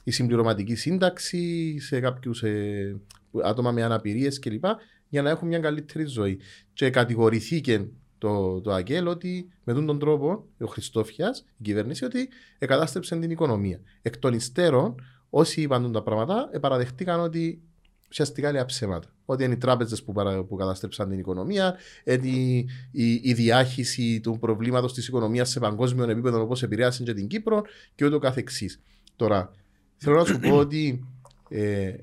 [0.04, 3.00] η συμπληρωματική σύνταξη σε κάποιους ε,
[3.44, 4.64] άτομα με αναπηρίες κλπ.
[5.08, 6.40] για να έχουν μια καλύτερη ζωή.
[6.72, 7.88] Και κατηγορηθήκε
[8.18, 12.28] το, το ΑΚΕΛ ότι με τον τρόπο ο Χριστόφιας, η κυβέρνηση, ότι
[12.58, 13.80] εκατάστρεψε την οικονομία.
[14.02, 14.94] Εκ των υστέρων,
[15.30, 17.62] όσοι είπαν τα πράγματα, παραδεχτήκαν ότι
[18.10, 19.08] ουσιαστικά λέει ψέματα.
[19.24, 20.12] Ότι είναι οι τράπεζες που,
[20.48, 22.58] που καταστρέψαν την οικονομία, η,
[22.90, 27.62] η, η διάχυση του προβλήματος της οικονομίας σε παγκόσμιο επίπεδο, όπως επηρέασε και την Κύπρο
[27.94, 28.80] και ούτω καθεξής.
[29.16, 29.52] Τώρα,
[29.98, 31.06] Θέλω να σου πω ότι
[31.48, 31.94] ε,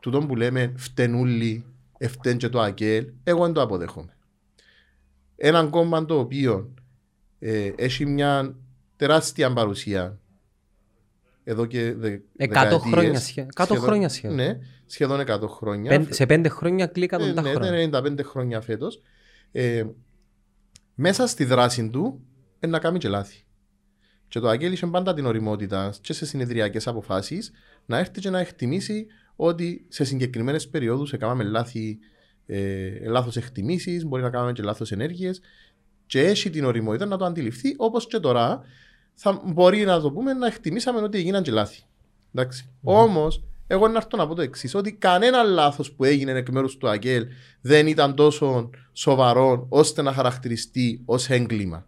[0.00, 1.64] τούτο που λέμε φτενούλοι,
[1.98, 4.16] ευτέν και το ΑΚΕΛ, εγώ δεν το αποδέχομαι.
[5.36, 6.74] Ένα κόμμα το οποίο
[7.38, 8.56] ε, έχει μια
[8.96, 10.20] τεράστια παρουσία
[11.48, 14.36] εδώ και δε, 100 χρόνια, σχεδόν, 100 σχεδόν, χρόνια σχεδόν.
[14.36, 15.90] Ναι, σχεδόν 100 χρόνια.
[15.90, 17.70] Πεν, σε 5 χρόνια κλείκα τον ε, ναι, χρόνια.
[17.70, 19.02] Ναι, 95 χρόνια φέτος.
[19.52, 19.84] Ε,
[20.94, 22.20] μέσα στη δράση του
[22.60, 23.44] είναι να κάνει και λάθη.
[24.28, 27.52] Και το Αγγέλ είχε πάντα την οριμότητα και σε συνεδριακές αποφάσεις
[27.86, 31.98] να έρθει και να εκτιμήσει ότι σε συγκεκριμένες περιόδους έκαναμε λάθη,
[32.46, 35.40] ε, λάθος εκτιμήσεις, μπορεί να κάνουμε και λάθος ενέργειες.
[36.06, 38.62] Και έχει την οριμότητα να το αντιληφθεί, όπως και τώρα
[39.18, 41.82] θα μπορεί να το πούμε να εκτιμήσαμε ότι έγιναν και λάθη.
[42.34, 42.46] Mm-hmm.
[42.82, 46.76] Όμως, εγώ να έρθω να πω το εξής: Ότι κανένα λάθος που έγινε εκ μέρους
[46.76, 47.26] του Αγγέλ
[47.60, 51.86] δεν ήταν τόσο σοβαρό ώστε να χαρακτηριστεί ως έγκλημα.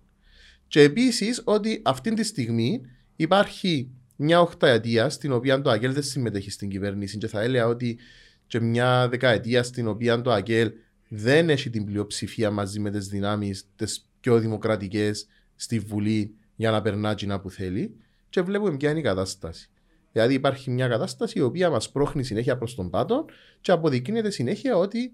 [0.68, 2.81] Και επίσης ότι αυτή τη στιγμή
[3.16, 7.99] υπάρχει μια οχταετία στην οποία το Αγγέλ δεν συμμετέχει στην κυβέρνηση και θα έλεγα ότι
[8.47, 10.72] και μια δεκαετία στην οποία το Αγγέλ
[11.09, 15.26] δεν έχει την πλειοψηφία μαζί με τις δυνάμεις τις πιο δημοκρατικές
[15.57, 17.97] στη Βουλή για να περνά τζινά που θέλει
[18.29, 19.71] και βλέπουμε ποια είναι η κατάσταση.
[20.13, 23.25] Δηλαδή υπάρχει μια κατάσταση η οποία μας πρόχνει συνέχεια προς τον πάτο
[23.61, 25.13] και αποδεικνύεται συνέχεια ότι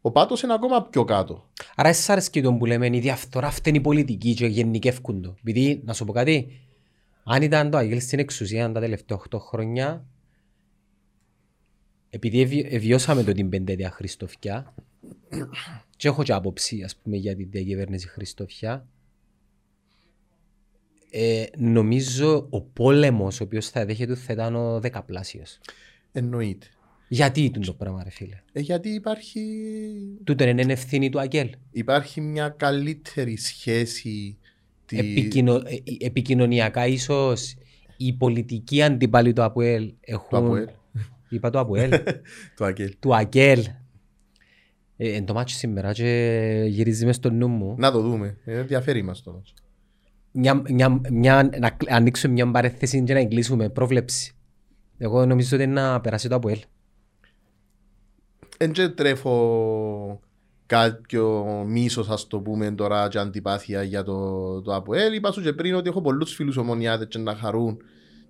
[0.00, 1.50] ο πάτος είναι ακόμα πιο κάτω.
[1.74, 5.34] Άρα εσάς αρέσκει τον που λέμε η διαφθορά αυτή είναι η πολιτική και γενικεύκουν το.
[5.38, 6.60] Επειδή, να σου πω κάτι,
[7.24, 10.04] αν ήταν το Αγγέλ στην εξουσία τα τελευταία 8 χρόνια,
[12.10, 12.44] επειδή
[12.78, 14.74] βιώσαμε το την πεντέτεια Χριστοφιά
[15.96, 18.86] και έχω και άποψη ας πούμε, για την διακυβέρνηση Χριστοφιά,
[21.10, 25.58] ε, νομίζω ο πόλεμος ο οποίος θα δέχεται θα ήταν ο δεκαπλάσιος.
[26.12, 26.66] Εννοείται.
[27.08, 29.40] Γιατί ήταν το πράγμα, ρε φίλε; Ε, γιατί υπάρχει.
[30.24, 31.50] Τούτο είναι ευθύνη του Αγγέλ.
[31.70, 34.38] Υπάρχει μια καλύτερη σχέση.
[34.86, 34.98] Τη...
[34.98, 35.54] Επικοινω...
[35.54, 37.56] Ε, επικοινωνιακά, ίσως
[37.96, 40.28] οι πολιτικοί αντιπάλοι του ΑΠΟΕΛ έχουν.
[40.30, 40.68] Το ΑΠΟΕΛ.
[41.28, 41.90] Είπα το ΑΠΟΕΛ.
[42.56, 42.94] του Αγγέλ.
[43.00, 43.64] Του Αγγέλ.
[44.96, 47.74] Ε, εν το μάτσο σήμερα και γυρίζει μέσα στο νου μου.
[47.78, 48.36] Να το δούμε.
[48.44, 49.42] Ε, ενδιαφέρει μας το
[50.32, 54.34] μια, μια, μια, να ανοίξουμε μια παρέθεση και να εγκλείσουμε πρόβλεψη.
[54.98, 56.58] Εγώ νομίζω ότι είναι να περάσει το ΑΠΟΕΛ.
[58.58, 60.20] Δεν τρέφω
[60.66, 65.14] κάποιο μίσος ας το πούμε τώρα και αντιπάθεια για το, το ΑΠΟΕΛ.
[65.14, 67.76] Είπα σου και πριν ότι έχω πολλούς φίλους ομονιάδες και να χαρούν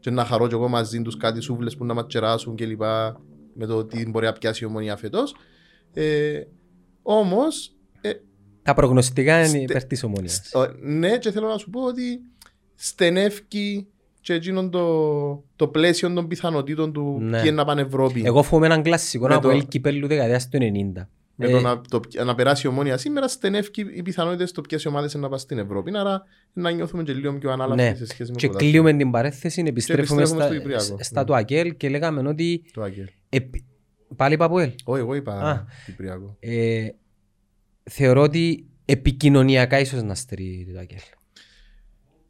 [0.01, 3.21] και να χαρώ και εγώ μαζί τους κάτι σούβλες που να ματσεράσουν και λοιπά
[3.55, 5.35] με το τι μπορεί να πιάσει η ομονία φετός.
[5.93, 6.43] Ε,
[7.03, 7.75] όμως
[8.63, 10.43] τα προγνωστικά είναι υπέρ της ομόνιας.
[10.81, 12.21] Ναι, και θέλω να σου πω ότι
[12.75, 13.41] στενεύει
[14.21, 17.43] και εκείνο το, το πλαίσιο των πιθανότητων του ναι.
[17.43, 18.23] και να πάνε Ευρώπη.
[18.25, 21.07] Εγώ φοβούμαι έναν κλασικό να πω κυπέλου δεκαετίας του 90.
[21.35, 21.51] Με ε...
[21.51, 25.29] το, να, το, να περάσει η ομόνια σήμερα στενεύει οι πιθανότητες το ποιες ομάδες να
[25.29, 25.93] πάνε στην Ευρώπη.
[25.97, 27.95] Άρα να νιώθουμε και λίγο πιο ανάλαφροι ναι.
[27.95, 31.27] σε σχέση με Και κλείουμε την παρέθεση, επιστρέφουμε στα, στο στα ναι.
[31.27, 32.63] του Αγγέλ και λέγαμε ότι.
[32.73, 33.07] Το Αγγέλ.
[33.29, 33.39] Ε,
[34.17, 34.73] πάλι είπα από ελ.
[34.85, 36.37] Όχι, εγώ είπα Κυπριακό.
[36.41, 36.89] Ε,
[37.91, 40.99] θεωρώ ότι επικοινωνιακά ίσως να στερεί το Αγγέλ.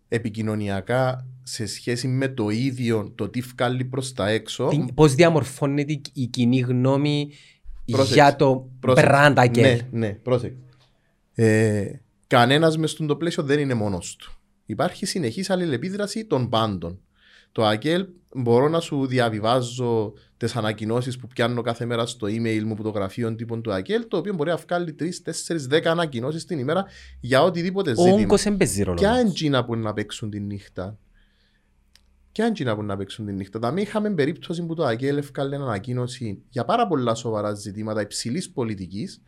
[0.09, 4.71] Επικοινωνιακά σε σχέση με το ίδιο το τι βγάλει προς τα έξω.
[4.95, 7.31] Πώς διαμορφώνεται η κοινή γνώμη
[7.85, 9.81] για το brand Αγγέλ.
[9.91, 10.57] Ναι, ναι, πρόσεξε.
[11.35, 14.33] Ε, Κανένας μες στον το πλαίσιο δεν είναι μόνος του.
[14.67, 17.01] Υπάρχει συνεχής αλληλεπίδραση των πάντων.
[17.53, 22.75] Το Αγγέλ μπορώ να σου διαβιβάζω τις ανακοινώσεις που πιάνω κάθε μέρα στο email μου
[22.75, 26.45] που το γραφείο τύπων του ΑΚΕΛ, το οποίο μπορεί να βγάλει 3, 4, 10 ανακοινώσεις
[26.45, 26.85] την ημέρα
[27.21, 28.15] για οτιδήποτε ζήτημα.
[28.15, 28.97] Όγκος εμπεζί ρόλο.
[28.97, 30.99] Ποια εντζίνα που να παίξουν τη νύχτα;
[32.33, 36.43] Ποια εντζίνα που να παίξουν τη νύχτα; Τα είχαμε περίπτωση που το ΑΚΕΛ ευκάλε ανακοίνωση
[36.49, 39.23] για πάρα πολλά σοβαρά ζητήματα υψηλής πολιτικής.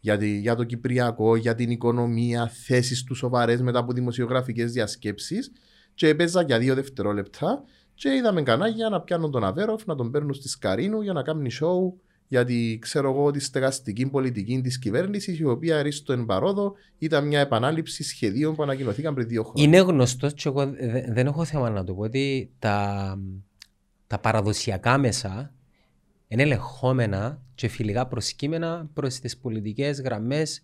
[0.00, 5.52] Για, για το Κυπριακό, για την οικονομία, θέσεις τους σοβαρές μετά από δημοσιογραφικές διασκέψεις.
[5.94, 7.64] Και έπαιζα για δύο δευτερόλεπτα
[8.00, 11.50] και είδαμε κανάλια να πιάνουν τον Αβέροφ, να τον παίρνουν στη Σκαρίνου για να κάνουν
[11.50, 17.26] σοου γιατί ξέρω εγώ τη στεγαστική πολιτική της κυβέρνησης, η οποία αρίστο εν παρόδο ήταν
[17.26, 19.64] μια επανάληψη σχεδίων που ανακοινωθήκαν πριν δύο χρόνια.
[19.64, 20.74] Είναι γνωστός, και εγώ
[21.08, 23.18] δεν έχω θέμα να το πω, ότι τα,
[24.06, 25.52] τα παραδοσιακά μέσα
[26.28, 30.62] είναι ελεγχόμενα και φιλικά προσκύμενα προς τις πολιτικές γραμμές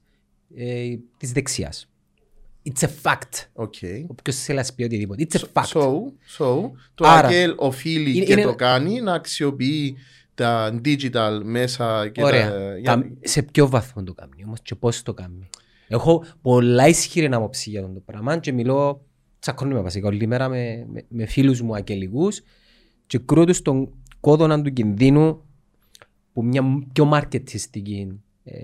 [0.55, 1.91] ε, της δεξιάς.
[2.67, 3.65] It's a fact.
[3.65, 4.05] Okay.
[4.07, 5.27] Όποιος θέλει να πει οτιδήποτε.
[5.29, 5.67] It's a fact.
[5.67, 5.91] So,
[6.39, 8.43] so το Άρα, ΑΚΕΛ οφείλει είναι, και είναι...
[8.43, 9.97] το κάνει να αξιοποιεί
[10.35, 12.51] τα digital μέσα και Ωραία.
[12.51, 12.77] τα...
[12.77, 13.11] Για...
[13.21, 15.49] Σε ποιο βαθμό το κάνει όμως και πώς το κάνει.
[15.89, 19.05] Έχω πολλά ισχυρή άποψη για το πράγμα και μιλώ
[19.39, 22.43] τσακώνουμε βασικά όλη μέρα με, με, με φίλους μου ακελικούς
[23.07, 25.45] και κρούω τους τον κόδωνα του κινδύνου
[26.33, 26.63] που μια
[26.93, 28.59] πιο μαρκετιστική ε,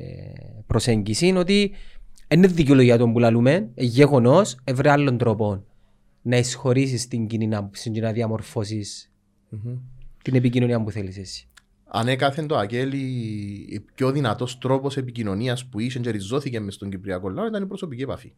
[0.67, 1.73] προσέγγιση είναι ότι
[2.33, 5.65] είναι δικαιολογία των που λαλούμε, γεγονός, ευρε άλλων τρόπων
[6.23, 8.85] να εισχωρήσεις την κοινή άποψη και να διαμορφωσει
[9.53, 9.79] mm-hmm.
[10.23, 11.47] την επικοινωνία που θέλεις εσύ.
[11.85, 13.05] Ανέκαθεν το Αγγέλη,
[13.81, 17.67] ο πιο δυνατός τρόπος επικοινωνίας που είσαι και ριζώθηκε μες στον Κυπριακό λαό ήταν η
[17.67, 18.33] προσωπική επαφή.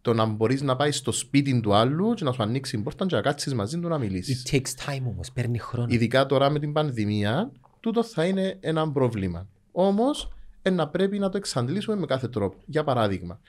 [0.00, 3.06] Το να μπορείς να πάεις στο σπίτι του άλλου και να σου ανοίξει την πόρτα
[3.06, 4.46] και να κάτσεις μαζί του να μιλήσεις.
[4.46, 5.88] It takes time όμως, παίρνει χρόνο.
[5.90, 9.48] Ειδικά τώρα με την πανδημία, τούτο θα είναι ένα πρόβλημα.
[9.72, 10.32] Όμως,
[10.66, 12.56] ε, να πρέπει να το εξαντλήσουμε με κάθε τρόπο.
[12.66, 13.40] Για παράδειγμα,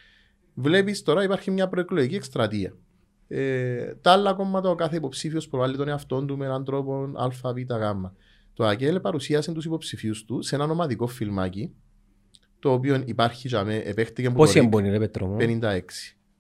[0.54, 2.74] βλέπεις τώρα υπάρχει μια προεκλογική εκστρατεία.
[3.28, 7.28] Ε, τα άλλα κόμματα, ο κάθε υποψήφιος προβάλλει τον εαυτό του με έναν τρόπο Α,
[7.54, 8.06] Β, Γ.
[8.54, 11.74] Το ΑΚΕΛ παρουσίασε τους υποψηφίους του σε ένα ομαδικό φιλμάκι,
[12.60, 15.80] το οποίο υπάρχει για μένα, επέχτηκε από Πόσοι το εμπονεί ρε Πέτρο μου; 56.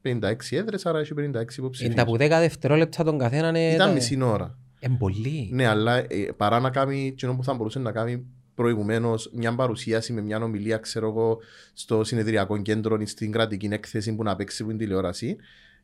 [0.01, 1.95] 56 έδρες, άρα έχει 56 Είναι υποψηφίους.
[1.95, 3.73] τα που 10 δευτερόλεπτα τον καθένα είναι...
[3.73, 4.57] Ήταν τα- μισή ώρα.
[4.79, 5.49] Εν πολύ.
[5.53, 6.05] Ναι, αλλά ε,
[6.37, 8.25] παρά να κάνει εκείνο που θα μπορούσε να κάνει
[8.57, 11.37] προηγουμένως μια παρουσίαση με μια ομιλία, ξέρω εγώ,
[11.73, 15.35] στο συνεδριακό κέντρο ή στην κρατική έκθεση που να παίξει που είναι τηλεόραση.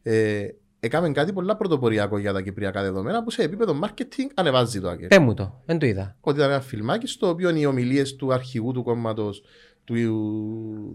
[0.03, 0.47] Ε,
[0.79, 5.07] έκαμε κάτι πολλά πρωτοποριακό για τα κυπριακά δεδομένα που σε επίπεδο marketing ανεβάζει το ΑΚΕ.
[5.07, 6.15] Πες μου το, δεν το είδα.
[6.19, 9.43] Ότι ήταν ένα φιλμάκι στο οποίο οι ομιλίες του αρχηγού του κόμματος
[9.83, 9.95] του,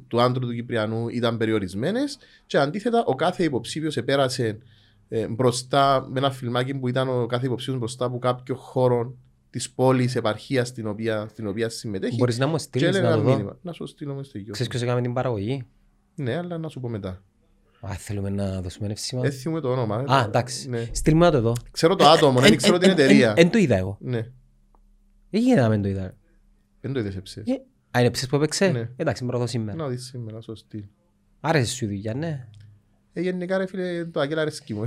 [0.09, 4.59] του άντρου του Κυπριανού ήταν περιορισμένες και αντίθετα ο κάθε υποψήφιος επέρασε
[5.09, 9.15] ε, μπροστά με ένα φιλμάκι που ήταν ο κάθε υποψήφιος μπροστά από κάποιο χώρο
[9.51, 12.17] της πόλης, επαρχίας στην οποία, στην οποία συμμετέχει.
[12.17, 13.31] Μπορείς να μου και στείλεις έλεγε να ένα το δω.
[13.31, 13.59] μήνυμα.
[13.63, 14.53] Να σου στείλω μες στο γιο.
[14.53, 15.67] Ξέρεις ποιος έκαμε την παραγωγή;
[16.15, 17.23] Ναι, αλλά να σου πω μετά.
[17.87, 19.23] Α, θέλουμε να δώσουμε εύσημα.
[19.23, 19.97] Δεν θυμούμαι το όνομα.
[19.97, 20.69] Α, εντάξει.
[20.69, 20.89] Ναι.
[20.93, 21.53] Στείλ μου να το δω.
[21.71, 23.35] Ξέρω το άτομο, δεν ξέρω την εταιρεία.
[23.35, 23.97] Δεν το είδα εγώ.
[24.01, 24.21] Ναι,
[25.31, 26.17] Δεν γίνεται να μην το είδα.
[26.81, 27.47] δεν το είδες έψες.
[27.47, 27.53] Ε,
[27.97, 28.91] Α, είναι ψες που έπαιξε; Ναι.
[28.97, 29.77] Εντάξει, μπορώ να δω σήμερα.
[29.77, 30.89] Να δεις σήμερα, σου στείλω.
[31.41, 32.49] Άρεσε σου η δουλειά, ναι.
[33.13, 34.85] Ε, γενικά ρε φίλε, το Αγγέλα αρέσκει μου.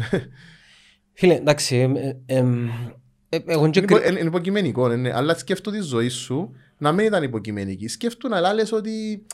[1.14, 1.92] Φίλε, εντάξει,
[3.34, 5.12] εμ, ε, εμ, ε, εγώ και Είναι κρι- υπο- Είναι είναι υποκειμενικό, ναι, ναι.
[5.14, 7.88] αλλά σκέφτομαι τη ζωή σου να μην ήταν υποκειμενική.
[7.88, 9.26] Σκέφτομαι να λες ότι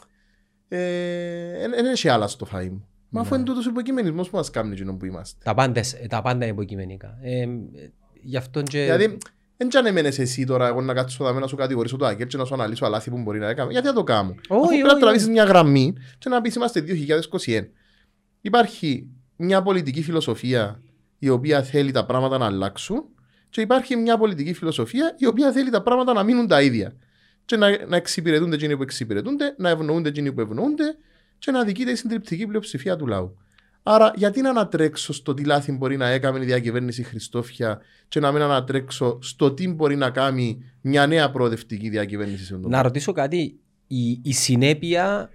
[0.68, 2.88] ε, δεν έχει άλλα στο φαΐ μου.
[3.10, 6.22] Μα αφού είναι τούτος ο υποκειμενισμός που μας κάνει εκείνο που είμαστε; τα πάντα, τα
[6.22, 7.18] πάντα είναι υποκειμενικά.
[7.22, 7.48] Ε, ε,
[8.22, 8.82] γι' αυτό και...
[8.84, 9.18] Δηλαδή,
[9.58, 12.38] δεν τζάνε μένες εσύ τώρα εγώ να κάτσω δάμε να σου κατηγορήσω το Αγγέλ και
[12.38, 13.72] να σου αναλύσω αλάθη που μπορεί να έκαμε.
[13.72, 16.56] Γιατί να το κάνω; Όχι, Αφού πρέπει όχι, να τραβήσεις μια γραμμή και να πεις
[16.56, 16.84] είμαστε
[17.46, 17.62] 2021.
[18.42, 20.82] Υπάρχει μια πολιτική φιλοσοφία
[21.20, 23.04] η οποία θέλει τα πράγματα να αλλάξουν;
[23.50, 26.96] Και υπάρχει μια πολιτική φιλοσοφία η οποία θέλει τα πράγματα να μείνουν τα ίδια.
[27.46, 30.98] Και να, να εξυπηρετούνται εκείνοι που εξυπηρετούνται, να ευνοούνται εκείνοι που ευνοούνται
[31.38, 33.38] και να δικείται η συντριπτική πλειοψηφία του λαού.
[33.84, 38.32] Άρα, γιατί να ανατρέξω στο τι λάθη μπορεί να έκαμε η διακυβέρνηση Χριστόφια και να
[38.32, 42.82] μην ανατρέξω στο τι μπορεί να κάνει μια νέα προοδευτική διακυβέρνηση σε αυτόν τον Να
[42.82, 43.60] ρωτήσω κάτι.
[43.88, 45.30] Η, η συνέπεια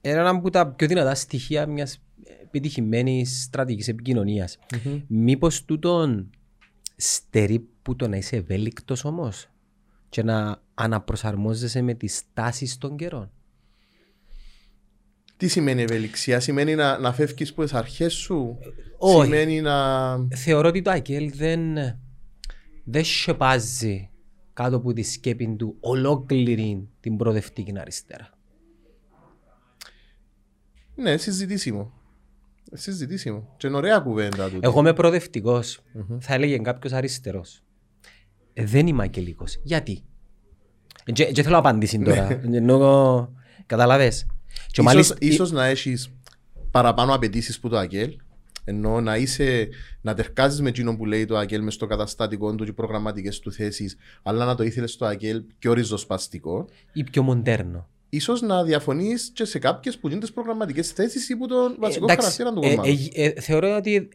[0.00, 2.00] είναι ένα από τα πιο δυνατά στοιχεία μιας
[2.42, 4.58] επιτυχημένης στρατηγικής επικοινωνίας.
[4.84, 5.00] Μμμ.
[5.06, 6.30] Μήπως τούτον
[7.00, 9.48] στερεί που το να είσαι ευέλικτος όμως
[10.08, 13.30] και να αναπροσαρμόζεσαι με τις τάσεις των καιρών.
[15.36, 18.58] Τι σημαίνει ευελιξία, σημαίνει να, να φεύγεις από τι αρχές σου,
[18.98, 19.22] όχι.
[19.22, 20.16] σημαίνει να.
[20.34, 21.76] Θεωρώ ότι το ΑΚΕΛ δεν,
[22.84, 24.10] δεν σεπάζει
[24.52, 28.30] κάτω από τη σκέπη του ολόκληρη την προοδευτική αριστερά.
[30.94, 31.97] Ναι, συζητήσιμο.
[32.72, 33.54] Συζητήσιμο.
[33.56, 34.58] Και είναι ωραία κουβέντα τούτη.
[34.62, 35.80] Εγώ είμαι προοδευτικός.
[36.20, 37.62] Θα έλεγε κάποιος αριστερός.
[38.52, 39.60] Ε, δεν είμαι ακελικός.
[39.62, 40.02] Γιατί;
[41.04, 42.40] Ε, Και, και θέλω απάντηση τώρα.
[42.52, 43.32] Ενώ,
[43.66, 44.26] καταλαβες.
[44.46, 46.12] Και ίσως, μάλιστα, ίσως να έχεις
[46.70, 48.16] παραπάνω απαιτήσεις που το ΑΚΕΛ,
[48.64, 49.68] ενώ να είσαι,
[50.00, 53.52] να τερκάζεις με εκείνο που λέει το ΑΚΕΛ μες στο καταστατικό του και προγραμματικές του
[53.52, 57.88] θέσεις, αλλά να το ήθελες το ΑΚΕΛ πιο ριζοσπαστικό, ή πιο μοντέρνο.
[58.08, 62.42] Ίσως να διαφωνείς και σε κάποιες που γίνονται προγραμματικές θέσεις ή που τον βασικό εντάξει,
[62.42, 63.10] χαρακτήρα του ε, κόμματος.
[63.14, 64.08] ε, ε, θεωρώ ότι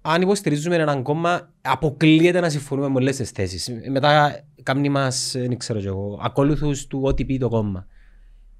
[0.00, 3.68] αν υποστηρίζουμε έναν κόμμα, αποκλείεται να συμφωνούμε με όλες τις θέσεις.
[3.68, 7.86] Ε, Μετά κάνει μας, ε, δεν ξέρω κι εγώ, ακόλουθους του ό,τι πει το κόμμα.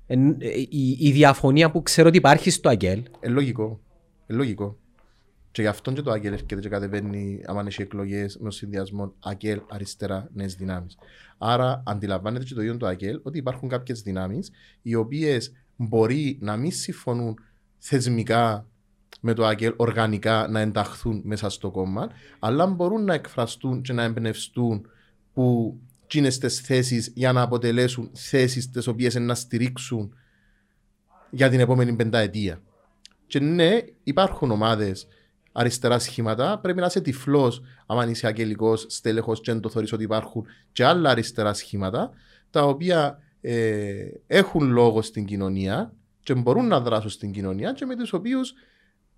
[0.06, 3.80] Ε, ε, η, η διαφωνία που ξέρω ότι υπάρχει στο ΑΚΕΛ, Ε, λογικό.
[4.26, 4.76] Ε, λογικό.
[5.52, 9.60] Και γι' αυτό και το ΑΚΕΛ έρχεται και κατεβαίνει, άμα έχει εκλογές με συνδυασμό ΑΚΕΛ
[9.68, 10.98] αριστερά νέες δυνάμεις.
[11.38, 14.50] Άρα, αντιλαμβάνεται και το ίδιο το ΑΚΕΛ ότι υπάρχουν κάποιες δυνάμεις
[14.82, 17.38] οι οποίες μπορεί να μην συμφωνούν
[17.78, 18.66] θεσμικά
[19.20, 24.02] με το ΑΚΕΛ, οργανικά να ενταχθούν μέσα στο κόμμα, αλλά μπορούν να εκφραστούν και να
[24.02, 24.86] εμπνευστούν
[25.32, 30.14] που εκείνες τις θέσεις για να αποτελέσουν θέσεις τις οποίες να στηρίξουν
[31.30, 32.62] για την επόμενη πενταετία.
[33.26, 35.06] Και ναι, υπάρχουν ομάδες
[35.52, 36.58] αριστερά σχήματα.
[36.58, 40.84] Πρέπει να είσαι τυφλός, άμα είσαι αγγελικός στέλεχος, και δεν το θεωρείς ότι υπάρχουν και
[40.84, 42.10] άλλα αριστερά σχήματα,
[42.50, 47.96] τα οποία ε, έχουν λόγο στην κοινωνία και μπορούν να δράσουν στην κοινωνία και με
[47.96, 48.54] τους οποίους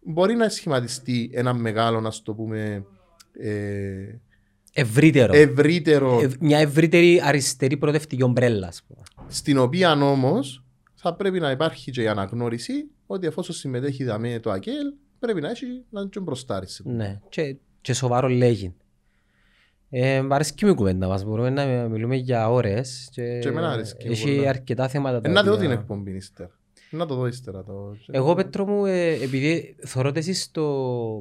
[0.01, 2.85] μπορεί να σχηματιστεί ένα μεγάλο, να το πούμε,
[3.33, 4.19] ε,
[4.73, 5.33] ευρύτερο.
[5.35, 8.67] ευρύτερο, Ε, μια ευρύτερη αριστερή προοδευτική ομπρέλα.
[8.67, 9.01] ας πούμε.
[9.27, 12.73] στην οποία όμως θα πρέπει να υπάρχει και η αναγνώριση
[13.07, 14.93] ότι εφόσον συμμετέχει δαμέ το ΑΚΕΛ,
[15.25, 16.67] πρέπει να έχει να είναι και μπροστάρι.
[16.85, 18.75] Ναι, και, και σοβαρό λέγει.
[19.91, 23.71] Ε, μ' αρέσκει μου η κουβέντα μας, μπορούμε να μιλούμε για ώρες και, Και εμένα
[23.71, 24.49] αρέσκει μου έχει πολλά.
[24.49, 26.51] αρκετά θέματα τα Ε, να δω οποία- την εκπομπή ύστερα.
[26.91, 27.65] Να το δω ύστερα.
[27.65, 27.97] Το...
[28.11, 30.63] Εγώ Πέτρο μου, ε, επειδή θωρώ ότι εσείς το,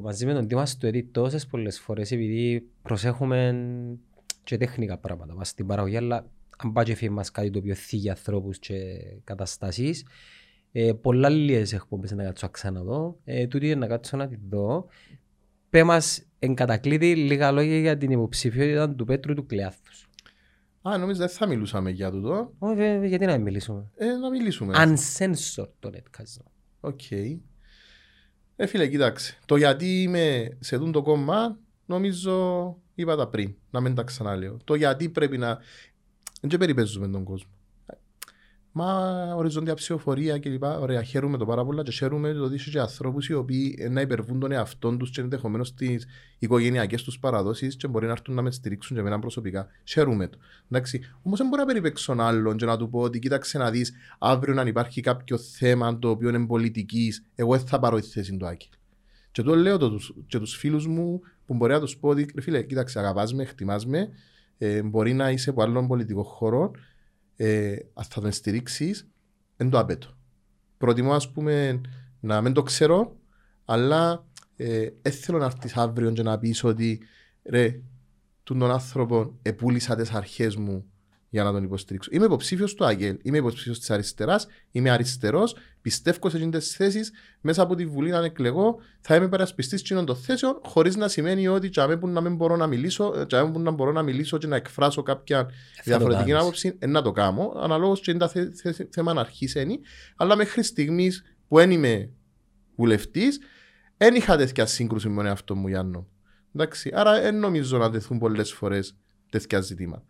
[0.02, 3.54] μαζί με τον Δήμα στο edit τόσες πολλές φορές, επειδή προσέχουμε
[4.44, 6.26] και τεχνικά πράγματα μας στην παραγωγή, αλλά
[6.56, 8.74] αν πάει και φύγει μας κάτι το οποίο θίγει ανθρώπους και
[9.24, 10.04] καταστάσεις.
[10.76, 13.18] Ε, πολλά λίγες εκπομπές να κάτσω να ξαναδώ.
[13.24, 14.86] Ε, τούτη να κάτσω να τη δω.
[15.70, 20.08] Πέ μας εν κατακλείδη λίγα λόγια για την υποψηφιότητα του Πέτρου του Κλεάθους.
[20.82, 22.54] Α, νομίζω δεν θα μιλούσαμε για τούτο.
[22.58, 24.74] Όχι, ε, γιατί να μην μιλήσουμε; Ε, να μιλήσουμε.
[24.76, 26.44] Uncensored το netcast.
[26.80, 27.10] OK.
[28.56, 29.38] Ε, φίλε, κοίταξε.
[29.46, 34.56] Το γιατί είμαι σε τούτο κόμμα, νομίζω είπα τα πριν, να μην τα ξαναλέω.
[34.64, 35.58] Το γιατί πρέπει να...
[36.40, 37.50] Δεν περιπαίζουμε τον κόσμο.
[38.76, 40.62] Μα οριζόντια ψηφοφορία κλπ.
[40.62, 44.40] Ωραία, χαίρομαι το πάρα πολλά και χαίρομαι το ότι είσαι ανθρώπους οι οποίοι να υπερβούν
[44.40, 46.06] τον εαυτό τους και ενδεχομένως τις
[46.38, 49.66] οικογενειακές τους παραδόσεις και μπορεί να έρθουν να με στηρίξουν και εμένα προσωπικά.
[49.84, 50.38] Χαίρομαι το.
[50.70, 51.00] Εντάξει.
[51.22, 54.54] Όμως δεν μπορώ να περιπέξω άλλον και να του πω ότι κοίταξε να δεις αύριο
[54.54, 58.46] να υπάρχει κάποιο θέμα το οποίο είναι πολιτικής, εγώ δεν θα πάρω τη θέση του
[58.46, 58.68] Άκη.
[59.32, 62.62] Και το λέω το, και τους φίλους μου που μπορεί να τους πω ότι φίλε,
[62.62, 64.08] κοίταξε, αγαπάς με, χτιμάς με,
[64.58, 66.70] ε, μπορεί να είσαι από άλλον πολιτικό χώρο
[67.36, 69.08] ε, αν θα τον στηρίξεις,
[69.56, 70.16] δεν το απέτω.
[70.78, 71.80] Προτιμώ, ας πούμε,
[72.20, 73.16] να μην το ξέρω,
[73.64, 77.00] αλλά ε, δεν θέλω να έρθεις αύριο και να πεις ότι
[77.44, 77.80] ρε,
[78.42, 80.84] τον άνθρωπο επούλησα τις αρχές μου
[81.34, 82.10] για να τον υποστηρίξω.
[82.12, 87.12] Είμαι υποψήφιος του Αγγέλ, είμαι υποψήφιος της αριστεράς, είμαι αριστερός, πιστεύω σε αυτέ τις θέσεις.
[87.40, 91.48] Μέσα από τη Βουλή, αν εκλεγώ, θα είμαι περασπιστή κοινών των θέσεων, χωρίς να σημαίνει
[91.48, 94.46] ότι τζαμέ που να μην μπορώ να μιλήσω, τζαμέ που να μπορώ να μιλήσω και
[94.46, 95.50] να εκφράσω κάποια
[95.84, 97.52] διαφορετική άποψη, ε, να το κάνω.
[97.56, 99.80] Αναλόγως και είναι τα θε, θε, θε, θέμα να αρχίσει,
[100.16, 102.10] αλλά μέχρι στιγμής που δεν είμαι
[102.76, 103.40] βουλευτής,
[103.96, 106.08] δεν είχα τέτοια σύγκρουση με τον εαυτό μου, Γιάννο.
[106.54, 108.96] Εντάξει, άρα δεν νομίζω να τεθούν πολλές φορές
[109.30, 110.04] τέτοια ζητήματα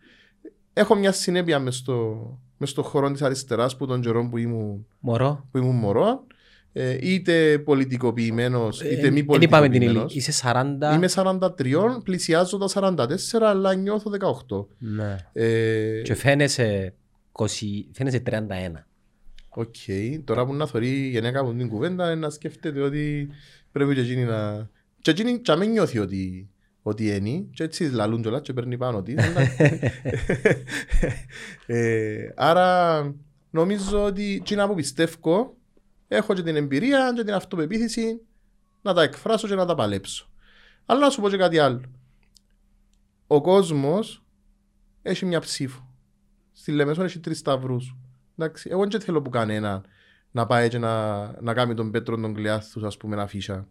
[0.75, 4.87] έχω μια συνέπεια μες στο, μες στο χώρο της αριστεράς που τον καιρό που ήμουν
[4.99, 5.49] μωρό.
[5.51, 6.27] Που ήμουν μωρό
[6.73, 10.13] ε, είτε πολιτικοποιημένος, Ε, είτε μη Δεν είπαμε την πολιτικοποιημένος.
[10.15, 10.33] ηλικία.
[10.33, 10.33] Είσαι
[10.91, 10.95] 40.
[10.95, 13.07] Είμαι 43, πλησιάζω τα 44,
[13.41, 14.11] αλλά νιώθω
[14.49, 14.67] 18.
[14.79, 15.17] Ναι.
[15.33, 16.95] Ε, Και φαίνεσαι,
[17.33, 17.47] 20,
[17.93, 18.87] φαίνεσαι 31.
[19.49, 19.75] Οκ,
[20.25, 23.29] τώρα που να θωρεί η γυναίκα μου την κουβέντα είναι να σκέφτεται ότι
[23.73, 24.69] πρέπει και εκείνη να...
[25.01, 26.49] Και εκείνη και να μην νιώθει ότι,
[26.87, 29.15] ότι είναι και έτσι λαλούν κιόλας και παίρνει πάνω της.
[29.19, 29.41] αλλά-
[31.67, 33.15] ε, άρα
[33.51, 35.57] νομίζω ότι εκείνα που πιστεύω
[36.09, 38.21] έχω και την εμπειρία και την αυτοπεποίθηση
[38.83, 40.29] να τα εκφράσω και να τα παλέψω.
[40.87, 41.81] Αλλά να σου πω και κάτι άλλο.
[43.27, 44.25] Ο κόσμος
[45.03, 45.89] έχει μια ψήφο.
[46.53, 47.97] Στη Λεμεσόν έχει τρεις σταυρούς.
[48.39, 49.85] Εντάξει, εγώ δεν θέλω που κανένα
[50.31, 53.69] να πάει και να, να κάνει τον Πέτρο τον Κλειάθους, ας πούμε, να φύσα.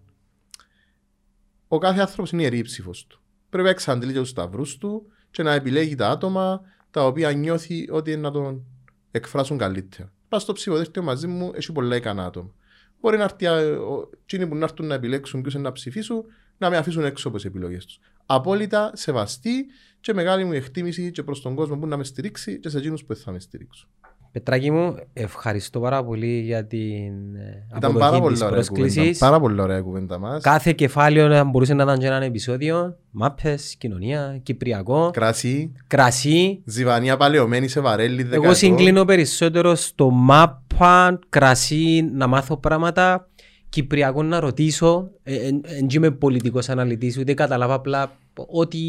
[1.73, 3.21] Ο κάθε άνθρωπος είναι ιερή η ψήφος του.
[3.49, 7.87] Πρέπει να εξαντλεί και τους σταυρούς του και να επιλέγει τα άτομα τα οποία νιώθει
[7.91, 8.63] ότι είναι να τον
[9.11, 10.11] εκφράσουν καλύτερα.
[10.29, 12.53] Πας στο ψηφοδέλτιο μαζί μου, έχει πολλά ικανά άτομα.
[13.01, 16.23] Μπορεί να έρθει, α, ο- εκείνοι που να έρθουν να επιλέξουν ποιους είναι να ψηφίσουν,
[16.57, 17.99] να με αφήσουν έξω από τις επιλογές τους.
[18.25, 19.65] Απόλυτα σεβαστή
[20.01, 23.01] και μεγάλη μου εκτίμηση και προς τον κόσμο που να με στηρίξει και σε εκείνους
[23.05, 23.89] που δεν θα με στηρίξουν.
[24.33, 28.83] Πετράκη μου, ευχαριστώ πάρα πολύ για την ε, Ήταν πάρα αποδοχή πολύ της ωραία κουβέντα.
[28.83, 29.17] πρόσκλησης.
[29.17, 30.43] Πάρα πολύ ωραία κουβέντα μας.
[30.43, 32.97] Κάθε κεφάλαιο να μπορούσε να ήταν και ένα επεισόδιο.
[33.11, 36.61] Μάπες, κοινωνία, κυπριακό, Κρασί, κρασί.
[36.65, 38.21] ζυβανία παλαιωμένη σε βαρέλι.
[38.21, 38.53] Εγώ δεκαετό.
[38.55, 43.27] συγκλίνω περισσότερο στο μάπα, κρασί, να μάθω πράγματα.
[43.69, 45.09] Κυπριακό να ρωτήσω.
[45.23, 48.11] Δεν είμαι πολιτικός αναλυτής, ούτε καταλάβα απλά
[48.47, 48.79] ό,τι,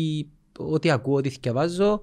[0.58, 2.00] ό,τι ακούω, ό,τι θυκευάζω.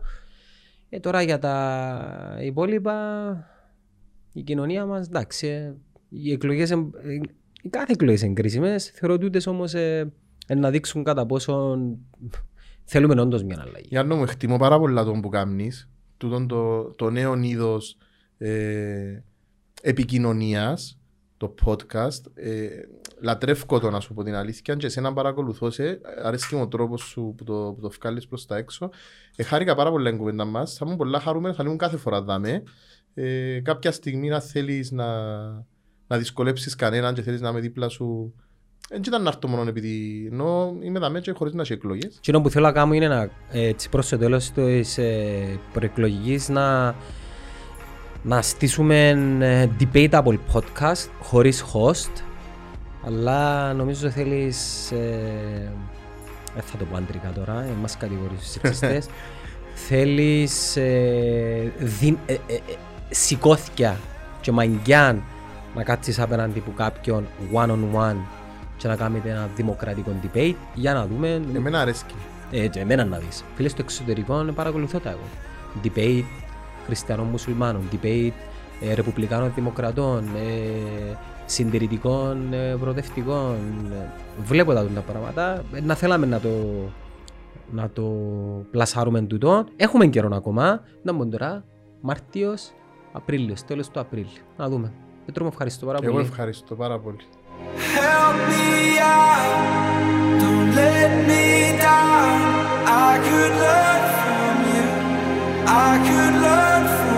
[0.93, 3.33] Ε, τώρα για τα υπόλοιπα,
[4.33, 5.73] η κοινωνία μας, εντάξει, ε,
[6.09, 7.13] οι εκλογές, εν- ε,
[7.61, 10.11] οι κάθε εκλογές είναι κρίσιμες, θεωρώ τούτες όμως ε,
[10.47, 11.77] ε, να δείξουν κατά πόσο
[12.83, 13.87] θέλουμε όντως μια αλλαγή.
[13.89, 15.89] Γιάννο μου, εκτιμώ πάρα πολλά τον που κάνεις.
[16.17, 17.97] Τούτον το, το νέο είδος
[18.37, 19.19] ε,
[19.81, 20.99] επικοινωνίας,
[21.37, 22.21] το podcast.
[22.33, 22.67] Ε,
[23.21, 26.01] λατρεύω το να σου πω την αλήθεια και εσένα παρακολουθώ σε.
[26.23, 28.89] Αρέσκει μου ο τρόπος σου που το, που το βγάλεις προς τα έξω.
[29.35, 30.73] Ε, χάρηκα πάρα πολλά την κουβέντα μας.
[30.73, 32.63] Θα ήμουν πολλά χαρούμενος, θα ήμουν κάθε φορά δάμε.
[33.13, 35.05] Ε, κάποια στιγμή να θέλεις να,
[36.07, 38.33] να δυσκολέψεις κανέναν και θέλεις να είμαι δίπλα σου.
[38.89, 42.19] Δεν ήταν να έρθω μόνο επειδή ενώ είμαι δάμε και χωρίς να έχει εκλογές.
[42.21, 43.21] Τι που θέλω να κάνω είναι να,
[43.51, 46.95] ε, έτσι προς το τέλος της ε, προεκλογικής να,
[48.23, 52.30] να στήσουμε ε, debatable podcast χωρίς host
[53.05, 55.71] αλλά νομίζω θέλεις ε,
[56.53, 59.07] δεν θα το πω αντρικά τώρα, ε, μας κατηγορείς τους σεξιστές
[59.87, 62.59] θέλεις ε, δι, ε, ε, ε,
[63.09, 63.97] σηκώθηκια
[64.41, 65.23] και μαγκιάν
[65.75, 68.15] να κάτσεις απέναντι από κάποιον one on one
[68.77, 72.15] και να κάνετε ένα δημοκρατικό debate για να δούμε Εμένα αρέσκει.
[72.51, 73.43] ε, και εμένα να δεις.
[73.55, 75.27] Φίλες στο εξωτερικό ε, παρακολουθώ τα εγώ.
[75.83, 76.23] Debate
[76.85, 78.31] χριστιανών μουσουλμάνων, debate
[78.81, 81.17] ε, ρεπουμπλικάνων δημοκρατών, ε,
[81.51, 83.55] συντηρητικών ε, προοδευτικών.
[83.91, 84.09] Ε,
[84.43, 85.63] βλέπω τα, τα πράγματα.
[85.73, 86.49] Ε, να θέλαμε να το,
[87.71, 88.03] να το
[88.71, 89.65] πλασάρουμε τούτο.
[89.75, 90.81] Έχουμε καιρό ακόμα.
[91.03, 91.63] Να μπουν τώρα
[92.01, 92.71] Μάρτιος,
[93.11, 94.41] Απρίλιος, τέλος του Απρίλιο.
[94.57, 94.91] Να δούμε.
[95.25, 96.25] Πέτρο μου ευχαριστώ πάρα Εγώ πολύ.
[96.25, 97.17] ευχαριστώ πάρα πολύ.
[97.95, 101.45] Help me out, don't let me
[101.87, 102.39] down.
[103.07, 104.87] I could learn from you.
[105.85, 107.10] I could learn.